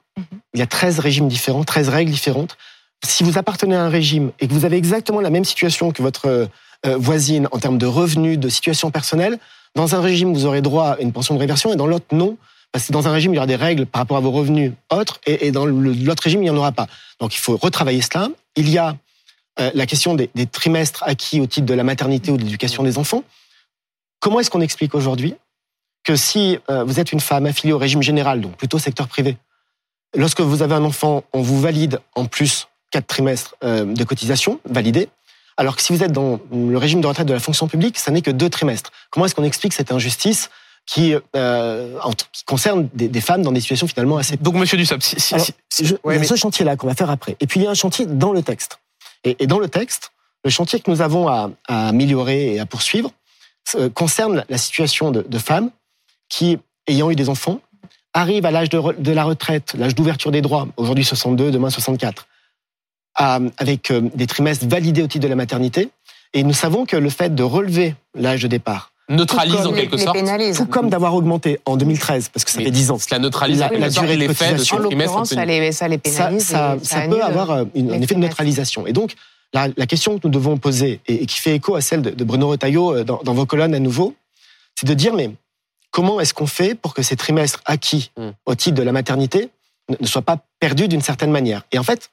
Il 0.54 0.60
y 0.60 0.62
a 0.62 0.66
13 0.66 0.98
régimes 0.98 1.28
différents, 1.28 1.64
13 1.64 1.88
règles 1.88 2.10
différentes. 2.10 2.56
Si 3.04 3.22
vous 3.22 3.38
appartenez 3.38 3.76
à 3.76 3.84
un 3.84 3.88
régime 3.88 4.32
et 4.40 4.48
que 4.48 4.52
vous 4.52 4.64
avez 4.64 4.76
exactement 4.76 5.20
la 5.20 5.30
même 5.30 5.44
situation 5.44 5.92
que 5.92 6.02
votre 6.02 6.48
euh, 6.86 6.96
voisine 6.96 7.48
en 7.52 7.58
termes 7.58 7.78
de 7.78 7.86
revenus, 7.86 8.38
de 8.38 8.48
situation 8.48 8.90
personnelle, 8.90 9.38
Dans 9.74 9.94
un 9.94 10.00
régime, 10.00 10.32
vous 10.32 10.46
aurez 10.46 10.62
droit 10.62 10.90
à 10.90 11.00
une 11.00 11.12
pension 11.12 11.34
de 11.34 11.40
réversion 11.40 11.72
et 11.72 11.76
dans 11.76 11.86
l'autre, 11.86 12.06
non. 12.12 12.36
Parce 12.72 12.86
que 12.86 12.92
dans 12.92 13.06
un 13.06 13.12
régime, 13.12 13.32
il 13.32 13.36
y 13.36 13.38
aura 13.38 13.46
des 13.46 13.56
règles 13.56 13.86
par 13.86 14.00
rapport 14.00 14.16
à 14.16 14.20
vos 14.20 14.30
revenus 14.30 14.72
autres 14.90 15.20
et, 15.26 15.52
dans 15.52 15.66
l'autre 15.66 16.22
régime, 16.22 16.40
il 16.42 16.44
n'y 16.44 16.50
en 16.50 16.56
aura 16.56 16.72
pas. 16.72 16.86
Donc 17.20 17.34
il 17.34 17.38
faut 17.38 17.56
retravailler 17.56 18.02
cela. 18.02 18.28
Il 18.56 18.68
y 18.68 18.78
a 18.78 18.96
euh, 19.60 19.70
la 19.74 19.86
question 19.86 20.14
des, 20.14 20.30
des 20.34 20.46
trimestres 20.46 21.02
acquis 21.04 21.40
au 21.40 21.46
titre 21.46 21.66
de 21.66 21.74
la 21.74 21.84
maternité 21.84 22.30
ou 22.30 22.36
de 22.36 22.42
l'éducation 22.42 22.82
des 22.82 22.98
enfants. 22.98 23.24
Comment 24.20 24.40
est-ce 24.40 24.50
qu'on 24.50 24.60
explique 24.60 24.94
aujourd'hui 24.94 25.34
que 26.04 26.16
si 26.16 26.58
euh, 26.70 26.84
vous 26.84 27.00
êtes 27.00 27.12
une 27.12 27.20
femme 27.20 27.46
affiliée 27.46 27.72
au 27.72 27.78
régime 27.78 28.02
général, 28.02 28.40
donc 28.40 28.56
plutôt 28.56 28.78
secteur 28.78 29.08
privé, 29.08 29.36
lorsque 30.16 30.40
vous 30.40 30.62
avez 30.62 30.74
un 30.74 30.84
enfant, 30.84 31.24
on 31.32 31.42
vous 31.42 31.60
valide 31.60 32.00
en 32.14 32.24
plus 32.26 32.68
quatre 32.90 33.06
trimestres 33.06 33.54
euh, 33.64 33.84
de 33.84 34.04
cotisation 34.04 34.60
validés, 34.64 35.08
alors 35.56 35.76
que 35.76 35.82
si 35.82 35.92
vous 35.92 36.02
êtes 36.02 36.12
dans 36.12 36.40
le 36.52 36.78
régime 36.78 37.00
de 37.00 37.06
retraite 37.06 37.26
de 37.26 37.34
la 37.34 37.40
fonction 37.40 37.66
publique, 37.68 37.98
ça 37.98 38.10
n'est 38.12 38.22
que 38.22 38.30
deux 38.30 38.48
trimestres. 38.48 38.90
Comment 39.10 39.26
est-ce 39.26 39.34
qu'on 39.34 39.44
explique 39.44 39.72
cette 39.74 39.90
injustice 39.92 40.50
qui, 40.86 41.14
euh, 41.36 41.98
concerne 42.46 42.88
des, 42.94 43.08
des 43.08 43.20
femmes 43.20 43.42
dans 43.42 43.52
des 43.52 43.60
situations 43.60 43.86
finalement 43.88 44.16
assez 44.16 44.36
Donc, 44.38 44.54
monsieur 44.54 44.78
Dussopt, 44.78 45.02
si, 45.02 45.20
si- 45.20 45.34
alors, 45.34 45.46
si- 45.68 45.84
je- 45.84 45.94
ouais, 45.96 46.00
il 46.06 46.12
y 46.14 46.16
a 46.16 46.20
mais- 46.20 46.26
ce 46.26 46.36
chantier-là 46.36 46.76
qu'on 46.76 46.86
va 46.86 46.94
faire 46.94 47.10
après. 47.10 47.36
Et 47.40 47.46
puis 47.46 47.60
il 47.60 47.64
y 47.64 47.66
a 47.66 47.70
un 47.70 47.74
chantier 47.74 48.06
dans 48.06 48.32
le 48.32 48.42
texte. 48.42 48.78
Et, 49.24 49.46
dans 49.46 49.58
le 49.58 49.68
texte, 49.68 50.12
le 50.44 50.50
chantier 50.50 50.80
que 50.80 50.90
nous 50.90 51.00
avons 51.02 51.28
à, 51.28 51.50
améliorer 51.66 52.54
et 52.54 52.60
à 52.60 52.66
poursuivre 52.66 53.10
euh, 53.74 53.90
concerne 53.90 54.44
la- 54.48 54.58
situation 54.58 55.10
de, 55.10 55.38
femmes 55.38 55.70
qui, 56.28 56.58
ayant 56.86 57.10
eu 57.10 57.16
des 57.16 57.28
enfants, 57.28 57.60
arrivent 58.14 58.46
à 58.46 58.50
l'âge 58.50 58.70
de, 58.70 59.12
la 59.12 59.24
retraite, 59.24 59.74
l'âge 59.76 59.94
d'ouverture 59.94 60.30
des 60.30 60.40
droits, 60.40 60.68
aujourd'hui 60.76 61.04
62, 61.04 61.50
demain 61.50 61.70
64, 61.70 62.26
à- 63.14 63.40
avec 63.58 63.90
euh, 63.90 64.02
des 64.14 64.26
trimestres 64.26 64.66
validés 64.66 65.02
au 65.02 65.06
titre 65.08 65.24
de 65.24 65.28
la 65.28 65.36
maternité. 65.36 65.90
Et 66.34 66.42
nous 66.42 66.52
savons 66.54 66.86
que 66.86 66.96
le 66.96 67.10
fait 67.10 67.34
de 67.34 67.42
relever 67.42 67.94
l'âge 68.14 68.42
de 68.42 68.48
départ, 68.48 68.92
neutralise 69.08 69.56
tout 69.56 69.68
en 69.68 69.72
quelque 69.72 69.96
les, 69.96 70.02
sorte. 70.02 70.16
les 70.38 70.52
tout 70.54 70.66
comme 70.66 70.90
d'avoir 70.90 71.14
augmenté 71.14 71.58
en 71.64 71.76
2013, 71.76 72.28
parce 72.28 72.44
que 72.44 72.50
ça 72.50 72.58
Mais 72.58 72.64
fait 72.66 72.70
10 72.70 72.90
ans, 72.90 72.98
Cela 72.98 73.18
neutralise 73.18 73.60
La- 73.60 73.70
la 73.70 73.88
durée 73.90 74.16
de 74.16 74.26
cotisation. 74.26 74.76
ce 74.76 74.80
En 74.82 74.84
l'occurrence, 74.84 75.30
ça 75.34 75.44
les, 75.44 75.72
ça 75.72 75.88
les 75.88 75.96
ça, 75.96 76.00
pénalise. 76.26 76.44
ça, 76.46 76.76
ça 76.82 77.00
peut 77.08 77.22
avoir 77.22 77.50
euh, 77.50 77.64
une- 77.74 77.92
un 77.92 78.00
effet 78.00 78.14
de 78.14 78.20
neutralisation. 78.20 78.86
Et 78.86 78.92
donc, 78.92 79.14
la, 79.54 79.68
la 79.76 79.86
question 79.86 80.18
que 80.18 80.26
nous 80.26 80.30
devons 80.32 80.58
poser, 80.58 81.00
et, 81.06 81.22
et 81.22 81.26
qui 81.26 81.38
fait 81.40 81.54
écho 81.54 81.74
à 81.74 81.80
celle 81.80 82.02
de, 82.02 82.10
de 82.10 82.24
Bruno 82.24 82.48
Retailleau 82.48 82.96
euh, 82.96 83.04
dans, 83.04 83.20
dans 83.24 83.32
vos 83.34 83.46
colonnes 83.46 83.74
à 83.74 83.78
nouveau, 83.80 84.14
c'est 84.78 84.86
de 84.86 84.94
dire, 84.94 85.14
mais 85.14 85.30
comment 85.90 86.20
est-ce 86.20 86.34
qu'on 86.34 86.46
fait 86.46 86.74
pour 86.74 86.92
que 86.94 87.02
ces 87.02 87.16
trimestres 87.16 87.60
acquis 87.64 88.10
Mm. 88.16 88.28
au 88.46 88.54
titre 88.54 88.76
de 88.76 88.82
la 88.82 88.92
maternité 88.92 89.48
ne, 89.88 89.96
ne 90.00 90.06
soient 90.06 90.22
pas 90.22 90.36
perdus 90.60 90.86
d'une 90.88 91.00
certaine 91.00 91.30
manière? 91.30 91.62
Et 91.72 91.78
en 91.78 91.82
fait, 91.82 92.10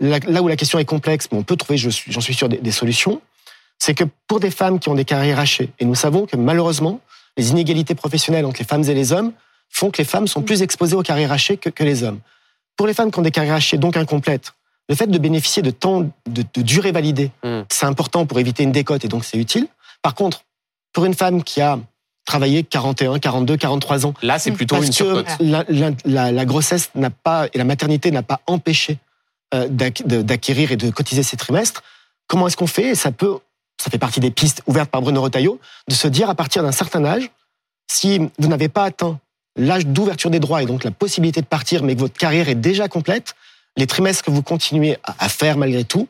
là, 0.00 0.18
là 0.26 0.40
où 0.42 0.48
la 0.48 0.56
question 0.56 0.78
est 0.78 0.84
complexe, 0.86 1.28
mais 1.30 1.36
on 1.38 1.42
peut 1.42 1.56
trouver, 1.56 1.76
j'en 1.76 2.20
suis 2.22 2.34
sûr, 2.34 2.48
des, 2.48 2.56
des 2.56 2.72
solutions, 2.72 3.20
c'est 3.82 3.94
que 3.94 4.04
pour 4.28 4.38
des 4.46 4.50
femmes 4.60 4.78
qui 4.78 4.88
ont 4.90 4.94
des 4.94 5.04
carrières 5.04 5.40
hachées, 5.40 5.70
et 5.80 5.84
nous 5.84 5.94
savons 6.04 6.22
que 6.26 6.36
malheureusement, 6.36 7.00
les 7.36 7.50
inégalités 7.50 7.94
professionnelles 7.96 8.46
entre 8.46 8.60
les 8.60 8.64
femmes 8.72 8.84
et 8.84 8.94
les 8.94 9.12
hommes 9.12 9.32
font 9.70 9.90
que 9.90 9.98
les 9.98 10.04
femmes 10.12 10.28
sont 10.28 10.42
plus 10.42 10.62
exposées 10.62 10.96
aux 10.96 11.02
carrières 11.02 11.32
hachées 11.32 11.56
que, 11.56 11.70
que 11.70 11.82
les 11.90 12.02
hommes. 12.04 12.20
Pour 12.76 12.86
les 12.86 12.94
femmes 12.94 13.10
qui 13.10 13.18
ont 13.18 13.22
des 13.30 13.30
carrières 13.38 13.54
hachées, 13.56 13.78
donc 13.78 13.96
incomplètes, 13.96 14.52
le 14.88 14.94
fait 14.94 15.06
de 15.08 15.18
bénéficier 15.18 15.62
de 15.62 15.70
temps 15.70 16.02
de, 16.36 16.42
de 16.54 16.62
durée 16.62 16.92
validée, 16.92 17.30
Mm. 17.42 17.62
c'est 17.70 17.86
important 17.86 18.24
pour 18.26 18.38
éviter 18.38 18.62
une 18.62 18.72
décote 18.72 19.04
et 19.04 19.08
donc 19.08 19.24
c'est 19.24 19.38
utile. 19.38 19.66
Par 20.02 20.14
contre, 20.14 20.44
pour 20.92 21.04
une 21.04 21.14
femme 21.14 21.42
qui 21.42 21.60
a 21.60 21.78
travaillé 22.24 22.62
41, 22.62 23.18
42, 23.18 23.56
43 23.56 24.06
ans, 24.06 24.14
Là, 24.22 24.38
c'est 24.38 24.52
plutôt 24.52 24.76
parce 24.76 24.86
une 24.86 24.92
que 24.92 24.96
surcote. 24.96 25.26
la, 25.40 25.64
la- 25.68 25.90
la- 26.04 26.30
la 26.32 26.44
grossesse 26.44 26.90
n'a 26.94 27.10
pas 27.10 27.48
et 27.52 27.58
la 27.58 27.64
maternité 27.64 28.10
n'a 28.12 28.22
pas 28.22 28.40
empêché 28.46 28.98
euh, 29.54 29.66
d'acquérir 29.68 30.70
et 30.72 30.76
de 30.76 30.88
cotiser 30.90 31.22
ces 31.24 31.36
trimestres. 31.36 31.82
Comment 32.28 32.46
est-ce 32.46 32.56
qu'on 32.56 32.66
fait? 32.78 32.88
Et 32.90 32.94
ça 32.94 33.10
peut, 33.12 33.38
ça 33.82 33.90
fait 33.90 33.98
partie 33.98 34.20
des 34.20 34.30
pistes 34.30 34.62
ouvertes 34.66 34.90
par 34.90 35.02
Bruno 35.02 35.20
Retailleau, 35.20 35.58
de 35.88 35.94
se 35.94 36.06
dire 36.06 36.30
à 36.30 36.36
partir 36.36 36.62
d'un 36.62 36.70
certain 36.70 37.04
âge, 37.04 37.30
si 37.90 38.20
vous 38.38 38.48
n'avez 38.48 38.68
pas 38.68 38.84
atteint 38.84 39.18
l'âge 39.56 39.86
d'ouverture 39.86 40.30
des 40.30 40.38
droits 40.38 40.62
et 40.62 40.66
donc 40.66 40.84
la 40.84 40.92
possibilité 40.92 41.40
de 41.40 41.46
partir, 41.46 41.82
mais 41.82 41.96
que 41.96 42.00
votre 42.00 42.16
carrière 42.16 42.48
est 42.48 42.54
déjà 42.54 42.86
complète, 42.86 43.34
les 43.76 43.88
trimestres 43.88 44.22
que 44.22 44.30
vous 44.30 44.42
continuez 44.42 44.98
à, 45.02 45.28
faire 45.28 45.56
malgré 45.56 45.82
tout 45.82 46.06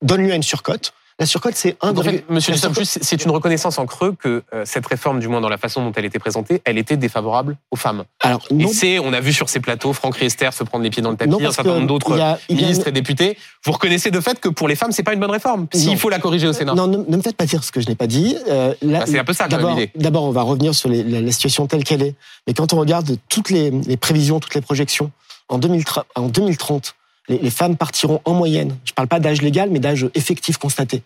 donnent 0.00 0.24
lieu 0.24 0.32
à 0.32 0.36
une 0.36 0.44
surcote. 0.44 0.94
La 1.22 1.26
surcote, 1.26 1.54
c'est 1.54 1.76
un 1.82 1.96
En 1.96 2.02
fait, 2.02 2.28
monsieur 2.28 2.52
juste, 2.52 2.98
c'est 3.00 3.24
une 3.24 3.30
reconnaissance 3.30 3.78
en 3.78 3.86
creux 3.86 4.12
que 4.18 4.42
euh, 4.52 4.64
cette 4.66 4.84
réforme, 4.88 5.20
du 5.20 5.28
moins 5.28 5.40
dans 5.40 5.48
la 5.48 5.56
façon 5.56 5.84
dont 5.84 5.92
elle 5.94 6.04
était 6.04 6.18
présentée, 6.18 6.60
elle 6.64 6.78
était 6.78 6.96
défavorable 6.96 7.56
aux 7.70 7.76
femmes. 7.76 8.02
Alors, 8.18 8.44
Et 8.50 8.54
non, 8.54 8.70
c'est, 8.72 8.98
on 8.98 9.12
a 9.12 9.20
vu 9.20 9.32
sur 9.32 9.48
ces 9.48 9.60
plateaux, 9.60 9.92
Franck 9.92 10.16
Riester 10.16 10.50
se 10.50 10.64
prendre 10.64 10.82
les 10.82 10.90
pieds 10.90 11.00
dans 11.00 11.12
le 11.12 11.16
tapis, 11.16 11.30
non, 11.30 11.38
un 11.38 11.52
certain 11.52 11.74
nombre 11.74 11.86
d'autres 11.86 12.18
ministres 12.50 12.88
et 12.88 12.92
députés. 12.92 13.38
Vous 13.64 13.70
reconnaissez 13.70 14.10
de 14.10 14.18
fait 14.18 14.40
que 14.40 14.48
pour 14.48 14.66
les 14.66 14.74
femmes, 14.74 14.90
c'est 14.90 15.04
pas 15.04 15.12
une 15.12 15.20
bonne 15.20 15.30
réforme. 15.30 15.68
S'il 15.72 15.96
faut 15.96 16.08
la 16.08 16.18
corriger 16.18 16.48
au 16.48 16.52
Sénat. 16.52 16.74
Non, 16.74 16.88
ne, 16.88 16.96
ne 16.96 17.16
me 17.16 17.22
faites 17.22 17.36
pas 17.36 17.46
dire 17.46 17.62
ce 17.62 17.70
que 17.70 17.80
je 17.80 17.86
n'ai 17.88 17.94
pas 17.94 18.08
dit. 18.08 18.36
Euh, 18.48 18.74
Bah, 18.82 19.04
c'est 19.06 19.20
un 19.20 19.24
peu 19.24 19.32
ça, 19.32 19.46
D'abord, 19.46 19.78
d'abord, 19.94 20.24
on 20.24 20.32
va 20.32 20.42
revenir 20.42 20.74
sur 20.74 20.88
les- 20.88 21.04
la, 21.04 21.20
la 21.20 21.30
situation 21.30 21.68
telle 21.68 21.84
qu'elle 21.84 22.02
est. 22.02 22.16
Mais 22.48 22.54
quand 22.54 22.72
on 22.72 22.80
regarde 22.80 23.16
toutes 23.28 23.50
les, 23.50 23.70
les 23.70 23.96
prévisions, 23.96 24.40
toutes 24.40 24.56
les 24.56 24.60
projections, 24.60 25.12
en, 25.48 25.58
2030, 25.58 26.04
en 26.16 26.28
2030, 26.28 26.94
les, 27.28 27.38
les 27.38 27.50
femmes 27.50 27.76
partiront 27.76 28.20
en 28.24 28.34
moyenne, 28.34 28.74
je 28.84 28.90
ne 28.90 28.94
parle 28.94 29.06
pas 29.06 29.20
d'âge 29.20 29.42
légal, 29.42 29.70
mais 29.70 29.78
d'âge 29.78 30.08
effectif 30.14 30.56
constaté, 30.58 31.02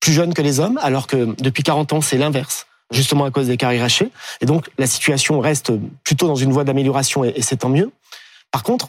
plus 0.00 0.12
jeunes 0.12 0.34
que 0.34 0.42
les 0.42 0.60
hommes, 0.60 0.78
alors 0.82 1.06
que 1.06 1.34
depuis 1.42 1.62
40 1.62 1.92
ans, 1.92 2.00
c'est 2.00 2.18
l'inverse, 2.18 2.66
justement 2.90 3.24
à 3.24 3.30
cause 3.30 3.46
des 3.48 3.56
carrières 3.56 3.84
hachées. 3.84 4.10
Et 4.40 4.46
donc, 4.46 4.68
la 4.78 4.86
situation 4.86 5.40
reste 5.40 5.72
plutôt 6.04 6.26
dans 6.26 6.36
une 6.36 6.52
voie 6.52 6.64
d'amélioration, 6.64 7.24
et, 7.24 7.32
et 7.36 7.42
c'est 7.42 7.56
tant 7.56 7.68
mieux. 7.68 7.90
Par 8.50 8.62
contre, 8.62 8.88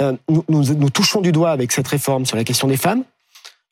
euh, 0.00 0.12
nous, 0.28 0.44
nous- 0.48 0.74
nous 0.74 0.90
touchons 0.90 1.20
du 1.20 1.32
doigt 1.32 1.50
avec 1.50 1.72
cette 1.72 1.88
réforme 1.88 2.26
sur 2.26 2.36
la 2.36 2.44
question 2.44 2.68
des 2.68 2.76
femmes 2.76 3.02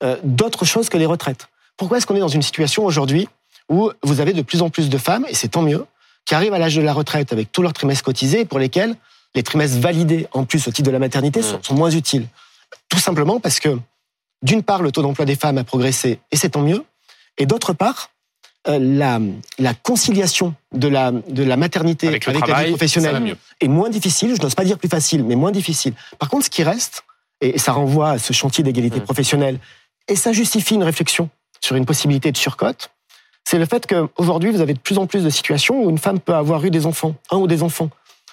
euh, 0.03 0.17
d'autres 0.25 0.65
choses 0.65 0.89
que 0.89 0.99
les 0.99 1.07
retraites. 1.07 1.49
Pourquoi 1.77 1.99
est-ce 1.99 2.07
qu'on 2.07 2.17
est 2.17 2.21
dans 2.21 2.29
une 2.29 2.43
situation 2.43 2.85
aujourd'hui 2.85 3.29
où 3.71 3.91
vous 4.03 4.21
avez 4.21 4.33
de 4.33 4.43
plus 4.43 4.61
en 4.63 4.69
plus 4.71 4.89
de 4.91 4.99
femmes, 4.99 5.25
et 5.29 5.35
c'est 5.35 5.49
tant 5.49 5.63
mieux, 5.63 5.87
qui 6.27 6.35
arrivent 6.35 6.53
à 6.55 6.59
l'âge 6.59 6.75
de 6.77 6.83
la 6.83 6.93
retraite 6.93 7.33
avec 7.33 7.53
tous 7.53 7.63
leurs 7.63 7.73
trimestres 7.73 8.05
cotisés 8.05 8.41
et 8.41 8.45
pour 8.45 8.59
lesquels 8.59 8.97
les 9.35 9.43
trimestres 9.43 9.79
validés 9.79 10.27
en 10.33 10.45
plus 10.45 10.67
au 10.69 10.71
titre 10.71 10.87
de 10.87 10.93
la 10.93 10.99
maternité 10.99 11.41
sont, 11.43 11.63
sont 11.63 11.75
moins 11.75 11.91
utiles? 11.91 12.27
Tout 12.89 12.99
simplement 12.99 13.41
parce 13.41 13.61
que, 13.61 13.79
d'une 14.45 14.63
part, 14.63 14.83
le 14.83 14.93
taux 14.93 15.03
d'emploi 15.03 15.25
des 15.25 15.35
femmes 15.35 15.59
a 15.59 15.65
progressé 15.65 16.21
et 16.31 16.37
c'est 16.37 16.51
tant 16.51 16.63
mieux, 16.63 16.85
et 17.39 17.47
d'autre 17.47 17.73
part, 17.73 18.11
euh, 18.69 18.79
la, 18.79 19.19
la 19.59 19.75
conciliation 19.75 20.55
de 20.73 20.87
la, 20.87 21.11
de 21.11 21.43
la 21.43 21.57
maternité 21.57 22.09
Avec 22.09 22.27
la 22.27 22.63
vie 22.63 22.71
professionnelle 22.71 23.37
est 23.61 23.69
moins 23.69 23.91
difficile, 23.91 24.35
je 24.37 24.43
n'ose 24.43 24.55
pas 24.55 24.65
dire 24.65 24.79
plus 24.79 24.89
facile, 24.89 25.25
mais 25.25 25.35
moins 25.35 25.51
difficile. 25.51 25.95
Par 26.19 26.29
contre, 26.29 26.45
ce 26.45 26.51
qui 26.51 26.63
reste, 26.63 27.03
et 27.41 27.59
ça 27.59 27.73
renvoie 27.73 28.11
à 28.11 28.19
ce 28.19 28.33
chantier 28.33 28.63
d'égalité 28.63 29.01
Mm. 29.01 29.05
professionnelle, 29.05 29.59
et 30.09 30.17
ça 30.17 30.33
justifie 30.33 30.75
une 30.75 30.85
réflexion 30.85 31.31
sur 31.61 31.77
une 31.77 31.87
possibilité 31.87 32.31
de 32.31 32.37
surcote, 32.37 32.91
c'est 33.45 33.59
le 33.59 33.67
fait 33.67 33.87
qu'aujourd'hui, 33.87 34.51
vous 34.51 34.61
avez 34.61 34.75
de 34.75 34.79
plus 34.79 34.99
en 34.99 35.07
plus 35.07 35.25
de 35.25 35.31
situations 35.31 35.83
où 35.83 35.91
une 35.91 35.99
femme 35.99 36.21
peut 36.21 36.35
avoir 36.35 36.65
eu 36.65 36.71
des 36.71 36.87
enfants, 36.87 37.15
un 37.31 37.39
ou 37.39 37.47
des 37.47 37.63
enfants, 37.63 37.91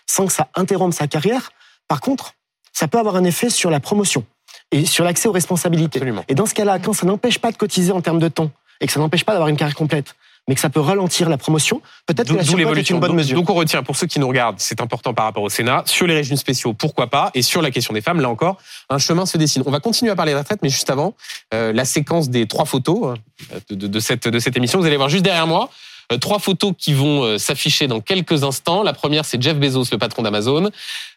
sans 0.07 0.27
que 0.27 0.33
ça 0.33 0.49
interrompe 0.55 0.93
sa 0.93 1.07
carrière. 1.07 1.51
Par 1.87 1.99
contre, 2.01 2.33
ça 2.73 2.87
peut 2.87 2.99
avoir 2.99 3.15
un 3.15 3.23
effet 3.23 3.49
sur 3.49 3.69
la 3.69 3.79
promotion 3.79 4.25
et 4.71 4.85
sur 4.85 5.03
l'accès 5.03 5.27
aux 5.27 5.31
responsabilités. 5.33 5.99
Absolument. 5.99 6.23
Et 6.27 6.35
dans 6.35 6.45
ce 6.45 6.53
cas-là, 6.53 6.79
quand 6.79 6.93
ça 6.93 7.05
n'empêche 7.05 7.39
pas 7.39 7.51
de 7.51 7.57
cotiser 7.57 7.91
en 7.91 8.01
termes 8.01 8.19
de 8.19 8.27
temps 8.29 8.51
et 8.79 8.87
que 8.87 8.93
ça 8.93 8.99
n'empêche 8.99 9.23
pas 9.25 9.33
d'avoir 9.33 9.49
une 9.49 9.57
carrière 9.57 9.75
complète, 9.75 10.15
mais 10.47 10.55
que 10.55 10.61
ça 10.61 10.71
peut 10.71 10.79
ralentir 10.79 11.29
la 11.29 11.37
promotion, 11.37 11.81
peut-être 12.07 12.29
que 12.29 12.33
la 12.33 12.43
surcote 12.43 12.55
est 12.59 12.63
l'évolution. 12.63 12.95
une 12.95 12.99
bonne 13.01 13.13
mesure. 13.15 13.35
Donc 13.37 13.49
on 13.49 13.53
retient, 13.53 13.83
pour 13.83 13.95
ceux 13.95 14.07
qui 14.07 14.19
nous 14.19 14.27
regardent, 14.27 14.59
c'est 14.59 14.81
important 14.81 15.13
par 15.13 15.25
rapport 15.25 15.43
au 15.43 15.49
Sénat, 15.49 15.83
sur 15.85 16.07
les 16.07 16.15
régimes 16.15 16.35
spéciaux, 16.35 16.73
pourquoi 16.73 17.07
pas, 17.07 17.29
et 17.35 17.43
sur 17.43 17.61
la 17.61 17.69
question 17.69 17.93
des 17.93 18.01
femmes, 18.01 18.19
là 18.21 18.29
encore, 18.29 18.57
un 18.89 18.97
chemin 18.97 19.27
se 19.27 19.37
dessine. 19.37 19.61
On 19.67 19.71
va 19.71 19.79
continuer 19.79 20.11
à 20.11 20.15
parler 20.15 20.33
de 20.33 20.37
retraite, 20.39 20.59
mais 20.63 20.69
juste 20.69 20.89
avant, 20.89 21.13
euh, 21.53 21.71
la 21.73 21.85
séquence 21.85 22.29
des 22.31 22.47
trois 22.47 22.65
photos 22.65 23.17
euh, 23.53 23.59
de, 23.69 23.75
de- 23.75 23.87
de 23.87 23.99
cette, 23.99 24.27
de 24.27 24.39
cette 24.39 24.57
émission, 24.57 24.79
vous 24.79 24.85
allez 24.87 24.97
voir 24.97 25.09
juste 25.09 25.23
derrière 25.23 25.45
moi, 25.45 25.69
trois 26.17 26.39
photos 26.39 26.73
qui 26.77 26.93
vont 26.93 27.23
euh, 27.23 27.37
s'afficher 27.37 27.87
dans 27.87 28.01
quelques 28.01 28.43
instants. 28.43 28.83
La 28.83 28.93
première, 28.93 29.25
c'est 29.25 29.41
Jeff 29.41 29.57
Bezos, 29.57 29.85
le 29.91 29.97
patron 29.97 30.21
d'Amazon. 30.21 30.69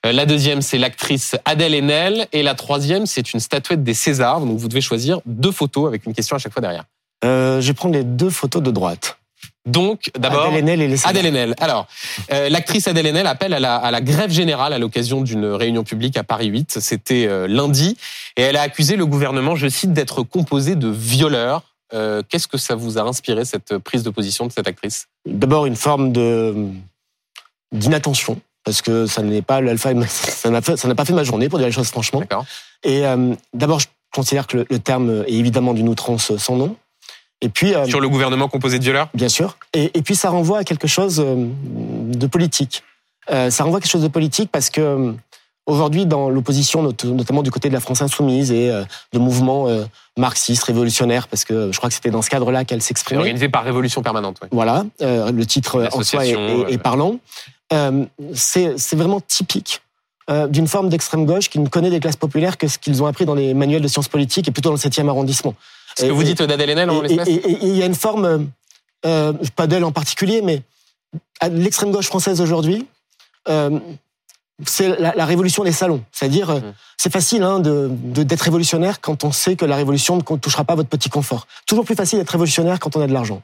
Euh, 0.07 0.13
la 0.13 0.27
deuxième, 0.27 0.63
c'est 0.63 0.79
l'actrice 0.79 1.37
Adèle 1.45 1.75
Haenel. 1.75 2.27
Et 2.33 2.43
la 2.43 2.55
troisième, 2.55 3.07
c'est 3.07 3.33
une 3.33 3.41
statuette 3.41 3.83
des 3.83 3.95
Césars. 3.95 4.41
Donc 4.41 4.59
vous 4.59 4.69
devez 4.69 4.81
choisir 4.81 5.21
deux 5.27 5.53
photos 5.53 5.89
avec 5.89 6.07
une 6.07 6.15
question 6.15 6.37
à 6.37 6.39
chaque 6.39 6.53
fois 6.53 6.63
derrière. 6.63 6.85
Euh, 7.25 7.61
je 7.61 7.69
vais 7.69 7.75
prendre 7.75 7.95
les 7.95 8.05
deux 8.05 8.31
photos 8.31 8.63
de 8.63 8.71
droite. 8.71 9.19
Donc, 9.67 10.11
d'abord... 10.19 10.47
Adèle 10.47 10.59
Haenel 10.59 10.83
et 10.83 10.89
les 10.89 10.97
Césars. 10.97 11.11
Adèle 11.11 11.27
Haenel. 11.27 11.55
Alors, 11.59 11.87
euh, 12.33 12.51
l'actrice 12.51 12.87
Adèle 12.87 13.07
Haenel 13.07 13.27
appelle 13.27 13.55
à 13.55 13.61
la, 13.61 13.77
à 13.77 13.91
la 13.91 14.03
grève 14.03 14.31
générale 14.31 14.75
à 14.75 14.79
l'occasion 14.79 15.23
d'une 15.23 15.47
réunion 15.47 15.85
publique 15.85 16.19
à 16.19 16.23
Paris 16.23 16.49
8. 16.49 16.79
C'était 16.81 17.27
euh, 17.27 17.47
lundi. 17.49 17.97
Et 18.37 18.43
elle 18.43 18.57
a 18.57 18.63
accusé 18.63 18.97
le 18.97 19.07
gouvernement, 19.07 19.57
je 19.57 19.69
cite, 19.69 19.93
d'être 19.93 20.23
composé 20.23 20.77
de 20.77 20.89
violeurs. 20.89 21.63
Euh, 21.95 22.23
Qu'est-ce 22.29 22.49
que 22.49 22.59
ça 22.59 22.75
vous 22.75 22.99
a 22.99 23.03
inspiré, 23.03 23.45
cette 23.45 23.79
prise 23.79 24.03
de 24.03 24.11
position 24.11 24.47
de 24.47 24.53
cette 24.53 24.67
actrice? 24.67 25.07
D'abord 25.27 25.67
une 25.67 25.77
forme 25.77 26.13
d'inattention 27.73 28.41
parce 28.65 28.83
que 28.83 29.07
ça 29.07 29.23
n'est 29.23 29.43
pas 29.43 29.61
l'alpha 29.61 29.93
ça 30.09 30.51
n'a 30.51 30.61
pas 30.63 31.05
fait 31.05 31.13
ma 31.13 31.25
journée 31.25 31.49
pour 31.49 31.59
dire 31.59 31.69
les 31.69 31.73
choses 31.73 31.89
franchement. 31.89 32.21
D'accord 32.21 32.47
Et 32.83 33.07
euh, 33.07 33.35
d'abord 33.53 33.81
je 33.81 33.87
considère 34.13 34.47
que 34.47 34.59
le, 34.59 34.67
le 34.71 34.79
terme 34.79 35.25
est 35.27 35.35
évidemment 35.35 35.75
d'une 35.75 35.89
outrance 35.89 36.37
sans 36.37 36.57
nom. 36.57 36.77
Et 37.41 37.49
puis 37.49 37.75
euh, 37.75 37.85
Sur 37.87 38.01
le 38.01 38.09
gouvernement 38.09 38.49
composé 38.49 38.79
de 38.79 38.85
violeurs 38.85 39.09
bien 39.15 39.29
sûr. 39.29 39.59
Et, 39.73 39.91
et 39.97 40.03
puis 40.03 40.17
ça 40.17 40.31
renvoie 40.31 40.59
à 40.59 40.65
quelque 40.65 40.89
chose 40.89 41.17
de 41.17 42.27
politique. 42.27 42.83
Ça 43.29 43.65
renvoie 43.65 43.79
à 43.79 43.81
quelque 43.81 43.91
chose 43.93 44.03
de 44.03 44.09
politique 44.09 44.51
parce 44.53 44.69
que 44.69 45.15
aujourd'hui, 45.67 46.07
dans 46.07 46.29
l'opposition, 46.29 46.83
not- 46.83 46.93
notamment 47.05 47.43
du 47.43 47.51
côté 47.51 47.69
de 47.69 47.75
la 47.75 47.81
France 47.81 48.03
insoumise 48.03 48.51
et 48.53 48.71
euh, 48.71 48.85
de 49.13 49.19
mouvements 49.19 49.69
euh, 49.69 49.85
marxistes, 50.19 50.65
révolutionnaires, 50.65 51.27
parce 51.29 51.45
que 51.45 51.73
je 51.73 51.77
crois 51.79 51.89
que 51.89 51.95
c'était 51.95 52.11
dans 52.11 52.23
ce 52.23 52.31
cadre-là 52.31 52.65
qu'elle 52.65 52.83
s'exprimait. 52.83 53.21
organisé 53.21 53.49
par 53.49 53.65
Révolution 53.65 54.03
Permanente. 54.03 54.39
ouais. 54.43 54.49
Voilà, 54.53 54.85
euh, 55.03 55.31
le 55.33 55.47
titre 55.47 55.77
euh, 55.77 55.89
en 55.93 56.03
soi 56.03 56.27
est, 56.27 56.37
euh, 56.37 56.79
parlant. 56.79 57.19
Euh, 57.73 58.05
c'est 58.35 58.77
vraiment 58.95 59.21
typique 59.21 59.81
euh, 60.31 60.47
d'une 60.47 60.67
forme 60.69 60.89
d'extrême 60.91 61.25
gauche 61.27 61.49
qui 61.49 61.59
ne 61.59 61.69
connaît 61.69 61.91
des 61.91 62.01
classes 62.01 62.17
populaires 62.17 62.57
que 62.59 62.69
ce 62.69 62.79
qu'ils 62.79 63.03
ont 63.03 63.07
appris 63.07 63.25
dans 63.25 63.35
les 63.35 63.55
manuels 63.55 63.83
de 63.83 63.89
sciences 63.89 64.09
politiques 64.09 64.47
et 64.49 64.51
plutôt 64.53 64.69
dans 64.69 64.75
le 64.75 64.81
7e 64.81 65.09
arrondissement. 65.09 65.55
Ce 65.99 66.05
que 66.07 66.11
vous 66.11 66.23
dites 66.25 66.43
d'Adèle 66.43 66.71
Haenel 66.71 66.91
en 66.91 67.03
et- 67.05 67.09
l'espèce 67.09 67.29
il 67.63 67.77
y 67.77 67.83
a 67.83 67.87
une 67.87 67.95
forme, 67.95 68.25
euh, 68.27 68.39
euh, 69.07 69.33
pas 69.57 69.67
d'elle 69.67 69.85
en 69.85 69.93
particulier, 69.93 70.43
mais 70.43 70.63
l'extrême 71.51 71.91
gauche 71.91 72.07
française 72.07 72.41
aujourd'hui, 72.41 72.87
euh, 73.49 73.79
c'est 74.67 74.99
la, 75.01 75.15
la 75.15 75.25
révolution 75.27 75.65
des 75.65 75.73
salons. 75.73 76.03
C'est-à-dire, 76.13 76.51
euh, 76.51 76.61
Mm. 76.61 76.75
c'est 76.97 77.13
facile 77.13 77.43
hein, 77.43 77.59
de- 77.61 77.89
d'être 77.91 78.43
révolutionnaire 78.43 79.01
quand 79.01 79.25
on 79.25 79.33
sait 79.33 79.57
que 79.57 79.65
la 79.65 79.77
révolution 79.77 80.17
ne 80.17 80.23
touchera 80.37 80.65
pas 80.65 80.75
votre 80.77 80.89
petit 80.89 81.11
confort. 81.11 81.47
Toujours 81.67 81.85
plus 81.85 81.97
facile 81.97 82.19
d'être 82.19 82.31
révolutionnaire 82.31 82.79
quand 82.79 82.97
on 82.97 83.01
a 83.01 83.07
de 83.07 83.13
l'argent. 83.13 83.43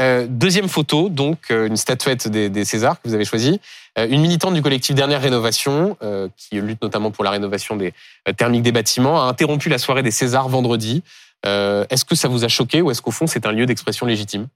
Euh, 0.00 0.26
deuxième 0.28 0.68
photo, 0.68 1.08
donc 1.10 1.38
euh, 1.50 1.66
une 1.66 1.76
statuette 1.76 2.26
des, 2.26 2.48
des 2.48 2.64
Césars 2.64 3.00
que 3.00 3.08
vous 3.08 3.14
avez 3.14 3.24
choisie. 3.26 3.60
Euh, 3.98 4.06
une 4.08 4.22
militante 4.22 4.54
du 4.54 4.62
collectif 4.62 4.94
Dernière 4.94 5.20
Rénovation, 5.20 5.96
qui 6.36 6.60
lutte 6.60 6.80
notamment 6.82 7.10
pour 7.10 7.22
la 7.24 7.30
rénovation 7.30 7.76
des 7.76 7.92
thermiques 8.36 8.62
des 8.62 8.72
bâtiments, 8.72 9.22
a 9.22 9.26
interrompu 9.26 9.68
la 9.68 9.78
soirée 9.78 10.02
des 10.02 10.10
Césars 10.10 10.48
vendredi. 10.48 11.02
Est-ce 11.44 12.04
que 12.04 12.14
ça 12.14 12.28
vous 12.28 12.44
a 12.44 12.48
choqué 12.48 12.82
ou 12.82 12.90
est-ce 12.90 13.02
qu'au 13.02 13.10
fond 13.10 13.26
c'est 13.26 13.46
un 13.46 13.52
lieu 13.52 13.66
d'expression 13.66 14.06
légitime? 14.06 14.46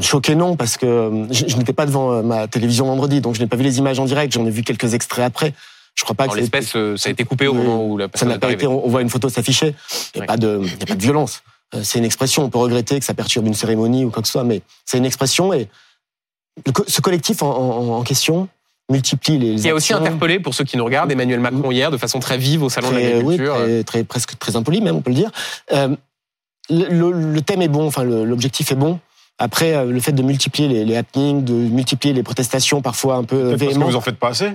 Choqué 0.00 0.34
non, 0.34 0.56
parce 0.56 0.76
que 0.76 0.86
euh, 0.86 1.26
je, 1.32 1.44
je 1.46 1.56
n'étais 1.56 1.72
pas 1.72 1.86
devant 1.86 2.12
euh, 2.12 2.22
ma 2.22 2.48
télévision 2.48 2.86
vendredi, 2.86 3.20
donc 3.20 3.36
je 3.36 3.40
n'ai 3.40 3.46
pas 3.46 3.56
vu 3.56 3.62
les 3.62 3.78
images 3.78 4.00
en 4.00 4.04
direct. 4.04 4.32
J'en 4.32 4.44
ai 4.44 4.50
vu 4.50 4.62
quelques 4.62 4.94
extraits 4.94 5.24
après. 5.24 5.54
Je 5.94 6.02
crois 6.02 6.14
pas 6.16 6.24
En 6.24 6.28
que 6.28 6.34
ça 6.34 6.40
l'espèce, 6.40 6.74
euh, 6.74 6.96
ça 6.96 7.08
a 7.08 7.12
été 7.12 7.24
coupé 7.24 7.46
au 7.46 7.54
moment 7.54 7.84
où 7.86 7.96
la 7.96 8.06
ça 8.06 8.08
personne 8.08 8.28
n'a 8.30 8.34
est 8.34 8.38
pas 8.38 8.50
été. 8.50 8.66
On 8.66 8.88
voit 8.88 9.00
une 9.00 9.08
photo 9.10 9.28
s'afficher. 9.28 9.74
Il 10.14 10.18
n'y 10.18 10.20
Ouais. 10.20 10.24
a 10.24 10.26
pas 10.26 10.36
de, 10.36 10.60
y 10.64 10.82
a 10.82 10.86
pas 10.86 10.94
de 10.96 11.02
violence. 11.02 11.42
C'est 11.82 11.98
une 11.98 12.04
expression. 12.04 12.42
On 12.44 12.50
peut 12.50 12.58
regretter 12.58 12.98
que 12.98 13.04
ça 13.04 13.14
perturbe 13.14 13.46
une 13.46 13.54
cérémonie 13.54 14.04
ou 14.04 14.10
quoi 14.10 14.22
que 14.22 14.28
ce 14.28 14.32
soit, 14.32 14.44
mais 14.44 14.60
c'est 14.84 14.98
une 14.98 15.04
expression 15.04 15.52
et 15.52 15.68
ce 16.88 17.00
collectif 17.00 17.42
en, 17.42 17.48
en- 17.50 17.88
en 17.98 18.02
question 18.02 18.48
multiplie 18.90 19.38
les. 19.38 19.56
Qui 19.60 19.70
a 19.70 19.74
aussi 19.74 19.92
interpellé, 19.92 20.38
pour 20.40 20.54
ceux 20.54 20.64
qui 20.64 20.76
nous 20.76 20.84
regardent, 20.84 21.10
Emmanuel 21.12 21.40
Macron 21.40 21.70
hier 21.70 21.90
de 21.90 21.96
façon 21.96 22.18
très 22.20 22.38
vive 22.38 22.62
au 22.62 22.68
Salon 22.68 22.88
de 22.90 22.94
Très- 22.94 23.06
oui, 23.22 23.36
l'Agriculture. 23.36 23.54
très, 23.56 23.84
très- 23.84 24.04
presque 24.04 24.38
très 24.38 24.56
impoli 24.56 24.80
même, 24.80 24.96
on 24.96 25.00
peut 25.02 25.10
le 25.10 25.16
dire. 25.16 25.30
Euh, 25.72 25.94
le, 26.70 26.88
le- 26.88 27.32
le 27.32 27.40
thème 27.42 27.62
est 27.62 27.68
bon, 27.68 27.86
enfin 27.86 28.04
l'objectif 28.04 28.70
est 28.72 28.76
bon. 28.76 28.98
Après, 29.38 29.74
euh, 29.74 29.84
le 29.84 30.00
fait 30.00 30.12
de 30.12 30.22
multiplier 30.22 30.68
les, 30.68 30.84
les 30.84 30.96
happenings, 30.96 31.44
de 31.44 31.52
multiplier 31.52 32.14
les 32.14 32.22
protestations 32.22 32.80
parfois 32.82 33.16
un 33.16 33.24
peu 33.24 33.36
Peut-être 33.36 33.50
parce 33.50 33.60
que 33.60 33.66
véhémentes. 33.66 33.90
vous 33.90 33.96
en 33.96 34.00
faites 34.00 34.18
pas 34.18 34.28
assez. 34.28 34.52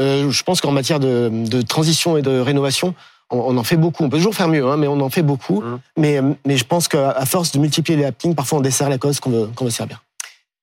Euh, 0.00 0.30
je 0.30 0.42
pense 0.42 0.60
qu'en 0.60 0.72
matière 0.72 1.00
de, 1.00 1.30
de 1.32 1.60
transition 1.62 2.16
et 2.16 2.22
de 2.22 2.38
rénovation, 2.40 2.94
on, 3.30 3.38
on 3.38 3.56
en 3.58 3.62
fait 3.62 3.76
beaucoup. 3.76 4.04
On 4.04 4.08
peut 4.08 4.16
toujours 4.16 4.34
faire 4.34 4.48
mieux, 4.48 4.66
hein, 4.66 4.76
mais 4.78 4.86
on 4.86 5.00
en 5.00 5.10
fait 5.10 5.22
beaucoup. 5.22 5.60
Mhm. 5.60 5.80
Mais, 5.98 6.20
mais 6.46 6.56
je 6.56 6.64
pense 6.64 6.88
qu'à 6.88 7.24
force 7.26 7.52
de 7.52 7.58
multiplier 7.58 7.98
les 7.98 8.04
happenings, 8.06 8.34
parfois 8.34 8.58
on 8.58 8.62
dessert 8.62 8.88
la 8.88 8.98
cause 8.98 9.20
qu'on 9.20 9.30
veut, 9.30 9.50
qu'on 9.54 9.66
veut 9.66 9.70
servir. 9.70 10.02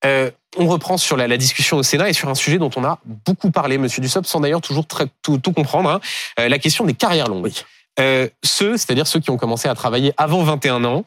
Euh, 0.06 0.32
on 0.58 0.66
reprend 0.68 0.98
sur 0.98 1.16
la, 1.18 1.28
la 1.28 1.38
discussion 1.38 1.78
au 1.78 1.84
Sénat 1.84 2.10
et 2.10 2.14
sur 2.14 2.30
un 2.30 2.36
sujet 2.36 2.58
dont 2.58 2.72
on 2.76 2.84
a 2.84 3.00
beaucoup 3.26 3.52
parlé, 3.52 3.78
Monsieur 3.78 4.02
Dussopt, 4.02 4.26
sans 4.26 4.40
d'ailleurs 4.40 4.62
toujours 4.62 4.88
très, 4.88 5.06
tout, 5.22 5.38
tout 5.38 5.52
comprendre, 5.52 5.90
hein, 5.90 6.00
euh, 6.40 6.48
la 6.50 6.58
question 6.58 6.86
des 6.86 6.94
carrières 6.94 7.28
longues. 7.28 7.44
Oui. 7.44 7.54
Euh, 8.00 8.30
ceux, 8.44 8.78
c'est-à-dire 8.78 9.06
ceux 9.08 9.20
qui 9.20 9.30
ont 9.30 9.38
commencé 9.38 9.68
à 9.68 9.76
travailler 9.76 10.14
avant 10.18 10.42
21 10.42 10.86
ans, 10.86 11.00
euh, 11.00 11.04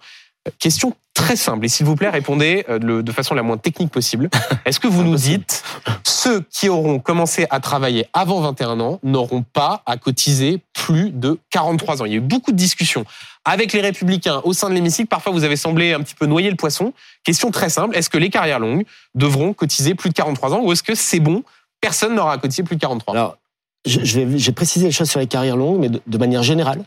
question 0.59 0.95
très 1.15 1.37
simple, 1.37 1.67
et 1.67 1.69
s'il 1.69 1.87
vous 1.87 1.95
plaît, 1.95 2.09
répondez 2.09 2.65
euh, 2.69 3.03
de, 3.03 3.13
façon 3.13 3.35
la 3.35 3.43
moins 3.43 3.59
technique 3.59 3.91
possible. 3.91 4.31
Est-ce 4.65 4.81
que 4.81 4.89
vous 4.89 5.05
nous 5.05 5.17
dites, 5.17 5.63
ceux 6.05 6.41
qui 6.51 6.69
auront 6.69 6.99
commencé 6.99 7.47
à 7.51 7.61
travailler 7.61 8.07
avant 8.13 8.41
21 8.41 8.81
ans 8.81 8.99
n'auront 9.03 9.43
pas 9.43 9.83
à 9.87 9.97
cotiser 9.97 10.61
plus 10.73 11.11
de 11.11 11.39
43 11.51 12.03
ans? 12.03 12.05
Il 12.07 12.13
y 12.13 12.15
a 12.15 12.19
eu 12.19 12.21
beaucoup 12.21 12.53
de 12.53 12.57
discussions 12.57 13.05
avec 13.45 13.73
les 13.73 13.81
républicains 13.81 14.41
au 14.45 14.53
sein 14.53 14.69
de 14.69 14.75
l'hémicycle. 14.75 15.09
Parfois, 15.09 15.33
vous 15.33 15.45
avez 15.45 15.57
semblé 15.57 15.93
un 15.93 16.01
petit 16.01 16.15
peu 16.15 16.27
noyer 16.27 16.51
le 16.51 16.57
poisson. 16.57 16.93
Question 17.25 17.51
très 17.51 17.69
simple, 17.69 17.97
est-ce 17.97 18.09
que 18.09 18.19
les 18.19 18.31
carrières 18.31 18.61
longues 18.61 18.85
devront 19.15 19.53
cotiser 19.53 19.95
plus 19.95 20.11
de 20.11 20.15
43 20.15 20.55
ans 20.55 20.61
ou 20.63 20.73
est-ce 20.73 20.83
que 20.83 20.95
c'est 20.95 21.21
bon, 21.21 21.43
personne 21.81 22.15
n'aura 22.15 22.33
à 22.33 22.39
cotiser 22.39 22.63
plus 22.63 22.77
de 22.77 22.81
43 22.81 23.15
Alors, 23.15 23.37
je, 23.85 24.01
je 24.03 24.21
vais, 24.21 24.39
j'ai 24.39 24.53
précisé 24.53 24.87
les 24.87 24.93
choses 24.93 25.11
sur 25.11 25.21
les 25.21 25.27
carrières 25.27 25.57
longues, 25.57 25.81
mais 25.81 25.89
de, 25.89 26.01
de 26.07 26.19
manière 26.19 26.43
générale, 26.43 26.85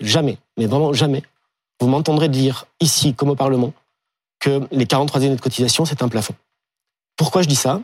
jamais, 0.00 0.38
mais 0.56 0.66
vraiment 0.66 0.92
jamais, 0.92 1.22
vous 1.80 1.88
m'entendrez 1.88 2.28
dire 2.28 2.66
ici, 2.80 3.14
comme 3.14 3.30
au 3.30 3.36
Parlement, 3.36 3.72
que 4.40 4.66
les 4.70 4.86
43 4.86 5.22
années 5.22 5.36
de 5.36 5.40
cotisation, 5.40 5.84
c'est 5.84 6.02
un 6.02 6.08
plafond. 6.08 6.34
Pourquoi 7.16 7.42
je 7.42 7.48
dis 7.48 7.56
ça? 7.56 7.80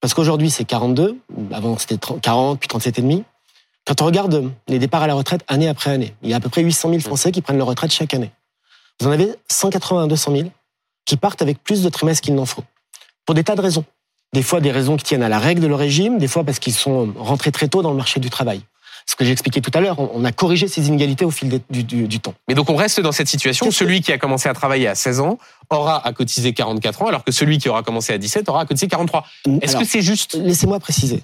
Parce 0.00 0.14
qu'aujourd'hui, 0.14 0.50
c'est 0.50 0.64
42, 0.64 1.18
avant 1.52 1.76
c'était 1.76 1.98
30 1.98 2.20
40, 2.20 2.58
puis 2.58 2.68
37,5. 2.68 3.24
Quand 3.86 4.02
on 4.02 4.06
regarde 4.06 4.50
les 4.68 4.78
départs 4.78 5.02
à 5.02 5.06
la 5.06 5.14
retraite 5.14 5.42
année 5.48 5.68
après 5.68 5.90
année, 5.90 6.14
il 6.22 6.30
y 6.30 6.32
a 6.32 6.36
à 6.36 6.40
peu 6.40 6.48
près 6.48 6.62
800 6.62 6.90
000 6.90 7.00
Français 7.00 7.32
qui 7.32 7.42
prennent 7.42 7.58
leur 7.58 7.66
retraite 7.66 7.92
chaque 7.92 8.14
année. 8.14 8.30
Vous 9.00 9.06
en 9.06 9.10
avez 9.10 9.34
180 9.48 10.04
à 10.04 10.06
200 10.06 10.32
000 10.36 10.48
qui 11.06 11.16
partent 11.16 11.42
avec 11.42 11.62
plus 11.62 11.82
de 11.82 11.88
trimestres 11.88 12.22
qu'il 12.22 12.34
n'en 12.34 12.46
faut. 12.46 12.62
Pour 13.26 13.34
des 13.34 13.44
tas 13.44 13.56
de 13.56 13.60
raisons. 13.60 13.84
Des 14.32 14.42
fois, 14.42 14.60
des 14.60 14.70
raisons 14.70 14.96
qui 14.96 15.04
tiennent 15.04 15.22
à 15.22 15.28
la 15.28 15.38
règle 15.38 15.60
de 15.60 15.66
leur 15.66 15.78
régime, 15.78 16.18
des 16.18 16.28
fois 16.28 16.44
parce 16.44 16.58
qu'ils 16.58 16.74
sont 16.74 17.12
rentrés 17.16 17.50
très 17.50 17.68
tôt 17.68 17.82
dans 17.82 17.90
le 17.90 17.96
marché 17.96 18.20
du 18.20 18.30
travail. 18.30 18.62
Ce 19.06 19.16
que 19.16 19.24
j'ai 19.24 19.32
expliqué 19.32 19.60
tout 19.60 19.70
à 19.74 19.80
l'heure, 19.80 19.98
on 19.98 20.10
on 20.14 20.24
a 20.24 20.32
corrigé 20.32 20.68
ces 20.68 20.86
inégalités 20.88 21.24
au 21.24 21.30
fil 21.30 21.48
des- 21.48 21.62
du, 21.70 21.82
du- 21.84 22.06
du 22.08 22.20
temps. 22.20 22.34
Mais 22.48 22.54
donc 22.54 22.68
on 22.70 22.76
reste 22.76 23.00
dans 23.00 23.12
cette 23.12 23.28
situation. 23.28 23.70
Celui 23.70 24.00
qui 24.02 24.12
a 24.12 24.18
commencé 24.18 24.48
à 24.48 24.54
travailler 24.54 24.86
à 24.88 24.94
16 24.94 25.20
ans 25.20 25.38
aura 25.70 26.06
à 26.06 26.12
cotiser 26.12 26.52
44 26.52 27.02
ans, 27.02 27.06
alors 27.06 27.24
que 27.24 27.32
celui 27.32 27.58
qui 27.58 27.68
aura 27.68 27.82
commencé 27.82 28.12
à 28.12 28.18
17 28.18 28.48
aura 28.48 28.62
à 28.62 28.66
cotiser 28.66 28.88
43. 28.88 29.24
Est-ce 29.62 29.76
que 29.76 29.84
c'est 29.84 30.02
juste? 30.02 30.34
Laissez-moi 30.34 30.78
préciser. 30.80 31.22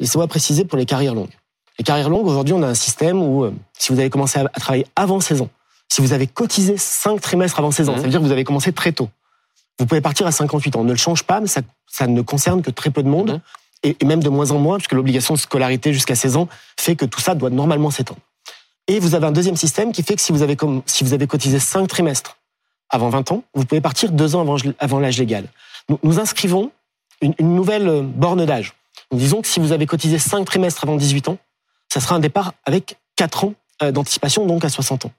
Laissez-moi 0.00 0.26
préciser 0.28 0.64
pour 0.64 0.78
les 0.78 0.86
carrières 0.86 1.14
longues. 1.14 1.30
Les 1.78 1.84
carrières 1.84 2.08
longues, 2.10 2.26
aujourd'hui, 2.26 2.54
on 2.54 2.62
a 2.62 2.66
un 2.68 2.74
système 2.74 3.20
où, 3.22 3.44
euh, 3.44 3.54
si 3.78 3.92
vous 3.92 3.98
avez 4.00 4.10
commencé 4.10 4.38
à, 4.38 4.42
à 4.42 4.60
travailler 4.60 4.86
avant 4.96 5.20
16 5.20 5.42
ans, 5.42 5.48
si 5.88 6.00
vous 6.00 6.12
avez 6.12 6.26
cotisé 6.26 6.76
5 6.76 7.20
trimestres 7.20 7.58
avant 7.58 7.70
16 7.70 7.88
ans, 7.88 7.92
Mhm. 7.92 7.98
ça 7.98 8.04
veut 8.04 8.10
dire 8.10 8.20
que 8.20 8.24
vous 8.26 8.32
avez 8.32 8.44
commencé 8.44 8.72
très 8.72 8.92
tôt. 8.92 9.08
Vous 9.78 9.86
pouvez 9.86 10.00
partir 10.00 10.26
à 10.26 10.32
58 10.32 10.74
ans. 10.76 10.80
On 10.80 10.84
ne 10.84 10.90
le 10.90 10.96
change 10.96 11.22
pas, 11.22 11.40
mais 11.40 11.46
ça, 11.46 11.60
ça 11.90 12.06
ne 12.08 12.20
concerne 12.22 12.62
que 12.62 12.70
très 12.72 12.90
peu 12.90 13.02
de 13.02 13.08
monde, 13.08 13.30
Mhm. 13.30 13.40
Et, 13.82 13.96
même 14.04 14.22
de 14.22 14.28
moins 14.28 14.50
en 14.50 14.58
moins, 14.58 14.78
puisque 14.78 14.92
l'obligation 14.92 15.34
de 15.34 15.38
scolarité 15.38 15.92
jusqu'à 15.92 16.14
16 16.14 16.36
ans 16.36 16.48
fait 16.78 16.96
que 16.96 17.04
tout 17.04 17.20
ça 17.20 17.34
doit 17.34 17.50
normalement 17.50 17.90
s'étendre. 17.90 18.20
Et 18.86 19.00
vous 19.00 19.14
avez 19.14 19.26
un 19.26 19.32
deuxième 19.32 19.56
système 19.56 19.92
qui 19.92 20.02
fait 20.02 20.16
que 20.16 20.22
si 20.22 20.32
vous 20.32 20.42
avez, 20.42 20.56
cotisé 21.26 21.58
5 21.58 21.86
trimestres 21.86 22.38
avant 22.88 23.10
20 23.10 23.32
ans, 23.32 23.44
vous 23.54 23.66
pouvez 23.66 23.82
partir 23.82 24.10
deux 24.10 24.34
ans 24.34 24.40
avant, 24.78 24.98
l'âge 24.98 25.18
légal. 25.18 25.44
Nous, 26.02 26.18
inscrivons 26.18 26.72
une, 27.20 27.34
nouvelle 27.38 27.88
euh, 27.88 28.02
borne 28.02 28.44
d'âge. 28.46 28.74
Disons 29.12 29.42
que 29.42 29.48
si 29.48 29.60
vous 29.60 29.72
avez 29.72 29.86
cotisé 29.86 30.18
5 30.18 30.44
trimestres 30.44 30.84
avant 30.84 30.96
18 30.96 31.28
ans, 31.28 31.38
ça 31.92 32.00
sera 32.00 32.14
un 32.14 32.20
départ 32.20 32.54
avec 32.64 32.96
4 33.16 33.44
ans 33.44 33.54
euh, 33.82 33.92
d'anticipation, 33.92 34.46
donc 34.46 34.64
à 34.64 34.68
60 34.68 35.06
ans. 35.06 35.12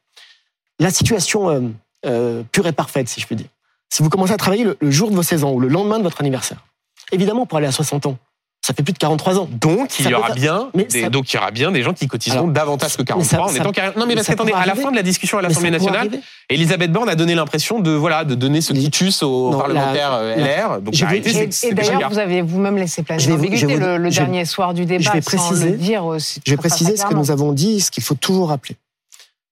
La 0.79 0.89
situation 0.91 1.73
euh, 2.05 2.43
pure 2.51 2.67
et 2.67 2.71
parfaite, 2.71 3.09
si 3.09 3.21
je 3.21 3.25
puis 3.27 3.35
dire. 3.35 3.49
Si 3.89 4.01
vous 4.01 4.09
commencez 4.09 4.33
à 4.33 4.37
travailler 4.37 4.63
le, 4.63 4.77
le 4.79 4.91
jour 4.91 5.11
de 5.11 5.15
vos 5.15 5.23
16 5.23 5.43
ans 5.43 5.51
ou 5.51 5.59
le 5.59 5.67
lendemain 5.67 5.97
de 5.97 6.03
votre 6.03 6.21
anniversaire, 6.21 6.65
évidemment, 7.11 7.45
pour 7.45 7.57
aller 7.57 7.67
à 7.67 7.71
60 7.71 8.05
ans, 8.05 8.17
ça 8.61 8.73
fait 8.73 8.83
plus 8.83 8.93
de 8.93 8.97
43 8.97 9.39
ans. 9.39 9.47
donc 9.51 9.97
il 9.99 10.03
Ça 10.03 10.09
y 10.11 10.13
aura 10.13 10.27
faire- 10.27 10.35
bien 10.35 10.69
mais 10.75 10.83
des, 10.83 11.01
ça- 11.03 11.09
donc 11.09 11.31
il 11.31 11.35
y 11.37 11.39
aura 11.39 11.49
bien 11.51 11.71
des 11.71 11.81
gens 11.81 11.93
qui 11.93 12.07
cotiseront 12.07 12.39
Alors, 12.41 12.51
davantage 12.51 12.97
que 12.97 13.01
43 13.03 13.37
ça- 13.37 13.43
en 13.43 13.47
ça- 13.47 13.55
étant 13.57 13.71
carrière. 13.71 13.93
Non 13.97 14.01
mais 14.05 14.09
mais 14.09 14.15
parce 14.15 14.27
ça 14.27 14.33
qu'attendez, 14.33 14.51
à 14.53 14.65
la 14.65 14.75
fin 14.75 14.91
de 14.91 14.95
la 14.95 15.01
discussion 15.01 15.37
à 15.37 15.41
l'Assemblée 15.41 15.69
ça 15.69 15.77
nationale. 15.77 16.09
Elisabeth 16.49 16.91
Borne 16.91 17.09
a 17.09 17.15
donné 17.15 17.35
l'impression 17.35 17.79
de 17.79 17.91
voilà 17.91 18.25
de 18.25 18.35
donner 18.35 18.61
ce 18.61 18.73
quitus 18.73 19.23
aux 19.23 19.51
Non, 19.51 19.57
parlementaires 19.59 20.11
la- 20.11 20.17
euh, 20.17 20.35
LR. 20.35 20.81
Donc 20.81 20.93
je 20.93 20.99
vais- 20.99 21.05
arrêtez, 21.05 21.49
Et, 21.67 21.73
d'ailleurs, 21.73 22.09
vous 22.09 22.19
avez 22.19 22.41
vous-même 22.41 22.77
laissé 22.77 23.01
planer 23.01 23.21
Je 23.23 23.27
vais 23.29 23.35
vous- 23.37 23.43
l'ambiguïté 23.43 23.77
le, 23.77 23.97
le 23.97 24.09
je 24.11 24.15
dernier 24.19 24.45
soir 24.45 24.73
du 24.73 24.85
débat, 24.85 25.03
je 25.03 25.11
vais 25.11 25.21
sans 25.21 25.37
préciser- 25.37 25.71
le 25.71 25.77
dire 25.77 26.05
aussi. 26.05 26.41
Je 26.45 26.51
vais 26.51 26.57
préciser 26.57 26.95
ce 26.97 27.05
que 27.05 27.13
nous 27.13 27.31
avons 27.31 27.53
dit, 27.53 27.79
ce 27.81 27.89
qu'il 27.91 28.03
faut 28.03 28.15
toujours 28.15 28.49
rappeler. 28.49 28.75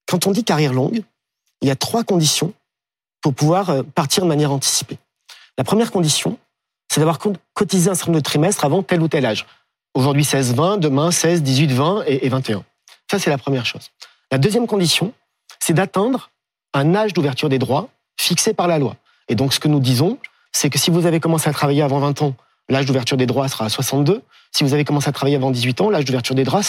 Quand 0.07 0.27
on 0.27 0.31
dit 0.31 0.43
carrière 0.43 0.73
longue, 0.73 1.01
il 1.61 1.67
y 1.67 1.71
a 1.71 1.75
trois 1.75 2.03
conditions 2.03 2.53
pour 3.21 3.33
pouvoir 3.33 3.69
euh, 3.69 3.83
partir 3.95 4.23
de 4.23 4.27
manière 4.29 4.51
anticipée. 4.51 4.97
La 5.57 5.63
première 5.63 5.91
condition, 5.91 6.37
c'est 6.97 7.01
d'avoir 7.01 7.19
co- 7.19 7.33
cotisé 7.53 7.91
un 7.91 7.93
certain 7.93 8.11
nombre 8.11 8.21
de 8.21 8.25
trimestres 8.25 8.65
avant 8.65 8.81
tel 8.81 9.03
ou 9.03 9.07
tel 9.07 9.23
âge. 9.23 9.45
Aujourd'hui 9.93 10.25
16, 10.25 10.55
20, 10.55 10.77
demain 10.79 11.11
16, 11.11 11.43
18, 11.43 11.71
20 11.71 12.03
et, 12.07 12.25
et 12.25 12.29
21. 12.29 12.63
Ça, 13.11 13.19
c'est 13.19 13.29
la 13.29 13.37
première 13.37 13.67
chose. 13.67 13.91
La 14.31 14.39
deuxième 14.39 14.65
condition, 14.65 15.13
c'est 15.59 15.73
d'atteindre 15.75 16.31
un 16.73 16.95
âge 16.95 17.13
d'ouverture 17.13 17.49
des 17.49 17.59
droits 17.59 17.89
fixé 18.19 18.55
par 18.55 18.67
la 18.67 18.79
loi. 18.79 18.95
Et 19.27 19.35
donc, 19.35 19.53
ce 19.53 19.59
que 19.59 19.67
nous 19.67 19.79
disons, 19.79 20.17
c'est 20.51 20.71
que 20.71 20.79
si 20.79 20.89
vous 20.89 21.05
avez 21.05 21.19
commencé 21.19 21.47
à 21.47 21.53
travailler 21.53 21.83
avant 21.83 21.99
20 21.99 22.19
ans, 22.23 22.33
l'âge 22.67 22.87
d'ouverture 22.87 23.15
des 23.15 23.27
droits 23.27 23.47
sera 23.47 23.65
à 23.65 23.69
62. 23.69 24.23
Si 24.51 24.63
vous 24.63 24.73
avez 24.73 24.83
commencé 24.83 25.07
à 25.07 25.11
travailler 25.11 25.35
avant 25.35 25.51
18 25.51 25.81
ans, 25.81 25.89
l'âge 25.91 26.05
d'ouverture 26.05 26.33
des 26.33 26.45
droits 26.45 26.63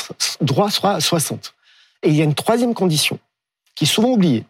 sera 0.71 0.93
à 0.97 1.01
60. 1.01 1.55
Et 2.03 2.11
il 2.11 2.15
y 2.17 2.21
a 2.21 2.25
une 2.25 2.35
troisième 2.35 2.75
condition, 2.75 3.19
qui 3.75 3.85
est 3.85 3.89
souvent 3.89 4.11
oubliée, 4.11 4.45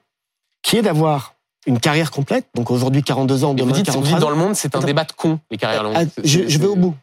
qui 0.62 0.76
est 0.76 0.82
d'avoir 0.82 1.34
une 1.68 1.78
carrière 1.80 2.10
complète, 2.10 2.46
donc 2.54 2.70
aujourd'hui 2.70 3.02
42 3.02 3.44
ans, 3.44 3.50
Et 3.50 3.60
vous 3.60 3.68
demain 3.68 3.72
dites, 3.76 3.86
vous 3.86 3.92
43 4.00 4.02
dites 4.10 4.20
dans 4.20 4.26
ans. 4.26 4.30
le 4.30 4.36
monde, 4.36 4.56
c'est 4.56 4.74
un 4.74 4.78
Attends. 4.78 4.86
débat 4.86 5.04
de 5.04 5.12
con, 5.12 5.38
les 5.50 5.56
carrières 5.58 5.82
longues. 5.84 5.94
Ah, 5.96 6.04
je, 6.24 6.48
je 6.48 6.58
vais 6.58 6.66
au 6.66 6.76
bout. 6.76 6.94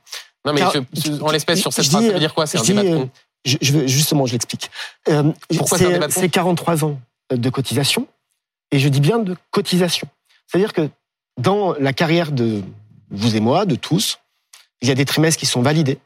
Non 0.43 0.53
mais 0.53 0.59
Car- 0.59 0.73
je- 0.73 1.21
en 1.21 1.31
l'espèce 1.31 1.59
sur 1.61 1.71
cette 1.71 1.85
je 1.85 1.89
phrase, 1.91 2.01
dis, 2.03 2.07
ça 2.07 2.13
veut 2.13 2.19
dire 2.19 2.33
quoi 2.33 2.45
C'est 2.47 2.57
un 2.59 2.63
débat 2.63 2.83
de 2.83 2.87
euh, 2.89 2.97
con. 2.97 3.09
Je, 3.45 3.57
je 3.61 3.71
veux- 3.73 3.87
justement, 3.87 4.25
je 4.25 4.33
l'explique. 4.33 4.69
Euh, 5.09 5.31
Pourquoi 5.57 5.77
c'est 5.77 5.85
un 5.85 5.91
débat 5.91 6.07
de 6.07 6.13
fond 6.13 6.19
c'est 6.21 6.29
43 6.29 6.83
ans 6.83 6.99
de 7.31 7.49
cotisation, 7.49 8.07
et 8.71 8.79
je 8.79 8.89
dis 8.89 8.99
bien 8.99 9.19
de 9.19 9.35
cotisation. 9.51 10.07
C'est-à-dire 10.47 10.73
que 10.73 10.89
dans 11.39 11.73
la 11.79 11.93
carrière 11.93 12.31
de 12.31 12.61
vous 13.11 13.35
et 13.35 13.39
moi, 13.39 13.65
de 13.65 13.75
tous, 13.75 14.19
il 14.81 14.87
y 14.87 14.91
a 14.91 14.95
des 14.95 15.05
trimestres 15.05 15.39
qui 15.39 15.45
sont 15.45 15.61
validés, 15.61 15.99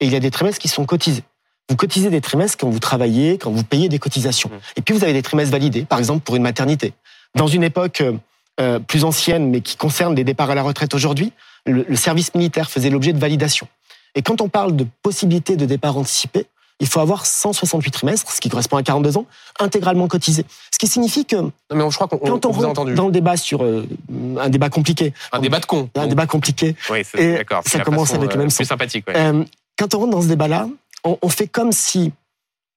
et 0.00 0.06
il 0.06 0.12
y 0.12 0.16
a 0.16 0.20
des 0.20 0.30
trimestres 0.30 0.60
qui 0.60 0.68
sont 0.68 0.84
cotisés. 0.86 1.22
vous 1.68 1.76
cotisez 1.76 2.10
des 2.10 2.20
trimestres 2.20 2.58
quand 2.58 2.68
vous 2.70 2.78
travaillez, 2.78 3.38
quand 3.38 3.50
vous 3.50 3.64
payez 3.64 3.88
des 3.88 3.98
cotisations. 3.98 4.48
Mmh. 4.50 4.58
Et 4.76 4.82
puis 4.82 4.94
vous 4.94 5.02
avez 5.02 5.12
des 5.12 5.22
trimestres 5.22 5.50
validés, 5.52 5.84
par 5.84 5.98
exemple 5.98 6.20
pour 6.24 6.36
une 6.36 6.42
maternité. 6.42 6.92
Dans 7.36 7.46
une 7.46 7.62
époque 7.62 8.00
euh, 8.00 8.12
euh, 8.60 8.78
plus 8.78 9.04
ancienne, 9.04 9.50
mais 9.50 9.60
qui 9.60 9.76
concerne 9.76 10.14
les 10.14 10.24
départs 10.24 10.50
à 10.50 10.54
la 10.54 10.62
retraite 10.62 10.94
aujourd'hui, 10.94 11.32
le, 11.66 11.84
le 11.88 11.96
service 11.96 12.34
militaire 12.34 12.70
faisait 12.70 12.90
l'objet 12.90 13.12
de 13.12 13.18
validation. 13.18 13.68
Et 14.14 14.22
quand 14.22 14.40
on 14.40 14.48
parle 14.48 14.74
de 14.74 14.86
possibilité 15.02 15.56
de 15.56 15.66
départ 15.66 15.96
anticipé, 15.98 16.46
il 16.80 16.86
faut 16.86 17.00
avoir 17.00 17.24
168 17.26 17.90
trimestres, 17.90 18.30
ce 18.32 18.40
qui 18.40 18.48
correspond 18.50 18.76
à 18.76 18.82
42 18.82 19.16
ans, 19.16 19.26
intégralement 19.60 20.08
cotisés. 20.08 20.44
Ce 20.72 20.78
qui 20.78 20.86
signifie 20.86 21.24
que 21.24 21.36
Non, 21.36 21.52
mais 21.72 21.90
je 21.90 21.94
crois 21.96 22.06
qu'on 22.06 22.18
quand 22.18 22.44
on 22.44 22.48
on 22.50 22.52
vous 22.52 22.64
a 22.64 22.66
rentre 22.68 22.80
entendu. 22.80 22.94
dans 22.94 23.06
le 23.06 23.12
débat 23.12 23.36
sur 23.38 23.64
euh, 23.64 23.86
un 24.38 24.48
débat 24.50 24.68
compliqué, 24.68 25.12
Un 25.32 25.40
débat 25.40 25.58
de 25.60 25.66
con. 25.66 25.88
un 25.94 26.06
débat 26.06 26.26
compliqué, 26.26 26.76
Oui, 26.90 26.98
c'est- 27.04 27.18
Et 27.22 27.32
d'accord. 27.34 27.62
ça 27.66 27.80
commence 27.80 28.12
avec 28.14 28.32
le 28.32 28.38
même 28.38 28.48
plus 28.48 28.56
son. 28.56 28.64
sympathique. 28.64 29.06
ouais. 29.08 29.14
euh, 29.16 29.44
quand 29.78 29.94
on 29.94 30.00
rentre 30.00 30.10
dans 30.12 30.22
ce 30.22 30.28
débat-là, 30.28 30.68
on, 31.04 31.18
on 31.22 31.28
fait 31.30 31.46
comme 31.48 31.72
si 31.72 32.12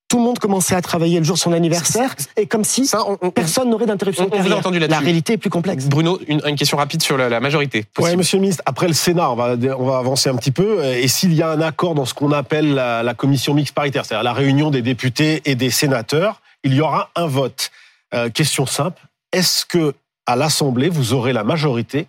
tout 0.09 0.17
le 0.17 0.23
monde 0.23 0.39
commençait 0.39 0.75
à 0.75 0.81
travailler 0.81 1.19
le 1.19 1.23
jour 1.23 1.35
de 1.35 1.39
son 1.39 1.53
anniversaire 1.53 2.15
et 2.35 2.47
comme 2.47 2.63
si 2.63 2.85
Ça, 2.87 3.03
on- 3.07 3.17
on- 3.21 3.29
personne 3.31 3.69
n'aurait 3.69 3.85
d'interruption 3.85 4.25
on- 4.25 4.27
de 4.29 4.35
on 4.35 4.41
vous 4.41 4.51
a 4.51 4.55
entendu 4.55 4.79
La 4.79 4.99
réalité 4.99 5.33
est 5.33 5.37
plus 5.37 5.49
complexe. 5.51 5.85
Bruno, 5.85 6.19
une, 6.27 6.41
une 6.45 6.55
question 6.55 6.77
rapide 6.77 7.01
sur 7.01 7.15
la, 7.15 7.29
la 7.29 7.39
majorité. 7.39 7.85
Oui, 7.99 8.15
monsieur 8.17 8.37
le 8.37 8.41
ministre, 8.41 8.63
après 8.65 8.87
le 8.87 8.93
Sénat, 8.93 9.29
on 9.31 9.35
va, 9.35 9.55
on 9.77 9.85
va 9.85 9.99
avancer 9.99 10.29
un 10.29 10.35
petit 10.35 10.51
peu. 10.51 10.83
Et 10.83 11.07
s'il 11.07 11.33
y 11.33 11.41
a 11.43 11.49
un 11.51 11.61
accord 11.61 11.93
dans 11.95 12.05
ce 12.05 12.13
qu'on 12.15 12.31
appelle 12.31 12.73
la, 12.73 13.03
la 13.03 13.13
commission 13.13 13.53
mixte 13.53 13.75
paritaire, 13.75 14.03
c'est-à-dire 14.05 14.23
la 14.23 14.33
réunion 14.33 14.71
des 14.71 14.81
députés 14.81 15.41
et 15.45 15.53
des 15.55 15.69
sénateurs, 15.69 16.41
il 16.63 16.73
y 16.73 16.81
aura 16.81 17.09
un 17.15 17.27
vote. 17.27 17.69
Euh, 18.15 18.29
question 18.29 18.65
simple, 18.65 18.99
est-ce 19.31 19.63
que 19.65 19.93
à 20.25 20.35
l'Assemblée, 20.35 20.89
vous 20.89 21.13
aurez 21.13 21.33
la 21.33 21.43
majorité 21.43 22.07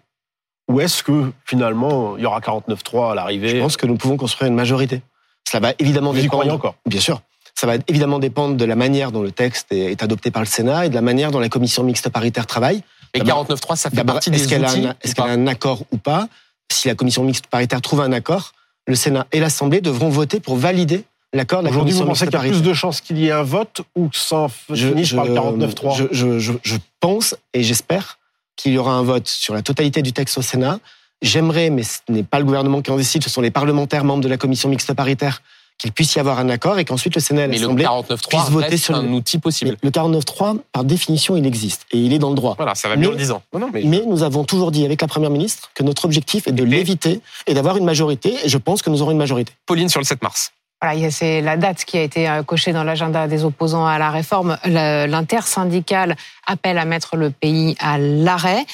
ou 0.68 0.80
est-ce 0.80 1.03
que 1.03 1.32
finalement, 1.44 2.16
il 2.16 2.22
y 2.22 2.26
aura 2.26 2.40
49-3 2.40 3.12
à 3.12 3.14
l'arrivée? 3.14 3.51
Je 3.51 3.59
pense 3.61 3.76
que 3.76 3.86
nous 3.86 3.96
pouvons 3.96 4.16
construire 4.16 4.48
une 4.51 4.57
majorité. 4.57 5.03
Cela 5.46 5.61
va 5.68 5.74
évidemment 5.78 6.12
Vous 6.12 6.18
y 6.18 6.22
dépendre. 6.22 6.42
croyez 6.44 6.51
encore? 6.57 6.76
Bien 6.86 7.01
sûr. 7.01 7.20
Ça 7.61 7.66
va 7.66 7.74
évidemment 7.88 8.18
dépendre 8.18 8.56
de 8.56 8.64
la 8.64 8.74
manière 8.74 9.12
dont 9.12 9.20
le 9.20 9.32
texte 9.32 9.66
est, 9.70 10.02
adopté 10.02 10.30
par 10.30 10.40
le 10.40 10.46
Sénat 10.46 10.86
et 10.86 10.88
de 10.88 10.94
la 10.94 11.02
manière 11.02 11.30
dont 11.30 11.40
la 11.40 11.50
commission 11.50 11.82
mixte 11.82 12.08
paritaire 12.08 12.46
travaille. 12.46 12.82
Et 13.12 13.18
d'abord- 13.18 13.44
49.3, 13.46 13.76
ça 13.76 13.90
fait 13.90 14.02
partie 14.02 14.30
est-ce 14.30 14.44
des 14.44 14.48
qu'elle 14.48 14.64
a, 14.64 14.70
outils 14.72 14.86
un- 14.86 14.94
est-ce 15.02 15.14
qu'elle 15.14 15.26
a 15.26 15.32
un 15.32 15.46
accord 15.46 15.82
ou 15.92 15.98
pas 15.98 16.26
Si 16.72 16.88
la 16.88 16.94
commission 16.94 17.22
mixte 17.22 17.48
paritaire 17.48 17.82
trouve 17.82 18.00
un 18.00 18.12
accord, 18.12 18.52
le 18.86 18.94
Sénat 18.94 19.26
et 19.32 19.40
l'Assemblée 19.40 19.82
devront 19.82 20.08
voter 20.08 20.40
pour 20.40 20.56
valider 20.56 21.04
l'accord 21.34 21.58
de 21.61 21.64
la 21.66 21.70
Aujourd'hui, 21.70 21.92
vous 21.92 21.98
commission 22.04 22.24
pensez 22.24 22.38
qu'il 22.38 22.46
y 22.46 22.48
a 22.50 22.50
plus 22.50 22.62
de 22.62 22.72
chances 22.72 23.02
qu'il 23.02 23.18
y 23.18 23.26
ait 23.26 23.30
un 23.30 23.42
vote 23.42 23.82
ou 23.94 24.08
que 24.08 24.16
ça 24.16 24.46
finisse 24.74 25.12
par 25.12 25.26
le 25.26 25.34
49-3 25.34 25.96
je, 25.98 26.04
je, 26.12 26.38
je, 26.38 26.52
je 26.62 26.76
pense 27.00 27.36
et 27.52 27.62
j'espère 27.62 28.18
qu'il 28.56 28.72
y 28.72 28.78
aura 28.78 28.92
un 28.94 29.02
vote 29.02 29.28
sur 29.28 29.52
la 29.52 29.61
totalité 29.61 30.00
du 30.00 30.14
texte 30.14 30.38
au 30.38 30.42
Sénat. 30.42 30.78
J'aimerais, 31.20 31.68
mais 31.68 31.82
ce 31.82 31.98
n'est 32.08 32.22
pas 32.22 32.38
le 32.38 32.46
gouvernement 32.46 32.80
qui 32.80 32.90
en 32.90 32.96
décide, 32.96 33.22
ce 33.22 33.28
sont 33.28 33.42
les 33.42 33.50
parlementaires 33.50 34.04
membres 34.04 34.22
de 34.22 34.28
la 34.28 34.38
commission 34.38 34.70
mixte 34.70 34.94
paritaire, 34.94 35.42
qu'il 35.81 35.93
puisse 35.93 36.14
y 36.14 36.20
avoir 36.20 36.39
un 36.39 36.49
accord 36.51 36.78
et 36.78 36.85
qu'ensuite 36.85 37.14
le 37.14 37.20
Sénat 37.20 37.45
et 37.45 37.49
Mais 37.49 37.57
le 37.57 37.62
l'Assemblée 37.62 37.85
49.3 37.85 38.28
puissent 38.28 38.51
voter 38.51 38.68
reste 38.68 38.85
sur 38.85 38.95
le- 38.95 39.01
un 39.09 39.12
outil 39.12 39.39
possible. 39.39 39.70
Mais 39.72 39.76
Le 39.83 39.91
49.3, 39.91 40.59
par 40.72 40.85
définition, 40.85 41.37
il 41.37 41.47
existe 41.47 41.87
et 41.91 41.99
il 41.99 42.12
est 42.12 42.18
dans 42.18 42.28
le 42.31 42.35
droit. 42.37 42.55
Voilà, 42.57 42.74
ça 42.74 42.89
va 42.89 42.97
Mais- 42.97 43.03
mieux 43.03 43.09
en 43.09 43.12
le 43.12 43.16
disant. 43.16 43.43
Non, 43.55 43.61
non, 43.61 43.70
mais, 43.72 43.83
Mais 43.85 44.03
nous 44.07 44.22
avons 44.22 44.45
toujours 44.45 44.70
dit 44.70 44.85
avec 44.85 45.01
la 45.01 45.09
Première 45.09 45.31
ministre 45.31 45.70
que 45.74 45.83
notre 45.83 46.05
objectif 46.05 46.47
est 46.47 46.53
de 46.53 46.62
Et- 46.64 46.66
l'éviter 46.66 47.20
et 47.47 47.55
d'avoir 47.55 47.76
une 47.78 47.85
majorité, 47.85 48.37
et 48.45 48.49
je 48.49 48.59
pense 48.59 48.83
que 48.83 48.91
nous 48.91 49.01
aurons 49.03 49.11
une 49.12 49.18
majorité. 49.18 49.53
Pauline 49.66 49.89
sur 49.89 50.01
le 50.01 50.05
7 50.07 50.22
mars. 50.22 50.53
Voilà, 50.83 51.11
c'est 51.11 51.43
la 51.43 51.57
date 51.59 51.85
qui 51.85 51.99
a 51.99 52.03
été 52.03 52.26
euh, 52.28 52.43
cochée 52.43 52.72
dans 52.72 52.85
l'agenda 52.85 53.28
des 53.28 53.45
opposants 53.45 53.85
à 53.87 53.99
la 53.99 54.11
réforme. 54.11 54.57
Le- 54.64 55.07
L'intersyndicale 55.07 56.16
appelle 56.47 56.78
à 56.78 56.85
mettre 56.85 57.16
le 57.16 57.31
pays 57.31 57.76
à 57.81 57.99
l'arrêt. 57.99 58.64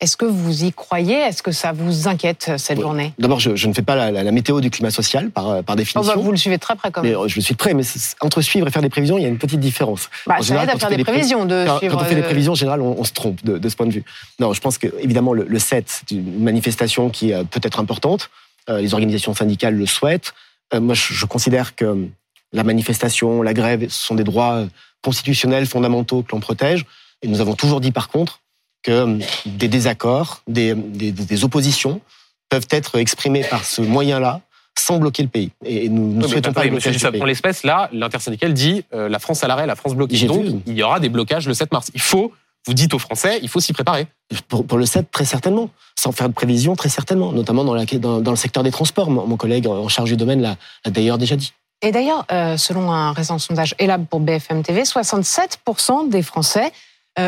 Est-ce 0.00 0.16
que 0.16 0.24
vous 0.26 0.62
y 0.64 0.72
croyez? 0.72 1.16
Est-ce 1.16 1.42
que 1.42 1.50
ça 1.50 1.72
vous 1.72 2.06
inquiète 2.06 2.52
cette 2.56 2.78
Oui. 2.78 2.82
journée? 2.82 3.12
D'abord, 3.18 3.40
je, 3.40 3.56
je 3.56 3.66
ne 3.66 3.72
fais 3.74 3.82
pas 3.82 3.96
la, 3.96 4.12
la- 4.12 4.22
la 4.22 4.30
météo 4.30 4.60
du 4.60 4.70
climat 4.70 4.92
social 4.92 5.30
par, 5.30 5.48
euh, 5.50 5.62
par 5.62 5.74
Oh, 5.74 5.76
définition. 5.76 6.14
bah, 6.14 6.20
Vous 6.20 6.30
le 6.30 6.36
suivez 6.36 6.56
de 6.56 6.60
très 6.60 6.76
près 6.76 6.92
quand 6.92 7.02
mais 7.02 7.10
même. 7.10 7.18
euh, 7.18 7.26
je 7.28 7.40
suis 7.40 7.54
prêt, 7.56 7.74
mais 7.74 7.82
c'est- 7.82 8.14
entre 8.20 8.40
suivre 8.40 8.68
et 8.68 8.70
faire 8.70 8.80
des 8.82 8.90
prévisions, 8.90 9.18
il 9.18 9.22
y 9.22 9.24
a 9.24 9.28
une 9.28 9.38
petite 9.38 9.58
différence. 9.58 10.08
Bah, 10.24 10.34
en 10.38 10.42
ça 10.42 10.46
général, 10.46 10.68
aide 10.68 10.76
à 10.76 10.78
faire 10.78 10.88
des 10.90 10.98
des 10.98 11.02
pré- 11.02 11.12
prévisions 11.14 11.44
de 11.46 11.64
Quand, 11.66 11.78
suivre. 11.78 11.96
quand 11.96 12.02
on 12.04 12.06
fait 12.06 12.14
des 12.14 12.20
euh, 12.20 12.24
prévisions, 12.24 12.52
en 12.52 12.54
général, 12.54 12.80
on, 12.80 12.94
on 12.96 13.02
se 13.02 13.12
trompe 13.12 13.44
de, 13.44 13.58
de 13.58 13.68
ce 13.68 13.74
point 13.74 13.86
de 13.86 13.92
vue. 13.92 14.04
Non, 14.38 14.52
je 14.52 14.60
pense 14.60 14.78
que 14.78 14.86
évidemment 15.00 15.32
le, 15.32 15.42
le 15.44 15.58
7, 15.58 15.86
c'est 15.88 16.12
une 16.14 16.44
manifestation 16.44 17.10
qui 17.10 17.32
euh, 17.32 17.42
peut 17.42 17.60
être 17.64 17.80
importante. 17.80 18.30
Euh, 18.70 18.80
les 18.80 18.94
organisations 18.94 19.34
syndicales 19.34 19.74
le 19.74 19.86
souhaitent. 19.86 20.32
Euh, 20.74 20.80
moi, 20.80 20.94
je, 20.94 21.12
je 21.12 21.26
considère 21.26 21.74
que 21.74 21.84
euh, 21.84 22.06
la 22.52 22.62
manifestation, 22.62 23.42
la 23.42 23.52
grève, 23.52 23.88
ce 23.88 24.06
sont 24.06 24.14
des 24.14 24.22
droits 24.24 24.52
euh, 24.58 24.66
constitutionnels 25.02 25.66
fondamentaux 25.66 26.22
que 26.22 26.30
l'on 26.30 26.40
protège. 26.40 26.84
Et 27.22 27.26
nous 27.26 27.40
avons 27.40 27.54
toujours 27.54 27.80
dit, 27.80 27.90
par 27.90 28.10
contre, 28.10 28.38
que 28.82 28.90
euh, 28.90 29.18
des 29.46 29.68
désaccords, 29.68 30.42
des, 30.46 30.74
des, 30.74 31.12
des 31.12 31.44
oppositions 31.44 32.00
peuvent 32.48 32.66
être 32.70 32.98
exprimées 32.98 33.44
par 33.44 33.64
ce 33.64 33.82
moyen-là 33.82 34.40
sans 34.78 34.98
bloquer 34.98 35.22
le 35.24 35.28
pays. 35.28 35.50
Et 35.64 35.88
nous 35.88 36.14
ne 36.14 36.24
Oui, 36.24 36.30
souhaitons 36.30 36.52
pas 36.52 36.62
le 36.64 36.70
blocage 36.70 36.92
du 36.92 36.98
Dussopt, 36.98 37.12
pays. 37.12 37.22
en 37.22 37.24
l'espèce, 37.24 37.64
là, 37.64 37.88
l'intersyndicale 37.92 38.54
dit 38.54 38.84
euh, 38.94 39.08
la 39.08 39.18
France 39.18 39.42
à 39.42 39.48
l'arrêt, 39.48 39.66
la 39.66 39.74
France 39.76 39.94
bloquée. 39.94 40.24
Donc, 40.26 40.42
vu. 40.44 40.52
il 40.66 40.74
y 40.74 40.82
aura 40.82 41.00
des 41.00 41.08
blocages 41.08 41.48
le 41.48 41.54
7 41.54 41.72
mars. 41.72 41.90
Il 41.94 42.00
faut, 42.00 42.32
vous 42.66 42.74
dites 42.74 42.94
aux 42.94 42.98
Français, 43.00 43.40
il 43.42 43.48
faut 43.48 43.60
s'y 43.60 43.72
préparer. 43.72 44.06
Pour, 44.46 44.64
pour 44.64 44.78
le 44.78 44.86
7, 44.86 45.10
très 45.10 45.24
certainement. 45.24 45.70
Sans 45.98 46.12
faire 46.12 46.28
de 46.28 46.34
prévision, 46.34 46.76
très 46.76 46.88
certainement. 46.88 47.32
Notamment 47.32 47.64
dans, 47.64 47.74
la, 47.74 47.84
dans, 47.86 48.20
dans 48.20 48.30
le 48.30 48.36
secteur 48.36 48.62
des 48.62 48.70
transports. 48.70 49.10
Mon, 49.10 49.26
mon 49.26 49.36
collègue 49.36 49.66
en 49.66 49.88
charge 49.88 50.10
du 50.10 50.16
domaine 50.16 50.40
l'a 50.40 50.56
d'ailleurs 50.88 51.18
déjà 51.18 51.34
dit. 51.34 51.52
Et 51.82 51.92
d'ailleurs, 51.92 52.24
euh, 52.32 52.56
selon 52.56 52.92
un 52.92 53.12
récent 53.12 53.38
sondage 53.38 53.74
Elab 53.78 54.06
pour 54.06 54.20
BFM 54.20 54.62
TV, 54.62 54.82
67% 54.82 56.08
des 56.08 56.22
Français 56.22 56.72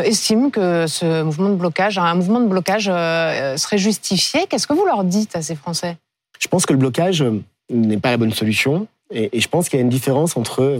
estiment 0.03 0.49
que 0.49 0.87
ce 0.87 1.21
mouvement 1.23 1.49
de 1.49 1.55
blocage, 1.55 1.97
un 1.97 2.15
mouvement 2.15 2.39
de 2.39 2.47
blocage 2.47 2.89
euh, 2.91 3.57
serait 3.57 3.77
justifié. 3.77 4.45
Qu'est-ce 4.49 4.67
que 4.67 4.73
vous 4.73 4.85
leur 4.85 5.03
dites 5.03 5.35
à 5.35 5.41
ces 5.41 5.55
Français? 5.55 5.97
Je 6.39 6.47
pense 6.47 6.65
que 6.65 6.73
le 6.73 6.79
blocage 6.79 7.21
euh, 7.21 7.41
n'est 7.69 7.97
pas 7.99 8.09
la 8.11 8.17
bonne 8.17 8.33
solution. 8.33 8.87
Et, 9.13 9.37
et 9.37 9.41
je 9.41 9.47
pense 9.47 9.69
qu'il 9.69 9.77
y 9.77 9.81
a 9.81 9.83
une 9.83 9.89
différence 9.89 10.37
entre 10.37 10.79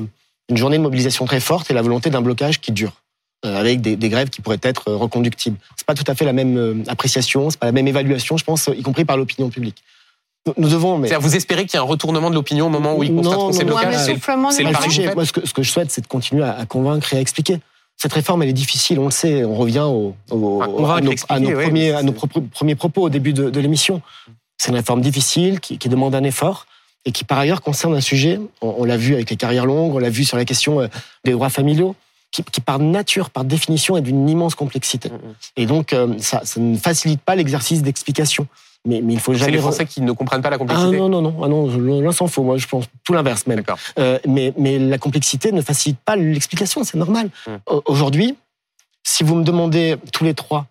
une 0.50 0.58
journée 0.58 0.78
de 0.78 0.84
mobilisation 0.84 1.26
très 1.26 1.40
forte 1.40 1.70
et 1.70 1.74
la 1.74 1.82
volonté 1.82 2.10
d'un 2.10 2.22
blocage 2.22 2.60
qui 2.62 2.72
dure. 2.72 2.94
euh, 3.46 3.60
Avec 3.60 3.82
des, 3.82 3.96
des 3.96 4.10
grèves 4.10 4.30
qui 4.30 4.42
pourraient 4.42 4.60
être 4.62 4.90
euh, 4.90 4.96
reconductibles. 4.96 5.58
C'est 5.76 5.86
pas 5.86 5.94
tout 5.96 6.04
à 6.08 6.16
fait 6.16 6.26
la 6.26 6.34
même 6.34 6.58
euh, 6.58 6.84
appréciation, 6.88 7.50
c'est 7.50 7.60
pas 7.60 7.66
la 7.68 7.72
même 7.74 7.88
évaluation, 7.88 8.38
je 8.38 8.44
pense, 8.46 8.70
y 8.76 8.82
compris 8.82 9.06
par 9.06 9.18
l'opinion 9.18 9.50
publique. 9.50 9.84
Nous- 10.58 10.70
devons, 10.70 10.98
mais 10.98 11.08
C'est-à-dire, 11.08 11.28
vous 11.28 11.36
espérez 11.36 11.66
qu'il 11.68 11.76
y 11.76 11.78
a 11.78 11.82
un 11.82 11.86
retournement 11.86 12.30
de 12.32 12.36
l'opinion 12.36 12.66
au 12.66 12.70
moment 12.70 12.96
où 12.96 13.04
ils 13.04 13.14
constateront 13.14 13.52
ces 13.52 13.64
blocages 13.64 13.96
C'est- 13.98 14.14
le 14.64 14.76
sujet. 14.82 15.14
Moi, 15.14 15.26
ce 15.26 15.32
que, 15.34 15.46
ce 15.46 15.54
que 15.54 15.62
je 15.62 15.70
souhaite, 15.70 15.92
c'est 15.92 16.02
de 16.02 16.08
continuer 16.08 16.44
à, 16.44 16.58
à 16.58 16.66
convaincre 16.66 17.14
et 17.14 17.18
à 17.18 17.20
expliquer. 17.20 17.60
Cette 18.02 18.14
réforme, 18.14 18.42
elle 18.42 18.50
est 18.50 18.54
difficile, 18.54 18.98
on 18.98 19.06
le 19.06 19.12
sait. 19.12 19.46
On 19.46 19.54
revient 19.54 19.86
au, 19.86 20.16
au- 20.32 20.60
À 20.64 21.02
nos, 21.02 21.12
à 21.30 21.40
nos 21.40 21.50
oui, 21.50 21.64
premiers, 21.66 21.92
à 21.92 22.02
nos 22.02 22.14
propos 22.14 23.04
au 23.04 23.10
début 23.10 23.32
de, 23.32 23.52
de 23.52 23.60
l'émission. 23.60 24.02
C'est 24.58 24.70
une 24.70 24.76
réforme 24.76 25.02
difficile 25.02 25.60
qui, 25.60 25.78
qui 25.78 25.88
demande 25.88 26.16
un 26.16 26.24
effort 26.24 26.66
et 27.06 27.12
qui, 27.12 27.26
par 27.26 27.38
ailleurs, 27.38 27.62
concerne 27.62 27.94
un 27.94 28.02
sujet, 28.02 28.40
on, 28.62 28.74
on 28.80 28.86
l'a 28.86 28.98
vu 28.98 29.14
avec 29.14 29.30
les 29.30 29.36
carrières 29.36 29.68
longues, 29.68 29.94
on 29.94 30.00
l'a 30.00 30.10
vu 30.10 30.26
sur 30.26 30.36
la 30.36 30.46
question 30.46 30.82
euh, 30.82 30.88
des 31.26 31.32
droits 31.34 31.50
familiaux, 31.50 31.96
qui, 32.32 32.44
qui, 32.44 32.60
par 32.60 32.80
nature, 32.80 33.30
par 33.30 33.44
définition, 33.44 33.96
est 33.98 34.02
d'une 34.02 34.28
immense 34.28 34.56
complexité. 34.56 35.10
Mhm. 35.10 35.20
Et 35.58 35.66
donc, 35.68 35.94
euh, 35.94 36.16
ça, 36.18 36.42
ça 36.44 36.60
ne 36.60 36.78
facilite 36.78 37.22
pas 37.22 37.36
l'exercice 37.36 37.84
d'explication. 37.84 38.48
Mais, 38.88 39.02
mais 39.02 39.14
il 39.14 39.20
faut 39.20 39.34
C'est 39.34 39.40
jamais... 39.42 39.52
les 39.52 39.58
re- 39.60 39.62
Français 39.62 39.86
qui 39.86 40.02
ne 40.02 40.12
comprennent 40.12 40.42
pas 40.42 40.50
la 40.50 40.56
Ah 40.56 40.60
complexité. 40.60 40.98
non, 40.98 41.08
non, 41.08 41.22
non, 41.22 41.36
ah 41.44 41.48
non, 41.48 41.68
l'un 42.02 42.12
s'en 42.12 42.28
faut, 42.28 42.42
moi 42.44 42.58
je 42.58 42.68
pense 42.68 42.86
tout 43.04 43.14
l'inverse 43.14 43.46
même. 43.46 43.58
D'accord. 43.58 43.78
Euh, 44.00 44.18
mais, 44.28 44.54
mais 44.58 44.80
la 44.80 44.98
complexité 44.98 45.52
ne 45.52 45.62
facilite 45.62 46.00
pas 46.00 46.16
l'explication, 46.16 46.84
c'est 46.84 46.98
normal. 46.98 47.30
Hmm. 47.46 47.58
Au- 47.68 47.84
Aujourd'hui, 47.86 48.36
si 49.04 49.24
vous 49.24 49.36
me 49.36 49.44
demandez 49.44 49.98
tous 50.12 50.24
les 50.24 50.34
trois 50.34 50.66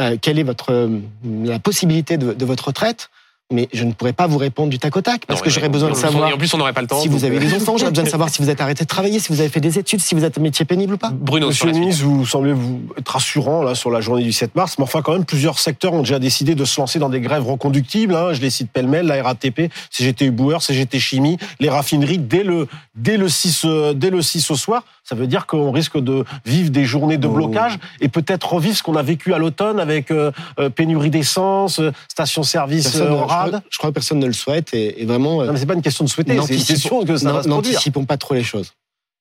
euh, 0.00 0.16
quelle 0.20 0.38
est 0.38 0.42
votre 0.42 0.70
euh, 0.72 1.00
la 1.24 1.58
possibilité 1.58 2.18
de, 2.18 2.34
de 2.34 2.44
votre 2.44 2.66
retraite, 2.66 3.08
mais 3.52 3.68
je 3.72 3.84
ne 3.84 3.92
pourrais 3.92 4.12
pas 4.12 4.26
vous 4.26 4.38
répondre 4.38 4.70
du 4.70 4.78
tac 4.80 4.96
au 4.96 5.00
tac 5.02 5.24
parce 5.24 5.38
Non, 5.40 5.44
que 5.44 5.50
j'aurais 5.50 5.68
besoin 5.68 5.90
de 5.90 5.94
savoir 5.94 6.28
Et 6.28 6.32
en 6.32 6.36
plus, 6.38 6.52
on 6.54 6.58
n'aurait 6.58 6.72
pas 6.72 6.80
le 6.80 6.88
temps. 6.88 7.00
si 7.00 7.06
vous 7.06 7.24
avez 7.24 7.36
euh, 7.36 7.40
des 7.40 7.54
enfants, 7.54 7.76
j'aurais 7.76 7.92
besoin 7.92 8.04
de 8.04 8.08
savoir 8.10 8.28
si 8.28 8.42
vous 8.42 8.50
êtes 8.50 8.60
arrêté 8.60 8.82
de 8.82 8.88
travailler, 8.88 9.20
si 9.20 9.32
vous 9.32 9.38
avez 9.38 9.48
fait 9.48 9.60
des 9.60 9.78
études, 9.78 10.00
si 10.00 10.16
vous 10.16 10.24
êtes 10.24 10.36
un 10.36 10.40
métier 10.40 10.64
pénible 10.64 10.94
ou 10.94 10.98
pas. 10.98 11.10
Bruno, 11.12 11.46
Monsieur 11.48 11.66
le 11.66 11.72
ministre, 11.72 12.04
vous 12.04 12.26
semblez 12.26 12.52
vous 12.52 12.80
être 12.98 13.08
rassurant 13.08 13.62
là 13.62 13.76
sur 13.76 13.90
la 13.92 14.00
journée 14.00 14.24
du 14.24 14.32
7 14.32 14.56
mars, 14.56 14.74
mais 14.78 14.82
enfin 14.84 15.00
quand 15.00 15.12
même 15.12 15.24
plusieurs 15.24 15.60
secteurs 15.60 15.92
ont 15.92 16.00
déjà 16.00 16.18
décidé 16.18 16.56
de 16.56 16.64
se 16.64 16.80
lancer 16.80 16.98
dans 16.98 17.08
des 17.08 17.20
grèves 17.20 17.46
reconductibles. 17.46 18.16
hein. 18.16 18.32
Je 18.32 18.40
les 18.40 18.50
cite 18.50 18.70
pêle-mêle, 18.72 19.06
la 19.06 19.22
RATP, 19.22 19.70
CGT 19.90 20.30
Boueur, 20.30 20.60
CGT 20.62 20.98
Chimie, 20.98 21.38
les 21.60 21.68
raffineries 21.70 22.18
dès 22.18 22.42
le 22.42 22.66
dès 22.96 23.16
le 23.16 23.28
6 23.28 23.62
euh, 23.64 23.92
dès 23.94 24.10
le 24.10 24.22
6 24.22 24.50
au 24.50 24.56
soir. 24.56 24.82
Ça 25.08 25.14
veut 25.14 25.28
dire 25.28 25.46
qu'on 25.46 25.70
risque 25.70 25.98
de 25.98 26.24
vivre 26.44 26.70
des 26.70 26.84
journées 26.84 27.16
de 27.16 27.28
Oh. 27.28 27.32
blocage 27.32 27.78
et 28.00 28.08
peut-être 28.08 28.52
revivre 28.54 28.76
ce 28.76 28.82
qu'on 28.82 28.96
a 28.96 29.02
vécu 29.04 29.32
à 29.34 29.38
l'automne 29.38 29.78
avec 29.78 30.10
euh, 30.10 30.32
euh, 30.58 30.68
pénurie 30.68 31.10
d'essence, 31.10 31.78
euh, 31.78 31.92
station-service 32.08 32.86
en 32.96 32.98
je, 32.98 33.04
crois, 33.04 33.26
rade. 33.26 33.62
je 33.70 33.78
crois 33.78 33.90
que 33.90 33.94
personne 33.94 34.18
ne 34.18 34.26
le 34.26 34.32
souhaite 34.32 34.74
et, 34.74 35.02
et 35.02 35.06
vraiment. 35.06 35.44
Non, 35.44 35.52
mais 35.52 35.58
c'est 35.60 35.66
pas 35.66 35.74
une 35.74 35.82
question 35.82 36.04
de 36.04 36.10
souhaiter, 36.10 36.32
c'est 36.32 36.34
une 36.36 36.40
n'anticipons- 36.58 36.66
question 36.66 37.04
que 37.04 37.16
ça 37.16 37.32
va 37.32 37.42
se 37.44 37.48
n'an- 37.48 37.54
produire. 37.56 37.74
N'anticipons 37.74 38.04
pas 38.04 38.16
trop 38.16 38.34
les 38.34 38.42
choses. 38.42 38.72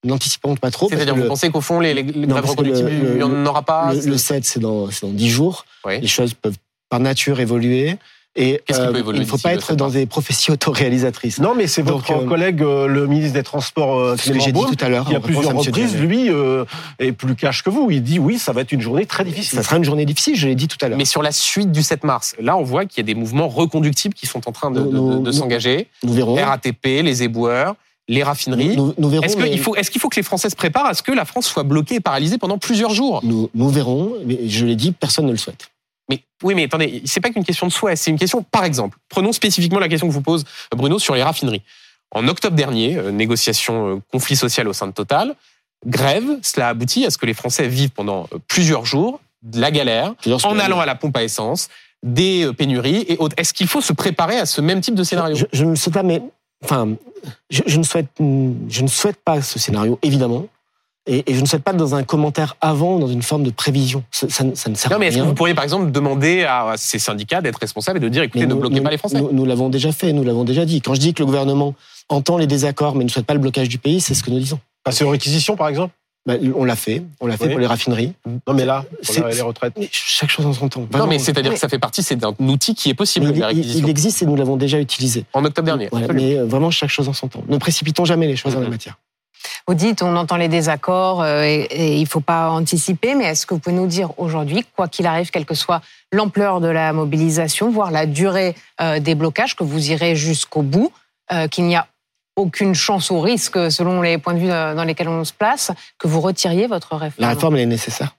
N'anticipons 0.03 0.55
pas 0.55 0.71
trop. 0.71 0.89
C'est-à-dire, 0.89 1.13
que 1.13 1.17
vous 1.17 1.23
le- 1.23 1.29
pensez 1.29 1.49
qu'au 1.51 1.61
fond, 1.61 1.79
les, 1.79 1.93
les 1.93 2.03
Non, 2.03 2.27
grèves 2.27 2.45
reconductibles, 2.45 2.91
il 2.91 3.13
n'y 3.17 3.23
en 3.23 3.45
aura 3.45 3.61
pas 3.63 3.93
le, 3.93 4.01
le 4.01 4.17
7, 4.17 4.43
c'est 4.45 4.59
dans, 4.59 4.89
c'est 4.91 5.05
dans 5.05 5.11
10 5.13 5.29
jours. 5.29 5.65
Oui. 5.86 5.99
Les 6.01 6.07
choses 6.07 6.33
peuvent 6.33 6.57
par 6.89 6.99
nature 6.99 7.39
évoluer. 7.39 7.97
Et 8.38 8.61
euh, 8.69 8.91
il 9.13 9.19
ne 9.21 9.25
faut 9.25 9.38
pas 9.38 9.53
être 9.53 9.67
7 9.67 9.77
dans 9.77 9.89
des 9.89 10.05
prophéties 10.05 10.51
autoréalisatrices. 10.51 11.39
Non, 11.39 11.55
mais 11.55 11.67
c'est 11.67 11.83
Donc, 11.83 12.07
votre 12.07 12.23
euh, 12.23 12.27
collègue, 12.27 12.61
euh, 12.61 12.86
le 12.86 13.07
ministre 13.07 13.33
des 13.33 13.43
Transports, 13.43 13.97
euh, 13.97 14.15
C'est 14.17 14.23
ce 14.23 14.27
que 14.27 14.29
Clément 14.33 14.45
j'ai 14.45 14.51
dit 14.51 14.75
tout 14.77 14.86
à 14.86 14.89
l'heure. 14.89 15.05
qui 15.07 15.15
à 15.15 15.19
en 15.19 15.21
réponse 15.21 15.36
plusieurs 15.41 15.57
reprises, 15.57 15.95
lui, 15.97 16.29
euh, 16.29 16.65
est 16.99 17.13
plus 17.13 17.36
cash 17.36 17.63
que 17.63 17.69
vous. 17.69 17.89
Il 17.91 18.03
dit 18.03 18.19
oui, 18.19 18.38
ça 18.38 18.51
va 18.51 18.61
être 18.61 18.73
une 18.73 18.81
journée 18.81 19.05
très 19.05 19.23
difficile. 19.23 19.57
Ça 19.57 19.63
sera 19.63 19.77
une 19.77 19.86
journée 19.86 20.05
difficile, 20.05 20.36
je 20.36 20.47
l'ai 20.47 20.55
dit 20.55 20.67
tout 20.67 20.77
à 20.81 20.89
l'heure. 20.89 20.97
Mais 20.97 21.05
sur 21.05 21.21
la 21.21 21.31
suite 21.31 21.71
du 21.71 21.81
7 21.81 22.03
mars, 22.03 22.36
là, 22.41 22.57
on 22.57 22.63
voit 22.63 22.86
qu'il 22.86 22.97
y 22.97 23.01
a 23.01 23.05
des 23.05 23.15
mouvements 23.17 23.47
reconductibles 23.47 24.13
qui 24.13 24.25
sont 24.27 24.47
en 24.49 24.51
train 24.51 24.69
de, 24.69 24.81
de- 24.81 24.89
Nous- 24.89 25.13
de- 25.13 25.19
de 25.19 25.19
nous- 25.27 25.31
s'engager. 25.31 25.88
Nous 26.03 26.11
verrons. 26.13 26.36
RATP, 26.36 27.03
les 27.03 27.23
éboueurs, 27.23 27.75
les 28.09 28.21
raffineries. 28.21 28.75
Nous, 28.75 28.93
nous 28.97 29.09
verrons. 29.09 29.23
Est-ce 29.23 29.38
mais- 29.38 29.49
qu'il 29.49 29.59
faut, 29.59 29.75
est-ce 29.77 29.89
qu'il 29.89 30.01
faut 30.01 30.09
que 30.09 30.17
les 30.17 30.23
Français 30.23 30.49
se 30.49 30.57
préparent 30.57 30.88
à 30.88 30.93
ce 30.93 31.01
que 31.03 31.13
la 31.13 31.23
France 31.23 31.45
soit 31.47 31.63
bloquée 31.63 31.95
et 31.95 31.99
paralysée 32.01 32.38
pendant 32.38 32.57
plusieurs 32.57 32.93
jours? 32.93 33.21
Nous, 33.23 33.49
nous 33.55 33.69
verrons. 33.69 34.11
Mais 34.25 34.39
je 34.49 34.65
l'ai 34.65 34.75
dit, 34.75 34.91
personne 34.91 35.25
ne 35.25 35.31
le 35.31 35.38
souhaite. 35.38 35.69
Mais 36.10 36.24
oui, 36.43 36.53
mais 36.56 36.66
attendez, 36.66 37.01
c'est 37.06 37.20
pas 37.20 37.30
qu'une 37.30 37.43
question 37.43 37.68
de 37.68 37.72
souhait, 37.72 37.95
c'est 37.95 38.12
une 38.12 38.20
question, 38.20 38.43
par 38.43 38.64
exemple, 38.64 38.97
prenons 39.10 39.32
spécifiquement 39.32 39.80
la 39.80 39.89
question 39.89 40.08
que 40.08 40.14
vous 40.14 40.22
pose 40.22 40.45
euh, 40.74 40.78
Bruno 40.78 40.99
sur 40.99 41.16
les 41.16 41.24
raffineries. 41.24 41.64
En 42.12 42.28
octobre 42.28 42.56
dernier, 42.56 42.97
euh, 42.97 43.12
négociation, 43.12 43.95
euh, 43.95 44.01
conflit 44.12 44.36
social 44.36 44.68
au 44.68 44.74
sein 44.74 44.88
de 44.88 44.91
Total, 44.91 45.36
grève, 45.86 46.26
cela 46.41 46.70
aboutit 46.70 47.06
à 47.06 47.10
ce 47.10 47.18
que 47.18 47.26
les 47.26 47.34
Français 47.34 47.68
vivent 47.68 47.89
pendant 47.89 48.28
plusieurs 48.47 48.86
jours 48.86 49.20
de 49.41 49.60
la 49.60 49.72
galère, 49.72 50.16
Plusieurs 50.16 50.45
en 50.45 50.60
allant 50.60 50.80
à 50.80 50.86
la 50.86 50.95
pompe 50.95 51.18
à 51.18 51.24
essence, 51.24 51.70
des 52.03 52.51
pénuries 52.58 53.06
et 53.08 53.18
autres. 53.18 53.36
Est-ce 53.38 53.53
qu'il 53.53 53.68
faut 53.68 53.82
se 53.82 53.93
préparer 53.93 54.38
à 54.38 54.45
ce 54.45 54.62
même 54.62 54.82
type 54.82 54.95
de 54.95 55.03
scénario? 55.03 55.36
Je, 55.36 55.45
je 55.51 55.66
ne 55.66 55.76
sais 55.76 55.91
pas, 55.91 56.03
mais 56.03 56.22
enfin, 56.64 56.95
je, 57.49 57.62
je 57.66 57.78
ne 57.78 57.84
souhaite, 57.84 58.08
je 58.20 58.82
ne 58.82 58.88
souhaite 58.88 59.18
pas 59.24 59.41
ce 59.41 59.60
scénario, 59.60 59.99
évidemment. 60.01 60.47
Et, 61.08 61.30
et 61.32 61.36
je 61.36 61.41
ne 61.41 61.45
souhaite 61.45 61.64
pas 61.64 61.74
dans 61.74 61.93
un 61.93 62.03
commentaire 62.03 62.56
avant, 62.62 62.97
dans 62.97 63.08
une 63.08 63.22
forme 63.22 63.43
de 63.43 63.51
prévision. 63.51 64.03
Ça, 64.12 64.28
ça 64.30 64.43
ne- 64.43 64.56
ça 64.56 64.70
ne 64.72 64.76
sert 64.76 64.89
Non, 64.89 64.95
à 64.95 64.99
mais 64.99 65.08
est-ce 65.08 65.18
que 65.18 65.22
rien. 65.22 65.30
vous 65.30 65.36
pourriez, 65.36 65.53
par 65.53 65.64
exemple, 65.64 65.91
demander 65.91 66.43
à 66.43 66.74
ces 66.78 66.97
syndicats 66.99 67.41
d'être 67.41 67.60
responsables 67.60 67.97
et 67.97 68.01
de 68.01 68.10
dire, 68.10 68.24
écoutez, 68.24 68.47
ne 68.47 68.53
bloquez 68.56 68.78
nous- 68.78 68.84
pas 68.84 68.89
les 68.89 68.97
Français 68.97 69.22
Nous, 69.22 69.30
nous 69.32 69.45
l'avons 69.45 69.70
déjà 69.70 69.91
fait, 69.91 70.14
nous 70.14 70.24
l'avons 70.24 70.43
déjà 70.45 70.66
dit. 70.66 70.82
Quand 70.82 70.95
je 70.95 70.99
dis 70.99 71.14
que 71.14 71.22
le 71.22 71.28
gouvernement 71.28 71.76
entend 72.10 72.38
les 72.38 72.47
désaccords 72.47 72.95
mais 72.95 73.03
ne 73.03 73.10
souhaite 73.10 73.26
pas 73.28 73.34
le 73.36 73.39
blocage 73.39 73.70
du 73.70 73.78
pays, 73.78 74.01
c'est 74.01 74.14
ce 74.16 74.24
que 74.24 74.32
nous 74.32 74.39
disons. 74.39 74.60
Passer 74.84 75.03
aux 75.03 75.10
réquisitions, 75.10 75.56
par 75.56 75.68
exemple 75.68 75.93
Bah, 76.28 76.34
on 76.56 76.66
l'a 76.66 76.76
fait, 76.76 77.03
on 77.22 77.28
l'a 77.28 77.38
fait 77.38 77.43
Oui. 77.45 77.51
pour 77.51 77.60
les 77.60 77.68
raffineries. 77.68 78.14
Non, 78.47 78.56
mais 78.56 78.66
là, 78.66 78.84
pour 79.03 79.14
C'est- 79.14 79.28
les- 79.30 79.36
les 79.36 79.41
retraites. 79.41 79.74
Mais 79.78 79.88
chaque 79.91 80.32
chose 80.32 80.47
en 80.47 80.53
son 80.53 80.70
temps. 80.70 80.88
Non, 80.91 81.06
mais 81.06 81.20
c'est-à-dire 81.20 81.51
Oui. 81.51 81.56
que 81.56 81.62
ça 81.62 81.70
fait 81.70 81.78
partie, 81.78 82.01
c'est 82.01 82.24
un 82.26 82.34
outil 82.39 82.74
qui 82.74 82.89
est 82.89 82.95
possible, 82.95 83.28
la 83.28 83.32
il, 83.32 83.38
il- 83.38 83.43
réquisition. 83.43 83.80
il 83.86 83.89
existe 83.91 84.24
et 84.24 84.26
nous 84.26 84.36
l'avons 84.36 84.58
déjà 84.58 84.80
utilisé. 84.80 85.26
En 85.34 85.45
octobre 85.45 85.68
dernier. 85.68 85.88
Mais 86.16 86.36
euh, 86.39 86.45
vraiment 86.45 86.72
chaque 86.72 86.89
chose 86.89 87.08
en 87.08 87.14
son 87.14 87.28
temps. 87.28 87.43
Ne 87.47 87.58
précipitons 87.60 88.06
jamais 88.06 88.26
les 88.26 88.36
choses 88.36 88.56
en 88.56 88.60
la 88.60 88.66
Mhm. 88.66 88.72
matière. 88.72 88.97
Vous 89.67 89.73
dites, 89.73 90.01
on 90.03 90.15
entend 90.15 90.37
les 90.37 90.47
désaccords 90.47 91.21
euh, 91.21 91.43
et, 91.43 91.97
il 91.97 92.01
ne 92.01 92.07
faut 92.07 92.19
pas 92.19 92.49
anticiper, 92.49 93.15
mais 93.15 93.25
est-ce 93.25 93.45
que 93.45 93.53
vous 93.53 93.59
pouvez 93.59 93.75
nous 93.75 93.87
dire 93.87 94.11
aujourd'hui, 94.19 94.65
quoi 94.75 94.87
qu'il 94.87 95.05
arrive, 95.07 95.31
quelle 95.31 95.45
que 95.45 95.55
soit 95.55 95.81
l'ampleur 96.11 96.61
de 96.61 96.67
la 96.67 96.93
mobilisation, 96.93 97.69
voire 97.69 97.91
la 97.91 98.05
durée 98.05 98.55
euh, 98.81 98.99
des 98.99 99.15
blocages, 99.15 99.55
que 99.55 99.63
vous 99.63 99.91
irez 99.91 100.15
jusqu'au 100.15 100.61
bout, 100.61 100.91
euh, 101.31 101.47
qu'il 101.47 101.65
n'y 101.65 101.75
a 101.75 101.87
aucune 102.35 102.75
chance 102.75 103.09
ou 103.09 103.19
risque, 103.19 103.71
selon 103.71 104.01
les 104.01 104.17
points 104.17 104.33
de 104.33 104.39
vue 104.39 104.47
dans 104.49 104.83
lesquels 104.83 105.07
on 105.07 105.23
se 105.23 105.31
place, 105.31 105.71
que 105.97 106.07
vous 106.07 106.19
retiriez 106.19 106.67
votre 106.67 106.95
réforme 106.95 107.21
La 107.21 107.29
réforme, 107.29 107.55
elle 107.55 107.61
est 107.61 107.65
nécessaire. 107.65 108.15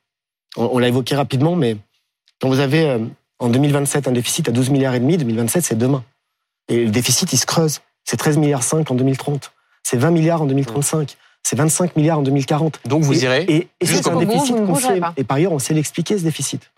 On, 0.56 0.78
l'a 0.78 0.88
évoqué 0.88 1.14
rapidement, 1.14 1.54
mais 1.54 1.76
quand 2.40 2.48
vous 2.48 2.60
avez 2.60 2.98
en 3.38 3.48
2027 3.50 4.08
un 4.08 4.12
déficit 4.12 4.48
à 4.48 4.52
12 4.52 4.70
milliards 4.70 4.94
et 4.94 5.00
demi, 5.00 5.18
2027 5.18 5.64
c'est 5.64 5.76
demain. 5.76 6.02
Et 6.68 6.84
le 6.84 6.90
déficit, 6.90 7.32
il 7.32 7.36
se 7.36 7.46
creuse. 7.46 7.80
C'est 8.04 8.16
13 8.16 8.38
milliards 8.38 8.62
5 8.62 8.90
en 8.90 8.94
2030. 8.94 9.52
C'est 9.88 9.98
20 9.98 10.10
milliards 10.10 10.42
en 10.42 10.46
2035. 10.46 11.16
C'est 11.44 11.54
25 11.54 11.94
milliards 11.94 12.18
en 12.18 12.22
2040. 12.22 12.80
Donc 12.86 13.04
vous 13.04 13.14
Et- 13.14 13.22
irez. 13.22 13.44
Et, 13.46 13.68
et 13.80 13.86
c'est 13.86 14.08
un 14.08 14.16
déficit 14.16 14.56
qu'on 14.56 14.74
sait. 14.74 15.00
Et 15.16 15.22
par 15.22 15.36
ailleurs, 15.36 15.52
on 15.52 15.60
sait 15.60 15.74
l'expliquer, 15.74 16.18
ce 16.18 16.24
déficit. 16.24 16.72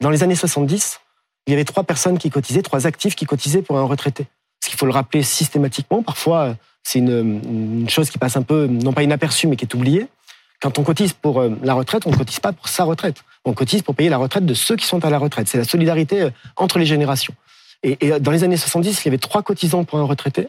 Dans 0.00 0.08
les 0.08 0.22
années 0.22 0.34
70, 0.34 0.98
il 1.46 1.50
y 1.50 1.54
avait 1.54 1.66
trois 1.66 1.84
personnes 1.84 2.16
qui 2.16 2.30
cotisaient, 2.30 2.62
trois 2.62 2.86
actifs 2.86 3.16
qui 3.16 3.26
cotisaient 3.26 3.60
pour 3.60 3.76
un 3.76 3.82
retraité. 3.82 4.26
Ce 4.64 4.70
qu'il 4.70 4.78
faut 4.78 4.86
le 4.86 4.92
rappeler 4.92 5.22
systématiquement. 5.22 6.02
Parfois, 6.02 6.38
euh, 6.40 6.54
c'est 6.82 7.00
une, 7.00 7.42
une 7.82 7.90
chose 7.90 8.08
qui 8.08 8.16
passe 8.16 8.38
un 8.38 8.42
peu, 8.42 8.66
non 8.66 8.94
pas 8.94 9.02
inaperçue, 9.02 9.46
mais 9.46 9.56
qui 9.56 9.66
est 9.66 9.74
oubliée. 9.74 10.06
Quand 10.62 10.78
on 10.78 10.84
cotise 10.84 11.12
pour 11.12 11.42
euh, 11.42 11.50
la 11.62 11.74
retraite, 11.74 12.06
on 12.06 12.12
ne 12.12 12.16
cotise 12.16 12.40
pas 12.40 12.54
pour 12.54 12.68
sa 12.68 12.84
retraite. 12.84 13.24
On 13.44 13.52
cotise 13.52 13.82
pour 13.82 13.94
payer 13.94 14.08
la 14.08 14.16
retraite 14.16 14.46
de 14.46 14.54
ceux 14.54 14.76
qui 14.76 14.86
sont 14.86 15.04
à 15.04 15.10
la 15.10 15.18
retraite. 15.18 15.48
C'est 15.48 15.58
la 15.58 15.64
solidarité 15.64 16.22
euh, 16.22 16.30
entre 16.56 16.78
les 16.78 16.86
générations. 16.86 17.34
Et, 17.82 17.98
et 18.06 18.18
dans 18.20 18.30
les 18.30 18.42
années 18.42 18.56
70, 18.56 19.02
il 19.02 19.04
y 19.04 19.08
avait 19.08 19.18
trois 19.18 19.42
cotisants 19.42 19.84
pour 19.84 19.98
un 19.98 20.04
retraité. 20.04 20.48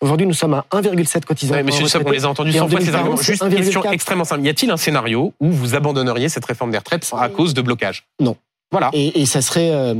Aujourd'hui, 0.00 0.26
nous 0.26 0.34
sommes 0.34 0.54
à 0.54 0.66
1,7 0.72 1.24
cotisants 1.24 1.54
Ouais, 1.54 1.60
pour 1.60 1.66
monsieur 1.66 1.82
un 1.82 1.84
Dussopt, 1.84 2.06
on 2.06 2.10
les 2.10 2.24
a 2.24 2.28
entendus 2.28 2.54
Et 2.54 2.60
en 2.60 2.64
100 2.64 2.70
fois 2.70 2.80
ces 2.80 2.86
2040, 2.86 3.00
arguments. 3.00 3.22
Juste 3.22 3.42
c'est 3.42 3.48
une 3.48 3.56
question 3.56 3.80
1,4. 3.82 3.92
extrêmement 3.92 4.24
simple. 4.24 4.44
Y 4.44 4.48
a-t-il 4.50 4.70
un 4.70 4.76
scénario 4.76 5.32
où 5.40 5.50
vous 5.50 5.74
abandonneriez 5.74 6.28
cette 6.28 6.44
réforme 6.44 6.70
des 6.70 6.78
retraites 6.78 7.10
à 7.16 7.28
cause 7.28 7.54
de 7.54 7.62
blocage? 7.62 8.04
Non. 8.20 8.36
Voilà. 8.70 8.90
Et, 8.92 9.20
et 9.20 9.26
ça 9.26 9.40
serait 9.40 9.70
euh, 9.70 9.94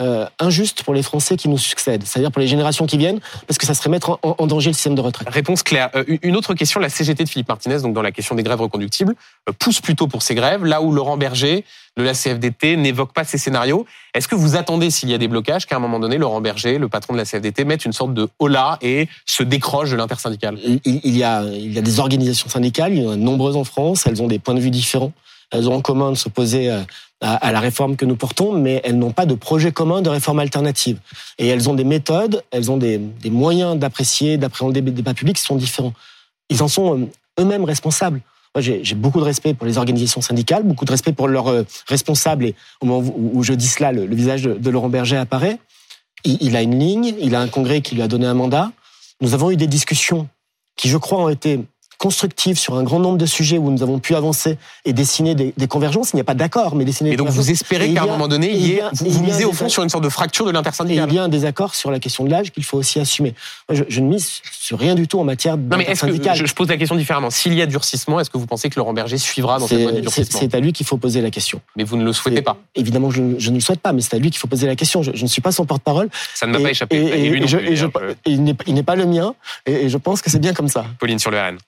euh, 0.00 0.26
injuste 0.38 0.82
pour 0.82 0.94
les 0.94 1.02
Français 1.02 1.36
qui 1.36 1.48
nous 1.48 1.58
succèdent, 1.58 2.04
c'est-à-dire 2.04 2.30
pour 2.30 2.40
les 2.40 2.46
générations 2.46 2.86
qui 2.86 2.98
viennent, 2.98 3.20
parce 3.46 3.58
que 3.58 3.66
ça 3.66 3.74
serait 3.74 3.90
mettre 3.90 4.18
en, 4.22 4.36
en 4.38 4.46
danger 4.46 4.70
le 4.70 4.74
système 4.74 4.94
de 4.94 5.00
retraite. 5.00 5.28
Réponse 5.28 5.62
claire. 5.62 5.90
Euh, 5.94 6.04
une 6.22 6.36
autre 6.36 6.54
question, 6.54 6.80
la 6.80 6.88
CGT 6.88 7.24
de 7.24 7.28
Philippe 7.28 7.48
Martinez, 7.48 7.80
donc 7.80 7.94
dans 7.94 8.02
la 8.02 8.12
question 8.12 8.34
des 8.34 8.42
grèves 8.42 8.60
reconductibles, 8.60 9.14
euh, 9.48 9.52
pousse 9.58 9.80
plutôt 9.80 10.06
pour 10.06 10.22
ces 10.22 10.34
grèves, 10.34 10.64
là 10.64 10.82
où 10.82 10.92
Laurent 10.92 11.16
Berger 11.16 11.64
de 11.96 12.02
la 12.04 12.14
CFDT 12.14 12.76
n'évoque 12.76 13.12
pas 13.12 13.24
ces 13.24 13.38
scénarios. 13.38 13.84
Est-ce 14.14 14.28
que 14.28 14.36
vous 14.36 14.54
attendez, 14.54 14.90
s'il 14.90 15.10
y 15.10 15.14
a 15.14 15.18
des 15.18 15.26
blocages, 15.26 15.66
qu'à 15.66 15.76
un 15.76 15.80
moment 15.80 15.98
donné, 15.98 16.16
Laurent 16.16 16.40
Berger, 16.40 16.78
le 16.78 16.88
patron 16.88 17.12
de 17.12 17.18
la 17.18 17.24
CFDT, 17.24 17.64
mette 17.64 17.84
une 17.84 17.92
sorte 17.92 18.14
de 18.14 18.28
holà 18.38 18.78
et 18.82 19.08
se 19.26 19.42
décroche 19.42 19.90
de 19.90 19.96
l'intersyndicale? 19.96 20.58
Il, 20.62 20.80
il 20.84 21.16
y 21.16 21.24
a, 21.24 21.42
il 21.42 21.72
y 21.72 21.78
a 21.78 21.82
des 21.82 21.98
organisations 21.98 22.48
syndicales, 22.48 22.94
il 22.94 23.02
y 23.02 23.06
en 23.06 23.10
a 23.10 23.16
nombreuses 23.16 23.56
en 23.56 23.64
France, 23.64 24.06
elles 24.06 24.22
ont 24.22 24.28
des 24.28 24.38
points 24.38 24.54
de 24.54 24.60
vue 24.60 24.70
différents, 24.70 25.12
elles 25.50 25.68
ont 25.68 25.74
en 25.74 25.80
commun 25.80 26.12
de 26.12 26.16
s'opposer 26.16 26.70
à, 27.20 27.34
à- 27.36 27.52
la 27.52 27.60
réforme 27.60 27.96
que 27.96 28.04
nous 28.04 28.16
portons, 28.16 28.52
mais 28.52 28.80
elles 28.84 28.98
n'ont 28.98 29.12
pas 29.12 29.26
de 29.26 29.34
projet 29.34 29.72
commun 29.72 30.02
de 30.02 30.08
réforme 30.10 30.38
alternative. 30.38 30.98
Et 31.38 31.46
elles 31.48 31.68
ont 31.68 31.74
des 31.74 31.84
méthodes, 31.84 32.42
elles 32.50 32.70
ont 32.70 32.76
des, 32.76 32.98
des 32.98 33.30
moyens 33.30 33.76
d'apprécier, 33.76 34.36
d'appréhender 34.36 34.80
le 34.80 34.90
débat 34.90 35.14
public 35.14 35.36
qui 35.36 35.42
sont 35.42 35.56
différents. 35.56 35.92
Ils 36.50 36.62
en 36.62 36.68
sont 36.68 36.98
euh, 37.00 37.06
eux-mêmes 37.40 37.64
responsables. 37.64 38.20
Moi, 38.54 38.62
j'ai 38.62 38.94
beaucoup 38.94 39.20
de 39.20 39.24
respect 39.24 39.52
pour 39.54 39.66
les 39.66 39.78
organisations 39.78 40.20
syndicales, 40.20 40.62
beaucoup 40.62 40.84
de 40.84 40.90
respect 40.90 41.12
pour 41.12 41.28
leurs 41.28 41.48
euh, 41.48 41.62
responsables. 41.86 42.44
Et 42.46 42.54
au 42.80 42.86
moment 42.86 43.06
où, 43.16 43.30
où 43.34 43.42
je 43.42 43.52
dis 43.52 43.68
cela, 43.68 43.92
le, 43.92 44.06
le 44.06 44.16
visage 44.16 44.42
de, 44.42 44.54
de 44.54 44.70
Laurent 44.70 44.88
Berger 44.88 45.16
apparaît. 45.16 45.58
Il, 46.24 46.38
il 46.40 46.56
a 46.56 46.62
une 46.62 46.78
ligne, 46.78 47.14
il 47.20 47.34
a 47.34 47.40
un 47.40 47.48
congrès 47.48 47.80
qui 47.82 47.94
lui 47.94 48.02
a 48.02 48.08
donné 48.08 48.26
un 48.26 48.34
mandat. 48.34 48.72
Nous 49.20 49.34
avons 49.34 49.50
eu 49.50 49.56
des 49.56 49.66
discussions 49.66 50.28
qui, 50.76 50.88
je 50.88 50.96
crois, 50.96 51.22
ont 51.22 51.28
été 51.28 51.60
constructives 51.98 52.58
sur 52.58 52.76
un 52.76 52.84
grand 52.84 53.00
nombre 53.00 53.18
de 53.18 53.26
sujets 53.26 53.58
où 53.58 53.70
nous 53.70 53.82
avons 53.82 53.98
pu 53.98 54.14
avancer 54.14 54.56
et 54.84 54.92
dessiner 54.92 55.34
des, 55.34 55.52
des 55.56 55.66
convergences. 55.66 56.10
Il 56.12 56.16
n'y 56.16 56.20
a 56.22 56.24
pas 56.24 56.34
d'accord, 56.34 56.74
mais 56.76 56.84
dessiner 56.84 57.10
Et 57.10 57.12
des 57.12 57.16
donc 57.16 57.28
vous 57.28 57.50
espérez 57.50 57.92
qu'à 57.92 58.04
un 58.04 58.06
moment 58.06 58.28
donné, 58.28 58.52
il 58.52 58.66
y 58.74 58.80
a- 58.80 58.90
vous, 58.92 59.10
vous 59.10 59.22
misez 59.24 59.44
au 59.44 59.52
fond 59.52 59.68
sur 59.68 59.82
une 59.82 59.88
sorte 59.88 60.04
de 60.04 60.08
fracture 60.08 60.44
de 60.44 60.50
Et 60.50 60.52
il 60.52 60.54
l'intersyndicale 60.54 61.12
y 61.12 61.18
a 61.18 61.24
un 61.24 61.28
désaccord 61.28 61.74
sur 61.74 61.90
la 61.90 61.98
question 61.98 62.24
de 62.24 62.30
l'âge 62.30 62.52
qu'il 62.52 62.64
faut 62.64 62.78
aussi 62.78 63.00
assumer. 63.00 63.34
Moi, 63.68 63.76
je, 63.76 63.84
je 63.88 64.00
ne 64.00 64.06
mise 64.08 64.40
sur 64.52 64.78
rien 64.78 64.94
du 64.94 65.08
tout 65.08 65.18
en 65.18 65.24
matière 65.24 65.56
Non 65.56 65.76
mais 65.76 65.84
est-ce 65.84 66.06
que 66.06 66.34
je, 66.34 66.46
je 66.46 66.54
pose 66.54 66.68
la 66.68 66.76
question 66.76 66.94
différemment 66.96 67.30
S'il 67.30 67.54
y 67.54 67.62
a 67.62 67.66
durcissement, 67.66 68.20
est-ce 68.20 68.30
que 68.30 68.38
vous 68.38 68.46
pensez 68.46 68.70
que 68.70 68.78
Laurent 68.78 68.92
Berger 68.92 69.18
suivra 69.18 69.58
dans 69.58 69.66
cette 69.66 69.80
voie 69.82 69.92
du 69.92 70.00
durcissement 70.02 70.38
c'est 70.40 70.54
à 70.54 70.60
lui 70.60 70.72
qu'il 70.72 70.86
faut 70.86 70.98
poser 70.98 71.20
la 71.20 71.30
question. 71.30 71.60
Mais 71.76 71.82
vous 71.84 71.96
ne 71.96 72.04
le 72.04 72.12
souhaitez 72.12 72.42
pas. 72.42 72.56
Évidemment, 72.76 73.10
je, 73.10 73.22
je 73.38 73.50
ne 73.50 73.56
le 73.56 73.60
souhaite 73.60 73.80
pas, 73.80 73.92
mais 73.92 74.02
c'est 74.02 74.14
à 74.14 74.18
lui 74.18 74.30
qu'il 74.30 74.38
faut 74.38 74.46
poser 74.46 74.66
la 74.66 74.76
question. 74.76 75.02
Je, 75.02 75.10
je 75.14 75.22
ne 75.22 75.28
suis 75.28 75.40
pas 75.42 75.50
son 75.52 75.64
porte-parole. 75.66 76.08
Ça 76.34 76.46
ne 76.46 76.52
m'a 76.52 76.60
pas 76.60 76.70
échappé. 76.70 76.96
et- 76.96 77.26
Et 77.26 77.28
lui 77.30 77.40
non 77.40 77.46
plus, 77.46 77.74
et 78.26 78.30
il 78.66 78.74
n'est 78.74 78.82
pas 78.84 78.94
le 78.96 79.06
mien, 79.06 79.34
et, 79.66 79.72
et 79.72 79.88
je 79.88 79.98
pense 79.98 80.22
que 80.22 80.30
c'est 80.30 80.38
bien 80.38 80.54
comme 80.54 80.68
ça. 80.68 80.84
Pauline 81.00 81.18
sur 81.18 81.30
le 81.30 81.38
RN. 81.38 81.58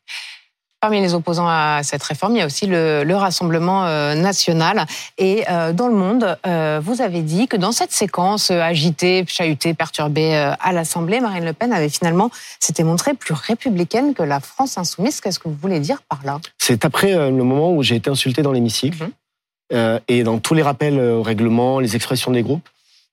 Parmi 0.80 1.02
les 1.02 1.12
opposants 1.12 1.46
à 1.46 1.80
cette 1.82 2.02
réforme, 2.02 2.36
il 2.36 2.38
y 2.38 2.40
a 2.40 2.46
aussi 2.46 2.66
le, 2.66 3.04
le 3.04 3.14
Rassemblement 3.14 3.84
euh, 3.84 4.14
national. 4.14 4.86
Et 5.18 5.44
euh, 5.50 5.74
dans 5.74 5.88
le 5.88 5.94
monde, 5.94 6.38
euh, 6.46 6.80
vous 6.82 7.02
avez 7.02 7.20
dit 7.20 7.48
que 7.48 7.58
dans 7.58 7.70
cette 7.72 7.92
séquence 7.92 8.50
agitée, 8.50 9.26
chahutée, 9.28 9.74
perturbée 9.74 10.34
euh, 10.34 10.52
à 10.58 10.72
l'Assemblée, 10.72 11.20
Marine 11.20 11.44
Le 11.44 11.52
Pen 11.52 11.74
avait 11.74 11.90
finalement 11.90 12.30
s'était 12.60 12.82
montrée 12.82 13.12
plus 13.12 13.34
républicaine 13.34 14.14
que 14.14 14.22
la 14.22 14.40
France 14.40 14.78
insoumise. 14.78 15.20
Qu'est-ce 15.20 15.38
que 15.38 15.48
vous 15.50 15.58
voulez 15.60 15.80
dire 15.80 16.00
par 16.08 16.20
là? 16.24 16.38
C'est 16.56 16.86
après 16.86 17.12
le 17.12 17.44
moment 17.44 17.72
où 17.74 17.82
j'ai 17.82 17.96
été 17.96 18.08
insulté 18.08 18.40
dans 18.40 18.52
l'hémicycle, 18.52 19.04
Mhm. 19.72 20.00
et 20.08 20.22
dans 20.24 20.38
tous 20.38 20.54
les 20.54 20.62
rappels 20.62 20.98
au 20.98 21.22
règlement, 21.22 21.78
les 21.78 21.94
expressions 21.94 22.30
des 22.32 22.42
groupes, 22.42 22.66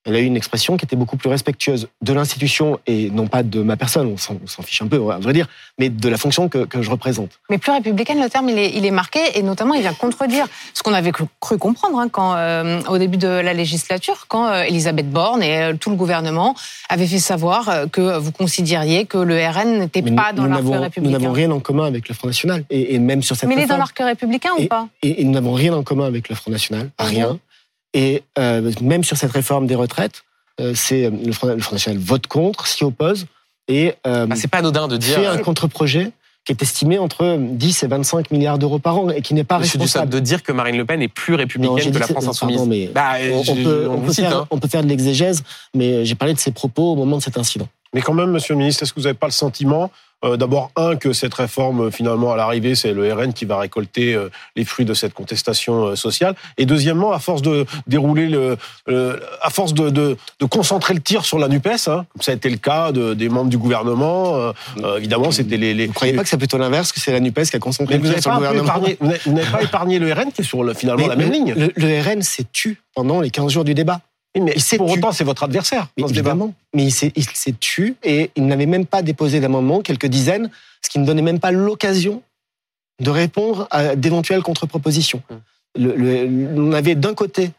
elle 0.07 0.15
a 0.15 0.19
eu 0.19 0.25
une 0.25 0.37
expression 0.37 0.77
qui 0.77 0.85
était 0.85 0.95
beaucoup 0.95 1.17
plus 1.17 1.29
respectueuse 1.29 1.87
de 2.01 2.13
l'institution 2.13 2.79
et 2.87 3.09
non 3.11 3.27
pas 3.27 3.43
de 3.43 3.61
ma 3.61 3.75
personne, 3.77 4.07
on 4.07 4.17
s'en 4.17 4.63
fiche 4.63 4.81
un 4.81 4.87
peu, 4.87 4.97
à 5.11 5.17
vrai 5.19 5.33
dire, 5.33 5.47
mais 5.77 5.89
de 5.89 6.09
la 6.09 6.17
fonction 6.17 6.47
que, 6.49 6.65
que 6.65 6.81
je 6.81 6.89
représente. 6.89 7.31
Mais 7.49 7.57
plus 7.57 7.71
républicaine, 7.71 8.19
le 8.21 8.29
terme, 8.29 8.49
il 8.49 8.57
est, 8.57 8.71
il 8.73 8.85
est 8.85 8.91
marqué 8.91 9.19
et 9.35 9.43
notamment, 9.43 9.73
il 9.73 9.81
vient 9.81 9.93
contredire 9.93 10.45
ce 10.73 10.81
qu'on 10.81 10.93
avait 10.93 11.11
cru, 11.11 11.25
comprendre 11.59 11.99
hein, 11.99 12.07
quand, 12.09 12.35
euh, 12.35 12.81
au 12.89 12.97
début 12.97 13.17
de 13.17 13.27
la 13.27 13.53
législature, 13.53 14.25
quand 14.27 14.47
euh, 14.47 14.61
Elisabeth 14.63 15.09
Borne 15.09 15.43
et 15.43 15.57
euh, 15.61 15.73
tout 15.73 15.89
le 15.89 15.95
gouvernement 15.97 16.55
avaient 16.89 17.07
fait 17.07 17.19
savoir 17.19 17.69
que 17.91 18.17
vous 18.17 18.31
considériez 18.31 19.05
que 19.05 19.17
le 19.17 19.35
RN 19.45 19.79
n'était 19.79 20.01
pas 20.01 20.31
nous- 20.31 20.43
dans 20.43 20.45
l'arc 20.47 20.61
n'avons- 20.63 20.75
Nous 20.75 20.81
républicain. 20.81 21.19
n'avons 21.19 21.31
rien 21.33 21.51
en 21.51 21.59
commun 21.59 21.85
avec 21.85 22.07
le 22.07 22.15
Front 22.15 22.27
National, 22.27 22.63
et, 22.69 22.95
et 22.95 22.99
même 22.99 23.21
sur 23.21 23.35
cette 23.35 23.49
Mais 23.49 23.55
il 23.55 23.61
est 23.61 23.65
dans 23.67 23.77
l'arc 23.77 23.97
républicain 23.99 24.51
ou 24.57 24.65
pas? 24.67 24.87
Et, 25.03 25.21
et 25.21 25.23
nous 25.25 25.31
n'avons 25.31 25.53
rien 25.53 25.73
en 25.73 25.83
commun 25.83 26.05
avec 26.05 26.29
le 26.29 26.35
Front 26.35 26.51
National, 26.51 26.89
Ah 26.97 27.03
rien. 27.05 27.37
Et 27.93 28.23
euh, 28.37 28.71
même 28.81 29.03
sur 29.03 29.17
cette 29.17 29.31
réforme 29.31 29.67
des 29.67 29.75
retraites, 29.75 30.23
euh, 30.59 30.73
c'est 30.75 31.05
euh, 31.05 31.11
le 31.25 31.31
Front, 31.31 31.47
le 31.47 31.59
Front 31.59 31.75
National 31.75 31.99
vote 31.99 32.27
contre, 32.27 32.67
s'y 32.67 32.83
oppose 32.83 33.25
et 33.67 33.93
euh, 34.05 34.27
Ah, 34.29 34.35
c'est 34.35 34.47
pas 34.47 34.59
anodin 34.59 34.87
de 34.87 34.97
dire. 34.97 35.15
fait 35.19 35.25
un 35.27 35.37
contre-projet 35.37 36.11
qui 36.45 36.53
est 36.53 36.61
estimé 36.61 36.97
entre 36.97 37.37
10 37.37 37.83
et 37.83 37.87
25 37.87 38.31
milliards 38.31 38.57
d'euros 38.57 38.79
par 38.79 38.97
an 38.97 39.09
et 39.09 39.21
qui 39.21 39.33
n'est 39.33 39.43
pas 39.43 39.59
Monsieur 39.59 39.77
Dussopt, 39.79 39.95
responsable. 40.03 40.13
de 40.13 40.19
dire 40.19 40.43
que 40.43 40.51
Marine 40.53 40.77
Le 40.77 40.85
Pen 40.85 41.01
est 41.01 41.09
plus 41.09 41.33
Non, 41.33 41.37
républicaine 41.39 41.77
j'ai 41.79 41.91
que 41.91 41.97
la 41.99 42.07
France 42.07 42.23
non, 42.23 42.29
insoumise. 42.31 42.55
pardon, 42.57 42.69
mais 42.69 42.87
Bah, 42.87 43.13
on, 43.33 43.43
je- 43.43 43.51
on 43.51 43.55
peut, 43.55 43.87
on 43.89 43.91
on 43.93 43.97
vous 43.97 44.05
peut 44.07 44.13
cite, 44.13 44.23
faire, 44.25 44.37
hein. 44.37 44.47
on 44.51 44.57
peut 44.59 44.67
faire 44.69 44.83
de 44.83 44.87
l'exégèse, 44.87 45.43
mais 45.75 46.05
j'ai 46.05 46.15
parlé 46.15 46.33
de 46.33 46.39
ces 46.39 46.51
propos 46.51 46.93
au 46.93 46.95
moment 46.95 47.17
de 47.17 47.21
cet 47.23 47.37
incident. 47.37 47.67
Mais 47.93 48.01
quand 48.01 48.13
même, 48.13 48.31
Monsieur 48.31 48.53
le 48.53 48.59
Ministre, 48.59 48.83
est-ce 48.83 48.93
que 48.93 48.99
vous 48.99 49.05
n'avez 49.05 49.17
pas 49.17 49.27
le 49.27 49.33
sentiment 49.33 49.83
euh, 49.83 49.87
D'abord, 50.23 50.71
un, 50.75 50.95
que 50.95 51.13
cette 51.13 51.33
réforme, 51.35 51.87
euh, 51.87 51.91
finalement, 51.91 52.33
à 52.33 52.35
l'arrivée, 52.37 52.73
c'est 52.75 52.91
le 52.91 53.13
RN 53.13 53.33
qui 53.33 53.45
va 53.45 53.57
récolter 53.59 54.13
euh, 54.15 54.29
les 54.55 54.65
fruits 54.65 54.85
de 54.85 54.93
cette 54.95 55.13
contestation 55.13 55.85
euh, 55.89 55.95
sociale. 55.95 56.33
Et 56.57 56.65
deuxièmement, 56.65 57.11
à 57.11 57.19
force 57.19 57.41
de 57.43 57.65
dérouler 57.85 58.27
le, 58.27 58.57
le- 58.87 59.21
à 59.43 59.49
force 59.51 59.73
de, 59.75 59.89
de, 59.91 60.17
de 60.39 60.45
concentrer 60.45 60.95
le 60.95 61.01
tir 61.01 61.23
sur 61.23 61.37
la 61.37 61.47
Nupes, 61.47 61.67
hein, 61.67 62.05
comme 62.11 62.21
ça 62.21 62.31
a 62.31 62.35
été 62.35 62.49
le 62.49 62.57
cas 62.57 62.91
de- 62.91 63.13
des 63.13 63.29
membres 63.29 63.49
du 63.51 63.57
gouvernement. 63.59 64.35
euh, 64.35 64.51
euh, 64.83 64.97
évidemment, 64.97 65.29
c'était 65.31 65.57
les, 65.57 65.73
les. 65.75 65.85
Vous 65.85 65.91
ne 65.91 65.95
croyez 65.95 66.13
pas 66.13 66.23
que 66.23 66.29
c'est 66.29 66.37
plutôt 66.37 66.57
l'inverse, 66.57 66.91
que 66.91 66.99
c'est 66.99 67.11
la 67.11 67.19
NUPES 67.19 67.43
qui 67.51 67.55
a 67.55 67.59
concentré 67.59 67.97
Mais 67.99 68.07
le 68.07 68.13
tir 68.15 68.21
sur 68.23 68.31
pas, 68.31 68.39
le 68.39 68.59
gouvernement 68.61 68.87
épargné- 68.87 68.97
vous 69.25 69.33
n'avez- 69.33 69.51
pas 69.51 69.61
épargné 69.61 69.99
le 69.99 70.11
RN 70.11 70.31
qui 70.31 70.41
est 70.41 70.43
sur 70.43 70.63
le- 70.63 70.73
finalement 70.73 71.03
Mais 71.03 71.09
la 71.09 71.15
même 71.15 71.31
ligne. 71.31 71.53
Le, 71.55 71.71
le 71.75 72.01
RN 72.01 72.21
s'est 72.23 72.45
tu 72.51 72.81
pendant 72.95 73.21
les 73.21 73.29
15 73.29 73.51
jours 73.51 73.63
du 73.65 73.73
débat. 73.75 74.01
Oui, 74.37 74.45
mais 74.45 74.53
il 74.55 74.61
s'est 74.61 74.77
pour 74.77 74.87
tu. 74.91 74.97
autant, 74.99 75.11
c'est 75.11 75.23
votre 75.23 75.43
adversaire 75.43 75.87
Mais 75.97 76.01
dans 76.03 76.07
ce 76.09 76.13
débat. 76.13 76.31
évidemment. 76.31 76.53
Mais 76.73 76.83
il 76.85 76.91
s'est, 76.91 77.11
tu 77.59 77.95
et 78.03 78.31
il 78.35 78.45
n'avait 78.45 78.65
même 78.65 78.85
pas 78.85 79.01
déposé 79.01 79.39
d'amendement, 79.39 79.81
quelques 79.81 80.07
dizaines, 80.07 80.49
ce 80.81 80.89
qui 80.89 80.99
ne 80.99 81.05
donnait 81.05 81.21
même 81.21 81.39
pas 81.39 81.51
l'occasion 81.51 82.21
de 83.01 83.09
répondre 83.09 83.67
à 83.71 83.95
d'éventuelles 83.95 84.41
contre-propositions. 84.41 85.21
Hum. 85.29 85.39
Le- 85.77 85.95
le- 85.95 86.59
on 86.59 86.71
avait 86.71 86.95
d'un 86.95 87.13
côté 87.13 87.51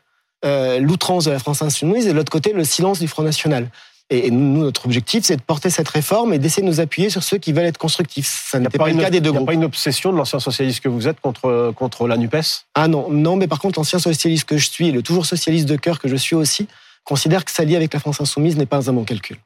euh, 0.44 0.78
l'outrance 0.80 1.24
de 1.26 1.30
la 1.30 1.38
France 1.38 1.62
insoumise 1.62 2.06
et 2.06 2.10
de 2.10 2.14
l'autre 2.14 2.30
côté 2.32 2.52
le 2.52 2.64
silence 2.64 2.98
du 3.00 3.08
Front 3.08 3.22
National. 3.22 3.68
Et, 4.10 4.30
nous, 4.30 4.62
notre 4.62 4.86
objectif, 4.86 5.24
c'est 5.24 5.36
de 5.36 5.42
porter 5.42 5.68
cette 5.68 5.88
réforme 5.88 6.32
et 6.32 6.38
d'essayer 6.38 6.62
de 6.62 6.68
nous 6.68 6.80
appuyer 6.80 7.10
sur 7.10 7.22
ceux 7.22 7.36
qui 7.36 7.52
veulent 7.52 7.66
être 7.66 7.78
constructifs. 7.78 8.48
Ça 8.50 8.58
n'y 8.58 8.64
n'était 8.64 8.78
pas, 8.78 8.88
le 8.88 8.98
cas 8.98 9.10
des 9.10 9.20
deux 9.20 9.30
il 9.30 9.34
y 9.34 9.42
a 9.42 9.44
pas 9.44 9.52
une 9.52 9.64
obsession 9.64 10.12
de 10.12 10.16
l'ancien 10.16 10.40
socialiste 10.40 10.80
que 10.80 10.88
vous 10.88 11.08
êtes 11.08 11.20
contre, 11.20 11.72
contre 11.76 12.08
la 12.08 12.16
NUPES? 12.16 12.64
Ah 12.74 12.88
non, 12.88 13.10
non, 13.10 13.36
mais 13.36 13.46
par 13.46 13.58
contre, 13.58 13.78
l'ancien 13.78 13.98
socialiste 13.98 14.44
que 14.46 14.56
je 14.56 14.70
suis 14.70 14.88
et 14.88 14.92
le 14.92 15.02
toujours 15.02 15.26
socialiste 15.26 15.68
de 15.68 15.76
cœur 15.76 16.00
que 16.00 16.08
je 16.08 16.16
suis 16.16 16.34
aussi, 16.34 16.68
considère 17.04 17.44
que 17.44 17.50
s'allier 17.50 17.76
avec 17.76 17.92
la 17.92 18.00
France 18.00 18.20
insoumise 18.20 18.56
n'est 18.56 18.66
pas 18.66 18.88
un 18.88 18.92
bon 18.94 19.04
calcul. 19.04 19.36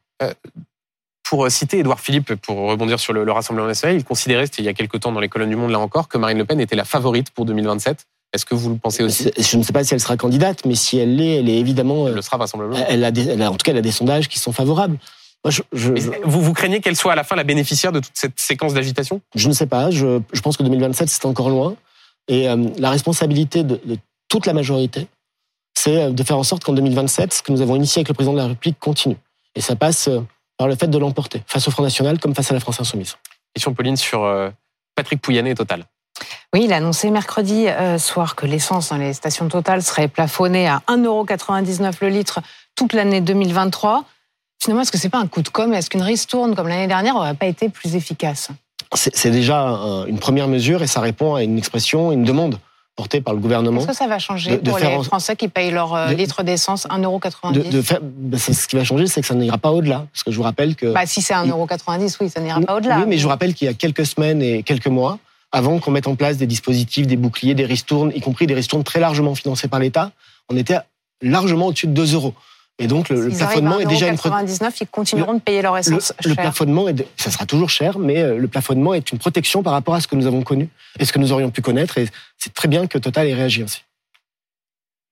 Pour 1.25 1.45
euh, 1.45 1.49
citer 1.49 1.79
Édouard 1.79 1.99
Philippe, 1.99 2.35
pour 2.37 2.59
rebondir 2.59 3.01
sur 3.01 3.13
le, 3.13 3.25
le 3.25 3.33
Rassemblement 3.33 3.67
national, 3.67 3.97
il 3.97 4.05
considérait, 4.05 4.47
c'était 4.47 4.63
il 4.63 4.67
y 4.67 4.69
a 4.69 4.75
quelques 4.75 5.01
temps 5.01 5.11
dans 5.11 5.21
les 5.21 5.29
colonnes 5.29 5.49
du 5.49 5.57
Monde 5.57 5.73
là 5.73 5.81
encore, 5.81 6.07
que 6.07 6.19
Marine 6.19 6.39
Le 6.39 6.45
Pen 6.45 6.61
était 6.61 6.77
la 6.77 6.85
favorite 6.85 7.31
pour 7.31 7.47
2027. 7.47 8.07
Est-ce 8.33 8.45
que 8.47 8.55
vous 8.55 8.71
le 8.71 8.77
pensez 8.77 9.03
aussi 9.03 9.31
Je 9.39 9.57
ne 9.59 9.63
sais 9.63 9.73
pas 9.73 9.85
si 9.85 9.93
elle 9.93 10.01
sera 10.01 10.17
candidate, 10.17 10.65
mais 10.65 10.75
si 10.75 10.97
elle 10.99 11.17
l'est, 11.17 11.37
elle 11.41 11.49
est 11.51 11.59
évidemment. 11.59 12.07
Elle 12.07 12.13
euh, 12.15 12.17
le 12.17 12.23
sera 12.23 12.39
vraisemblablement. 12.39 12.83
Elle 12.89 13.05
a, 13.05 13.11
des- 13.11 13.29
elle 13.29 13.43
a- 13.43 13.51
en 13.51 13.57
tout 13.57 13.65
cas, 13.65 13.73
elle 13.73 13.79
a 13.79 13.83
des 13.83 13.93
sondages 13.93 14.29
qui 14.29 14.39
sont 14.39 14.53
favorables. 14.53 14.97
Moi, 15.45 15.51
je, 15.51 15.61
je, 15.73 15.91
Mais 15.93 16.01
je, 16.01 16.11
vous, 16.25 16.41
vous 16.41 16.53
craignez 16.55 16.81
qu'elle 16.81 16.97
soit 16.97 17.13
à 17.13 17.15
la 17.17 17.25
fin 17.25 17.37
la 17.37 17.45
bénéficiaire 17.45 17.93
de 17.93 18.01
toute 18.01 18.13
cette 18.15 18.39
séquence 18.41 18.75
d'agitation? 18.75 19.21
Je 19.35 19.49
ne 19.49 19.53
sais 19.53 19.67
pas. 19.67 19.91
Je, 19.91 20.21
pense 20.43 20.57
que 20.57 20.63
2027, 20.63 21.09
c'est 21.11 21.27
encore 21.27 21.51
loin. 21.51 21.75
Et 22.29 22.49
euh, 22.49 22.57
la 22.79 22.91
responsabilité 22.91 23.65
de, 23.65 23.81
de 23.85 23.99
toute 24.29 24.47
la 24.47 24.53
majorité, 24.55 25.09
c'est 25.75 26.05
euh, 26.05 26.11
de 26.11 26.23
faire 26.23 26.39
en 26.39 26.45
sorte 26.45 26.65
qu'en 26.65 26.73
2027, 26.73 27.35
ce 27.35 27.43
que 27.43 27.53
nous 27.53 27.61
avons 27.61 27.77
initié 27.77 28.01
avec 28.01 28.09
le 28.09 28.15
président 28.15 28.33
de 28.33 28.39
la 28.39 28.47
République 28.47 28.79
continue. 28.79 29.17
Et 29.55 29.61
ça 29.61 29.77
passe 29.77 30.09
par 30.57 30.69
le 30.69 30.77
fait 30.77 30.87
de 30.87 30.97
l'emporter, 30.97 31.43
face 31.47 31.67
au 31.69 31.71
Front 31.71 31.83
National 31.83 32.19
comme 32.19 32.35
face 32.35 32.51
à 32.51 32.55
la 32.55 32.61
France 32.61 32.81
insoumise. 32.81 33.17
Question 33.55 33.75
Pauline 33.75 33.97
sur 33.97 34.27
Patrick 34.95 35.21
Pouyanné 35.21 35.51
et 35.51 35.55
Total. 35.55 35.85
Oui, 36.55 36.65
il 36.65 36.73
a 36.75 36.77
annoncé 36.77 37.11
mercredi 37.11 37.67
euh, 37.67 37.97
soir 37.97 38.37
que 38.37 38.45
l'essence 38.45 38.91
dans 38.91 38.99
les 38.99 39.15
stations 39.15 39.49
Total 39.49 39.83
serait 39.83 40.09
plafonnée 40.09 40.69
à 40.69 40.83
1,99€ 40.89 41.95
le 42.03 42.09
litre 42.09 42.41
toute 42.77 42.93
l'année 42.93 43.23
2023. 43.23 44.05
Finalement, 44.63 44.83
est-ce 44.83 44.93
que 44.93 44.99
c'est 44.99 45.09
pas 45.09 45.19
un 45.19 45.27
coup 45.27 45.41
de 45.41 45.49
com' 45.49 45.73
Est-ce 45.73 45.89
qu'une 45.89 46.03
ristourne 46.03 46.55
comme 46.55 46.69
l'année 46.69 46.87
dernière 46.89 47.15
n'aurait 47.15 47.33
pas 47.35 47.47
été 47.47 47.71
plus 47.71 47.97
efficace? 47.97 48.49
C'est 48.95 49.31
déjà 49.31 49.61
un- 49.63 50.05
une 50.05 50.19
première 50.19 50.47
mesure 50.47 50.83
et 50.83 50.87
ça 50.87 51.01
répond 51.01 51.35
à 51.37 51.43
une 51.43 51.57
expression, 51.57 52.13
une 52.13 52.25
demande 52.25 52.59
portée 52.97 53.23
par 53.23 53.33
le 53.33 53.41
gouvernement. 53.41 53.81
Est-ce 53.81 53.87
que 53.89 53.95
ça 53.95 54.07
va 54.07 54.19
changer 54.19 54.59
De- 54.59 54.63
de 54.63 54.69
pour 54.69 54.79
les 54.79 54.87
en- 54.89 55.03
Français 55.03 55.35
qui 55.37 55.49
payent 55.49 55.71
leur 55.71 55.95
euh, 55.95 56.09
de- 56.11 56.15
litre 56.15 56.43
d'essence 56.43 56.87
1,90€ 56.91 57.53
De, 57.55 57.63
de 57.71 57.81
faire, 57.81 58.01
ben, 58.03 58.39
ce 58.39 58.69
qui 58.69 58.77
va 58.77 58.85
changer, 58.85 59.07
c'est 59.07 59.23
que 59.23 59.27
ça 59.27 59.35
n'ira 59.35 59.57
pas 59.57 59.71
au-delà. 59.73 60.05
Parce 60.13 60.23
que 60.23 60.31
je 60.31 60.37
vous 60.37 60.43
rappelle 60.43 60.77
que. 60.77 60.93
bah, 60.93 61.07
Si 61.07 61.23
c'est 61.23 61.33
1,90€, 61.33 62.19
oui, 62.21 62.29
ça 62.29 62.41
n'ira 62.43 62.61
pas 62.61 62.77
au-delà. 62.77 62.99
Oui, 62.99 63.05
mais 63.09 63.17
je 63.17 63.23
vous 63.23 63.31
rappelle 63.31 63.55
qu'il 63.55 63.67
y 63.67 63.71
a 63.71 63.75
quelques 63.75 64.05
semaines 64.05 64.43
et 64.43 64.63
quelques 64.63 64.89
mois, 64.89 65.19
avant 65.53 65.79
qu'on 65.79 65.91
mette 65.91 66.07
en 66.09 66.15
place 66.17 66.37
des 66.39 66.47
dispositifs, 66.47 67.07
des 67.07 67.17
boucliers, 67.17 67.55
des 67.55 67.65
ristournes, 67.67 68.11
y 68.15 68.21
compris 68.21 68.47
des 68.47 68.55
ristournes 68.55 68.85
très 68.85 69.01
largement 69.01 69.35
financées 69.35 69.69
par 69.69 69.81
l'État, 69.81 70.13
on 70.49 70.57
était 70.57 70.79
largement 71.21 71.67
au-dessus 71.67 71.87
de 71.87 71.93
2 71.93 72.15
euros. 72.15 72.35
Et 72.79 72.87
donc 72.87 73.11
le, 73.11 73.27
le 73.29 73.31
plafonnement 73.31 73.79
est 73.79 73.85
déjà 73.85 74.09
une 74.09 74.17
pro- 74.17 74.31
1,99€, 74.31 74.73
ils 74.81 74.87
continueront 74.87 75.35
de 75.35 75.41
payer 75.41 75.61
leur 75.61 75.75
le, 75.75 75.81
essence 75.81 76.15
le 76.25 76.31
cher. 76.35 76.43
plafonnement 76.43 76.89
est 76.89 76.95
de- 76.95 77.07
ça 77.19 77.31
sera 77.31 77.45
toujours 77.45 77.69
cher, 77.69 77.99
mais 77.99 78.19
euh, 78.23 78.39
le 78.39 78.49
plafonnement 78.49 78.95
est 78.95 79.13
une 79.13 79.19
protection 79.19 79.63
par 79.63 79.75
rapport 79.75 79.95
à 79.95 80.01
ce 80.01 80.09
que 80.09 80.17
nous 80.17 80.27
avons 80.27 80.43
connu 80.43 80.69
et 80.99 81.05
ce 81.05 81.13
que 81.13 81.19
nous 81.19 81.33
aurions 81.33 81.51
pu 81.51 81.61
connaître. 81.61 81.99
Et 81.99 82.09
c'est 82.39 82.55
très 82.55 82.69
bien 82.69 82.87
que 82.87 82.97
Total 82.99 83.29
ait 83.29 83.35
réagi 83.35 83.63
ainsi. 83.63 83.83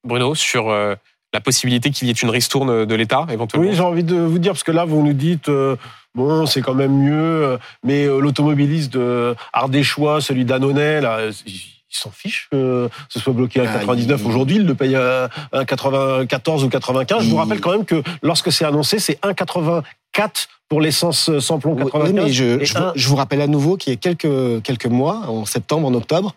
Bruno, 0.05 0.35
sur 0.35 0.71
euh, 0.71 0.95
la 1.35 1.41
possibilité 1.41 1.91
qu'il 1.91 2.09
y 2.09 2.11
ait 2.11 2.15
une 2.15 2.31
ristourne 2.31 2.87
de 2.87 2.95
l'État 2.95 3.27
éventuellement? 3.31 3.69
Oui, 3.69 3.75
j'ai 3.77 3.83
envie 3.83 4.05
de 4.05 4.17
vous 4.17 4.39
dire, 4.39 4.53
parce 4.53 4.65
que 4.65 4.73
là, 4.73 4.87
vous 4.87 5.03
nous 5.03 5.13
dites, 5.13 5.49
euh, 5.51 5.77
bon, 6.15 6.47
c'est 6.47 6.61
quand 6.63 6.75
même 6.75 6.93
mieux, 6.93 7.15
euh, 7.45 7.59
mais 7.85 8.05
euh, 8.07 8.21
l'automobiliste 8.21 8.93
de 8.93 9.35
Ardéchois, 9.53 10.21
celui 10.21 10.45
d'Annonay, 10.45 11.01
là, 11.01 11.19
euh, 11.19 11.33
il 11.47 11.61
il 11.93 11.97
s'en 11.97 12.13
fiche 12.13 12.47
que 12.53 12.89
ce 13.09 13.19
soit 13.19 13.33
bloqué 13.33 13.59
à 13.59 13.65
Ah, 13.69 13.79
99 13.81 14.21
il- 14.23 14.29
aujourd'hui, 14.29 14.57
il 14.59 14.65
le 14.65 14.77
paye 14.77 14.95
à 14.95 15.29
à 15.51 15.65
94 15.65 16.63
ou 16.63 16.69
95. 16.69 17.25
Je 17.25 17.29
vous 17.31 17.35
rappelle 17.37 17.61
quand 17.61 17.73
même 17.73 17.85
que 17.85 18.01
lorsque 18.23 18.53
c'est 18.53 18.65
annoncé, 18.65 19.01
c'est 19.01 19.19
1,84 19.25 20.47
pour 20.69 20.81
l'essence 20.81 21.37
sans 21.41 21.59
plomb 21.59 21.75
Oui, 21.75 21.83
95. 21.87 22.13
mais 22.15 22.33
je, 22.33 22.45
et 22.61 22.65
je, 22.65 23.09
vous 23.09 23.17
rappelle 23.17 23.41
à 23.41 23.49
nouveau 23.49 23.77
qu'il 23.77 23.93
y 23.93 23.95
a 23.95 23.97
quelques, 23.97 24.63
quelques 24.63 24.87
mois, 24.87 25.23
en 25.27 25.45
septembre, 25.45 25.89
en 25.89 25.95
octobre, 25.95 26.37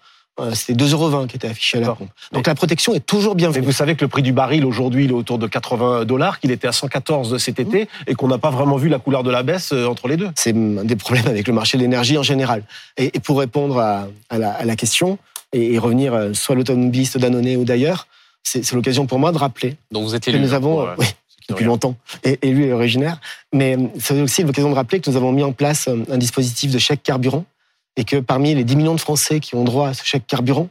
c'était 0.54 0.74
2,20 0.74 0.94
euros 0.94 1.28
qui 1.28 1.36
était 1.36 1.48
affiché 1.48 1.78
à 1.78 1.82
la 1.82 1.94
pompe. 1.94 2.10
Donc 2.32 2.48
la 2.48 2.56
protection 2.56 2.94
est 2.96 3.06
toujours 3.06 3.36
bienvenue. 3.36 3.62
Mais 3.62 3.66
vous 3.68 3.72
savez 3.72 3.96
que 3.96 4.04
le 4.04 4.08
prix 4.08 4.24
du 4.24 4.34
baril 4.34 4.66
aujourd'hui, 4.66 5.06
il 5.06 5.12
est 5.12 5.14
autour 5.14 5.38
de 5.38 5.46
80 5.46 6.06
dollars, 6.06 6.40
qu'il 6.40 6.52
était 6.52 6.68
à 6.68 6.72
114 6.72 7.38
cet 7.38 7.60
été, 7.60 7.88
et 8.08 8.16
qu'on 8.16 8.28
n'a 8.28 8.40
pas 8.40 8.50
vraiment 8.50 8.78
vu 8.78 8.90
la 8.90 8.98
couleur 8.98 9.24
de 9.24 9.30
la 9.30 9.44
baisse 9.44 9.72
euh, 9.74 9.86
entre 9.86 10.08
les 10.08 10.18
deux. 10.18 10.30
C'est 10.36 10.56
un 10.56 10.84
des 10.84 10.96
problèmes 10.96 11.28
avec 11.28 11.48
le 11.48 11.54
marché 11.54 11.78
de 11.78 11.84
l'énergie 11.84 12.18
en 12.18 12.24
général. 12.24 12.64
Et, 12.98 13.12
pour 13.20 13.40
répondre 13.40 13.78
à, 13.78 14.08
à 14.30 14.38
la, 14.40 14.52
à 14.52 14.66
la 14.66 14.76
question 14.76 15.20
et, 15.54 15.78
revenir 15.78 16.14
euh, 16.14 16.34
soit 16.34 16.56
l'automobiliste 16.56 17.18
d'Annonay 17.20 17.56
ou 17.56 17.64
d'ailleurs, 17.64 18.08
c'est 18.42 18.70
l'occasion 18.74 19.06
pour 19.06 19.20
moi 19.20 19.32
de 19.32 19.38
rappeler 19.38 19.78
Donc 19.92 20.04
vous 20.04 20.16
êtes 20.16 20.26
que 20.26 20.32
nous 20.32 20.54
avons, 20.54 20.78
pour, 20.78 20.82
euh, 20.82 20.96
oui, 20.98 21.06
depuis 21.48 21.66
longtemps, 21.66 21.96
et, 22.24 22.40
et 22.42 22.50
lui 22.52 22.66
est 22.66 22.74
originaire, 22.74 23.22
mais 23.54 23.78
c'est 24.00 24.20
aussi 24.20 24.44
l'occasion 24.44 24.70
de 24.70 24.76
rappeler 24.76 25.00
que 25.00 25.10
nous 25.10 25.16
avons 25.16 25.32
mis 25.32 25.44
en 25.44 25.54
place 25.54 25.88
un 25.88 26.18
dispositif 26.18 26.72
de 26.72 26.80
chèque 26.80 27.04
carburant 27.04 27.46
et 27.98 28.04
que 28.04 28.18
parmi 28.18 28.56
les 28.56 28.64
10 28.64 28.76
millions 28.76 28.96
de 28.96 29.00
Français 29.00 29.40
qui 29.40 29.56
ont 29.56 29.64
droit 29.64 29.90
à 29.90 29.94
ce 29.94 30.04
chèque 30.04 30.26
carburant, 30.28 30.68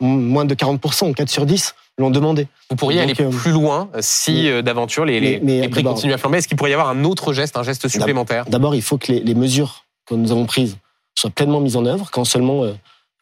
moins 0.00 0.44
de 0.44 0.54
40%, 0.54 1.14
4 1.14 1.28
sur 1.28 1.46
10, 1.46 1.74
l'ont 1.98 2.10
demandé. 2.10 2.48
Vous 2.70 2.76
pourriez 2.76 3.00
Donc, 3.06 3.20
aller 3.20 3.28
euh, 3.28 3.30
plus 3.30 3.52
loin 3.52 3.88
euh, 3.94 3.98
si 4.00 4.48
euh, 4.48 4.62
d'aventure 4.62 5.04
les, 5.04 5.20
les, 5.20 5.30
mais- 5.38 5.40
mais 5.44 5.60
les 5.62 5.68
prix 5.68 5.82
continuent 5.84 6.14
à 6.14 6.18
flamber. 6.18 6.38
Est-ce 6.38 6.48
qu'il 6.48 6.56
pourrait 6.56 6.70
y 6.70 6.74
avoir 6.74 6.88
un 6.88 7.04
autre 7.04 7.32
geste, 7.32 7.56
un 7.56 7.62
geste 7.62 7.86
supplémentaire? 7.88 8.46
D'abord, 8.46 8.74
il 8.74 8.82
faut 8.82 8.98
que 8.98 9.12
les, 9.12 9.20
les 9.20 9.34
mesures 9.34 9.84
que 10.06 10.14
nous 10.14 10.32
avons 10.32 10.46
prises 10.46 10.76
soient 11.14 11.30
pleinement 11.30 11.60
mises 11.60 11.76
en 11.76 11.84
œuvre. 11.84 12.08
Quand 12.10 12.24
seulement 12.24 12.64
euh, 12.64 12.72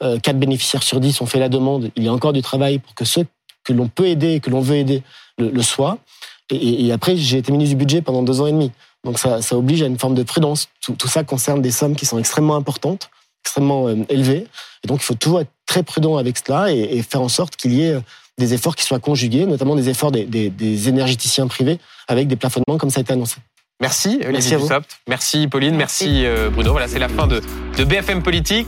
euh, 0.03 0.19
4 0.21 0.39
bénéficiaires 0.39 0.83
sur 0.85 1.01
10 1.01 1.21
ont 1.21 1.27
fait 1.27 1.41
la 1.41 1.49
demande, 1.49 1.91
il 1.97 2.05
y 2.05 2.09
a 2.09 2.13
encore 2.13 2.33
du 2.33 2.41
travail 2.43 2.79
pour 2.79 2.95
que 2.95 3.05
ceux 3.05 3.27
que 3.65 3.73
l'on 3.73 3.89
peut 3.89 4.07
aider 4.07 4.35
et 4.35 4.41
que 4.41 4.49
l'on 4.49 4.61
veut 4.61 4.77
aider 4.77 5.03
le, 5.37 5.51
le 5.51 5.63
soient. 5.63 5.99
Et, 6.51 6.57
et- 6.57 6.87
et 6.87 6.93
après, 6.93 7.17
j'ai 7.17 7.39
été 7.39 7.51
ministre 7.53 7.75
du 7.75 7.85
budget 7.85 8.01
pendant 8.01 8.23
deux 8.23 8.41
ans 8.41 8.47
et 8.47 8.53
demi. 8.53 8.71
Donc 9.05 9.19
ça, 9.19 9.43
ça 9.43 9.57
oblige 9.57 9.83
à 9.83 9.87
une 9.87 9.99
forme 9.99 10.15
de 10.15 10.23
prudence. 10.23 10.69
Tout, 10.81 10.93
tout 10.95 11.09
ça 11.09 11.25
concerne 11.25 11.61
des 11.61 11.71
sommes 11.73 11.97
qui 11.97 12.07
sont 12.07 12.19
extrêmement 12.19 12.55
importantes, 12.57 13.11
extrêmement 13.45 13.89
euh, 13.89 13.97
élevées. 14.09 14.47
Et 14.85 14.89
donc 14.89 15.01
il 15.01 15.05
faut 15.05 15.15
toujours 15.15 15.41
être 15.41 15.51
très 15.67 15.83
prudent 15.83 16.17
avec 16.17 16.39
cela 16.39 16.73
et, 16.73 16.79
et 16.97 17.03
faire 17.03 17.21
en 17.23 17.29
sorte 17.29 17.57
qu'il 17.57 17.73
y 17.73 17.83
ait 17.83 17.93
euh, 17.95 18.01
des 18.39 18.55
efforts 18.55 18.75
qui 18.77 18.85
soient 18.85 18.99
conjugués, 19.01 19.45
notamment 19.47 19.77
des 19.77 19.89
efforts 19.89 20.11
des, 20.13 20.25
des- 20.25 20.49
des 20.51 20.89
énergéticiens 20.89 21.47
privés 21.47 21.79
avec 22.09 22.27
des 22.29 22.37
plafonnements 22.37 22.79
comme 22.79 22.91
ça 22.91 22.99
a 23.01 23.03
été 23.03 23.13
annoncé. 23.13 23.37
Merci 23.81 24.19
Merci 24.21 24.27
Olivier 24.29 24.55
à 24.55 24.59
vous. 24.59 24.65
Dussopt. 24.69 24.91
Merci 25.09 25.49
Pauline. 25.49 25.75
Merci, 25.77 26.05
Merci. 26.05 26.27
euh, 26.27 26.51
Bruno. 26.51 26.73
Voilà, 26.73 26.87
c'est 26.89 26.99
la 26.99 27.09
fin 27.09 27.27
de, 27.27 27.41
de 27.79 27.85
BFM 27.85 28.23
Politique. 28.23 28.67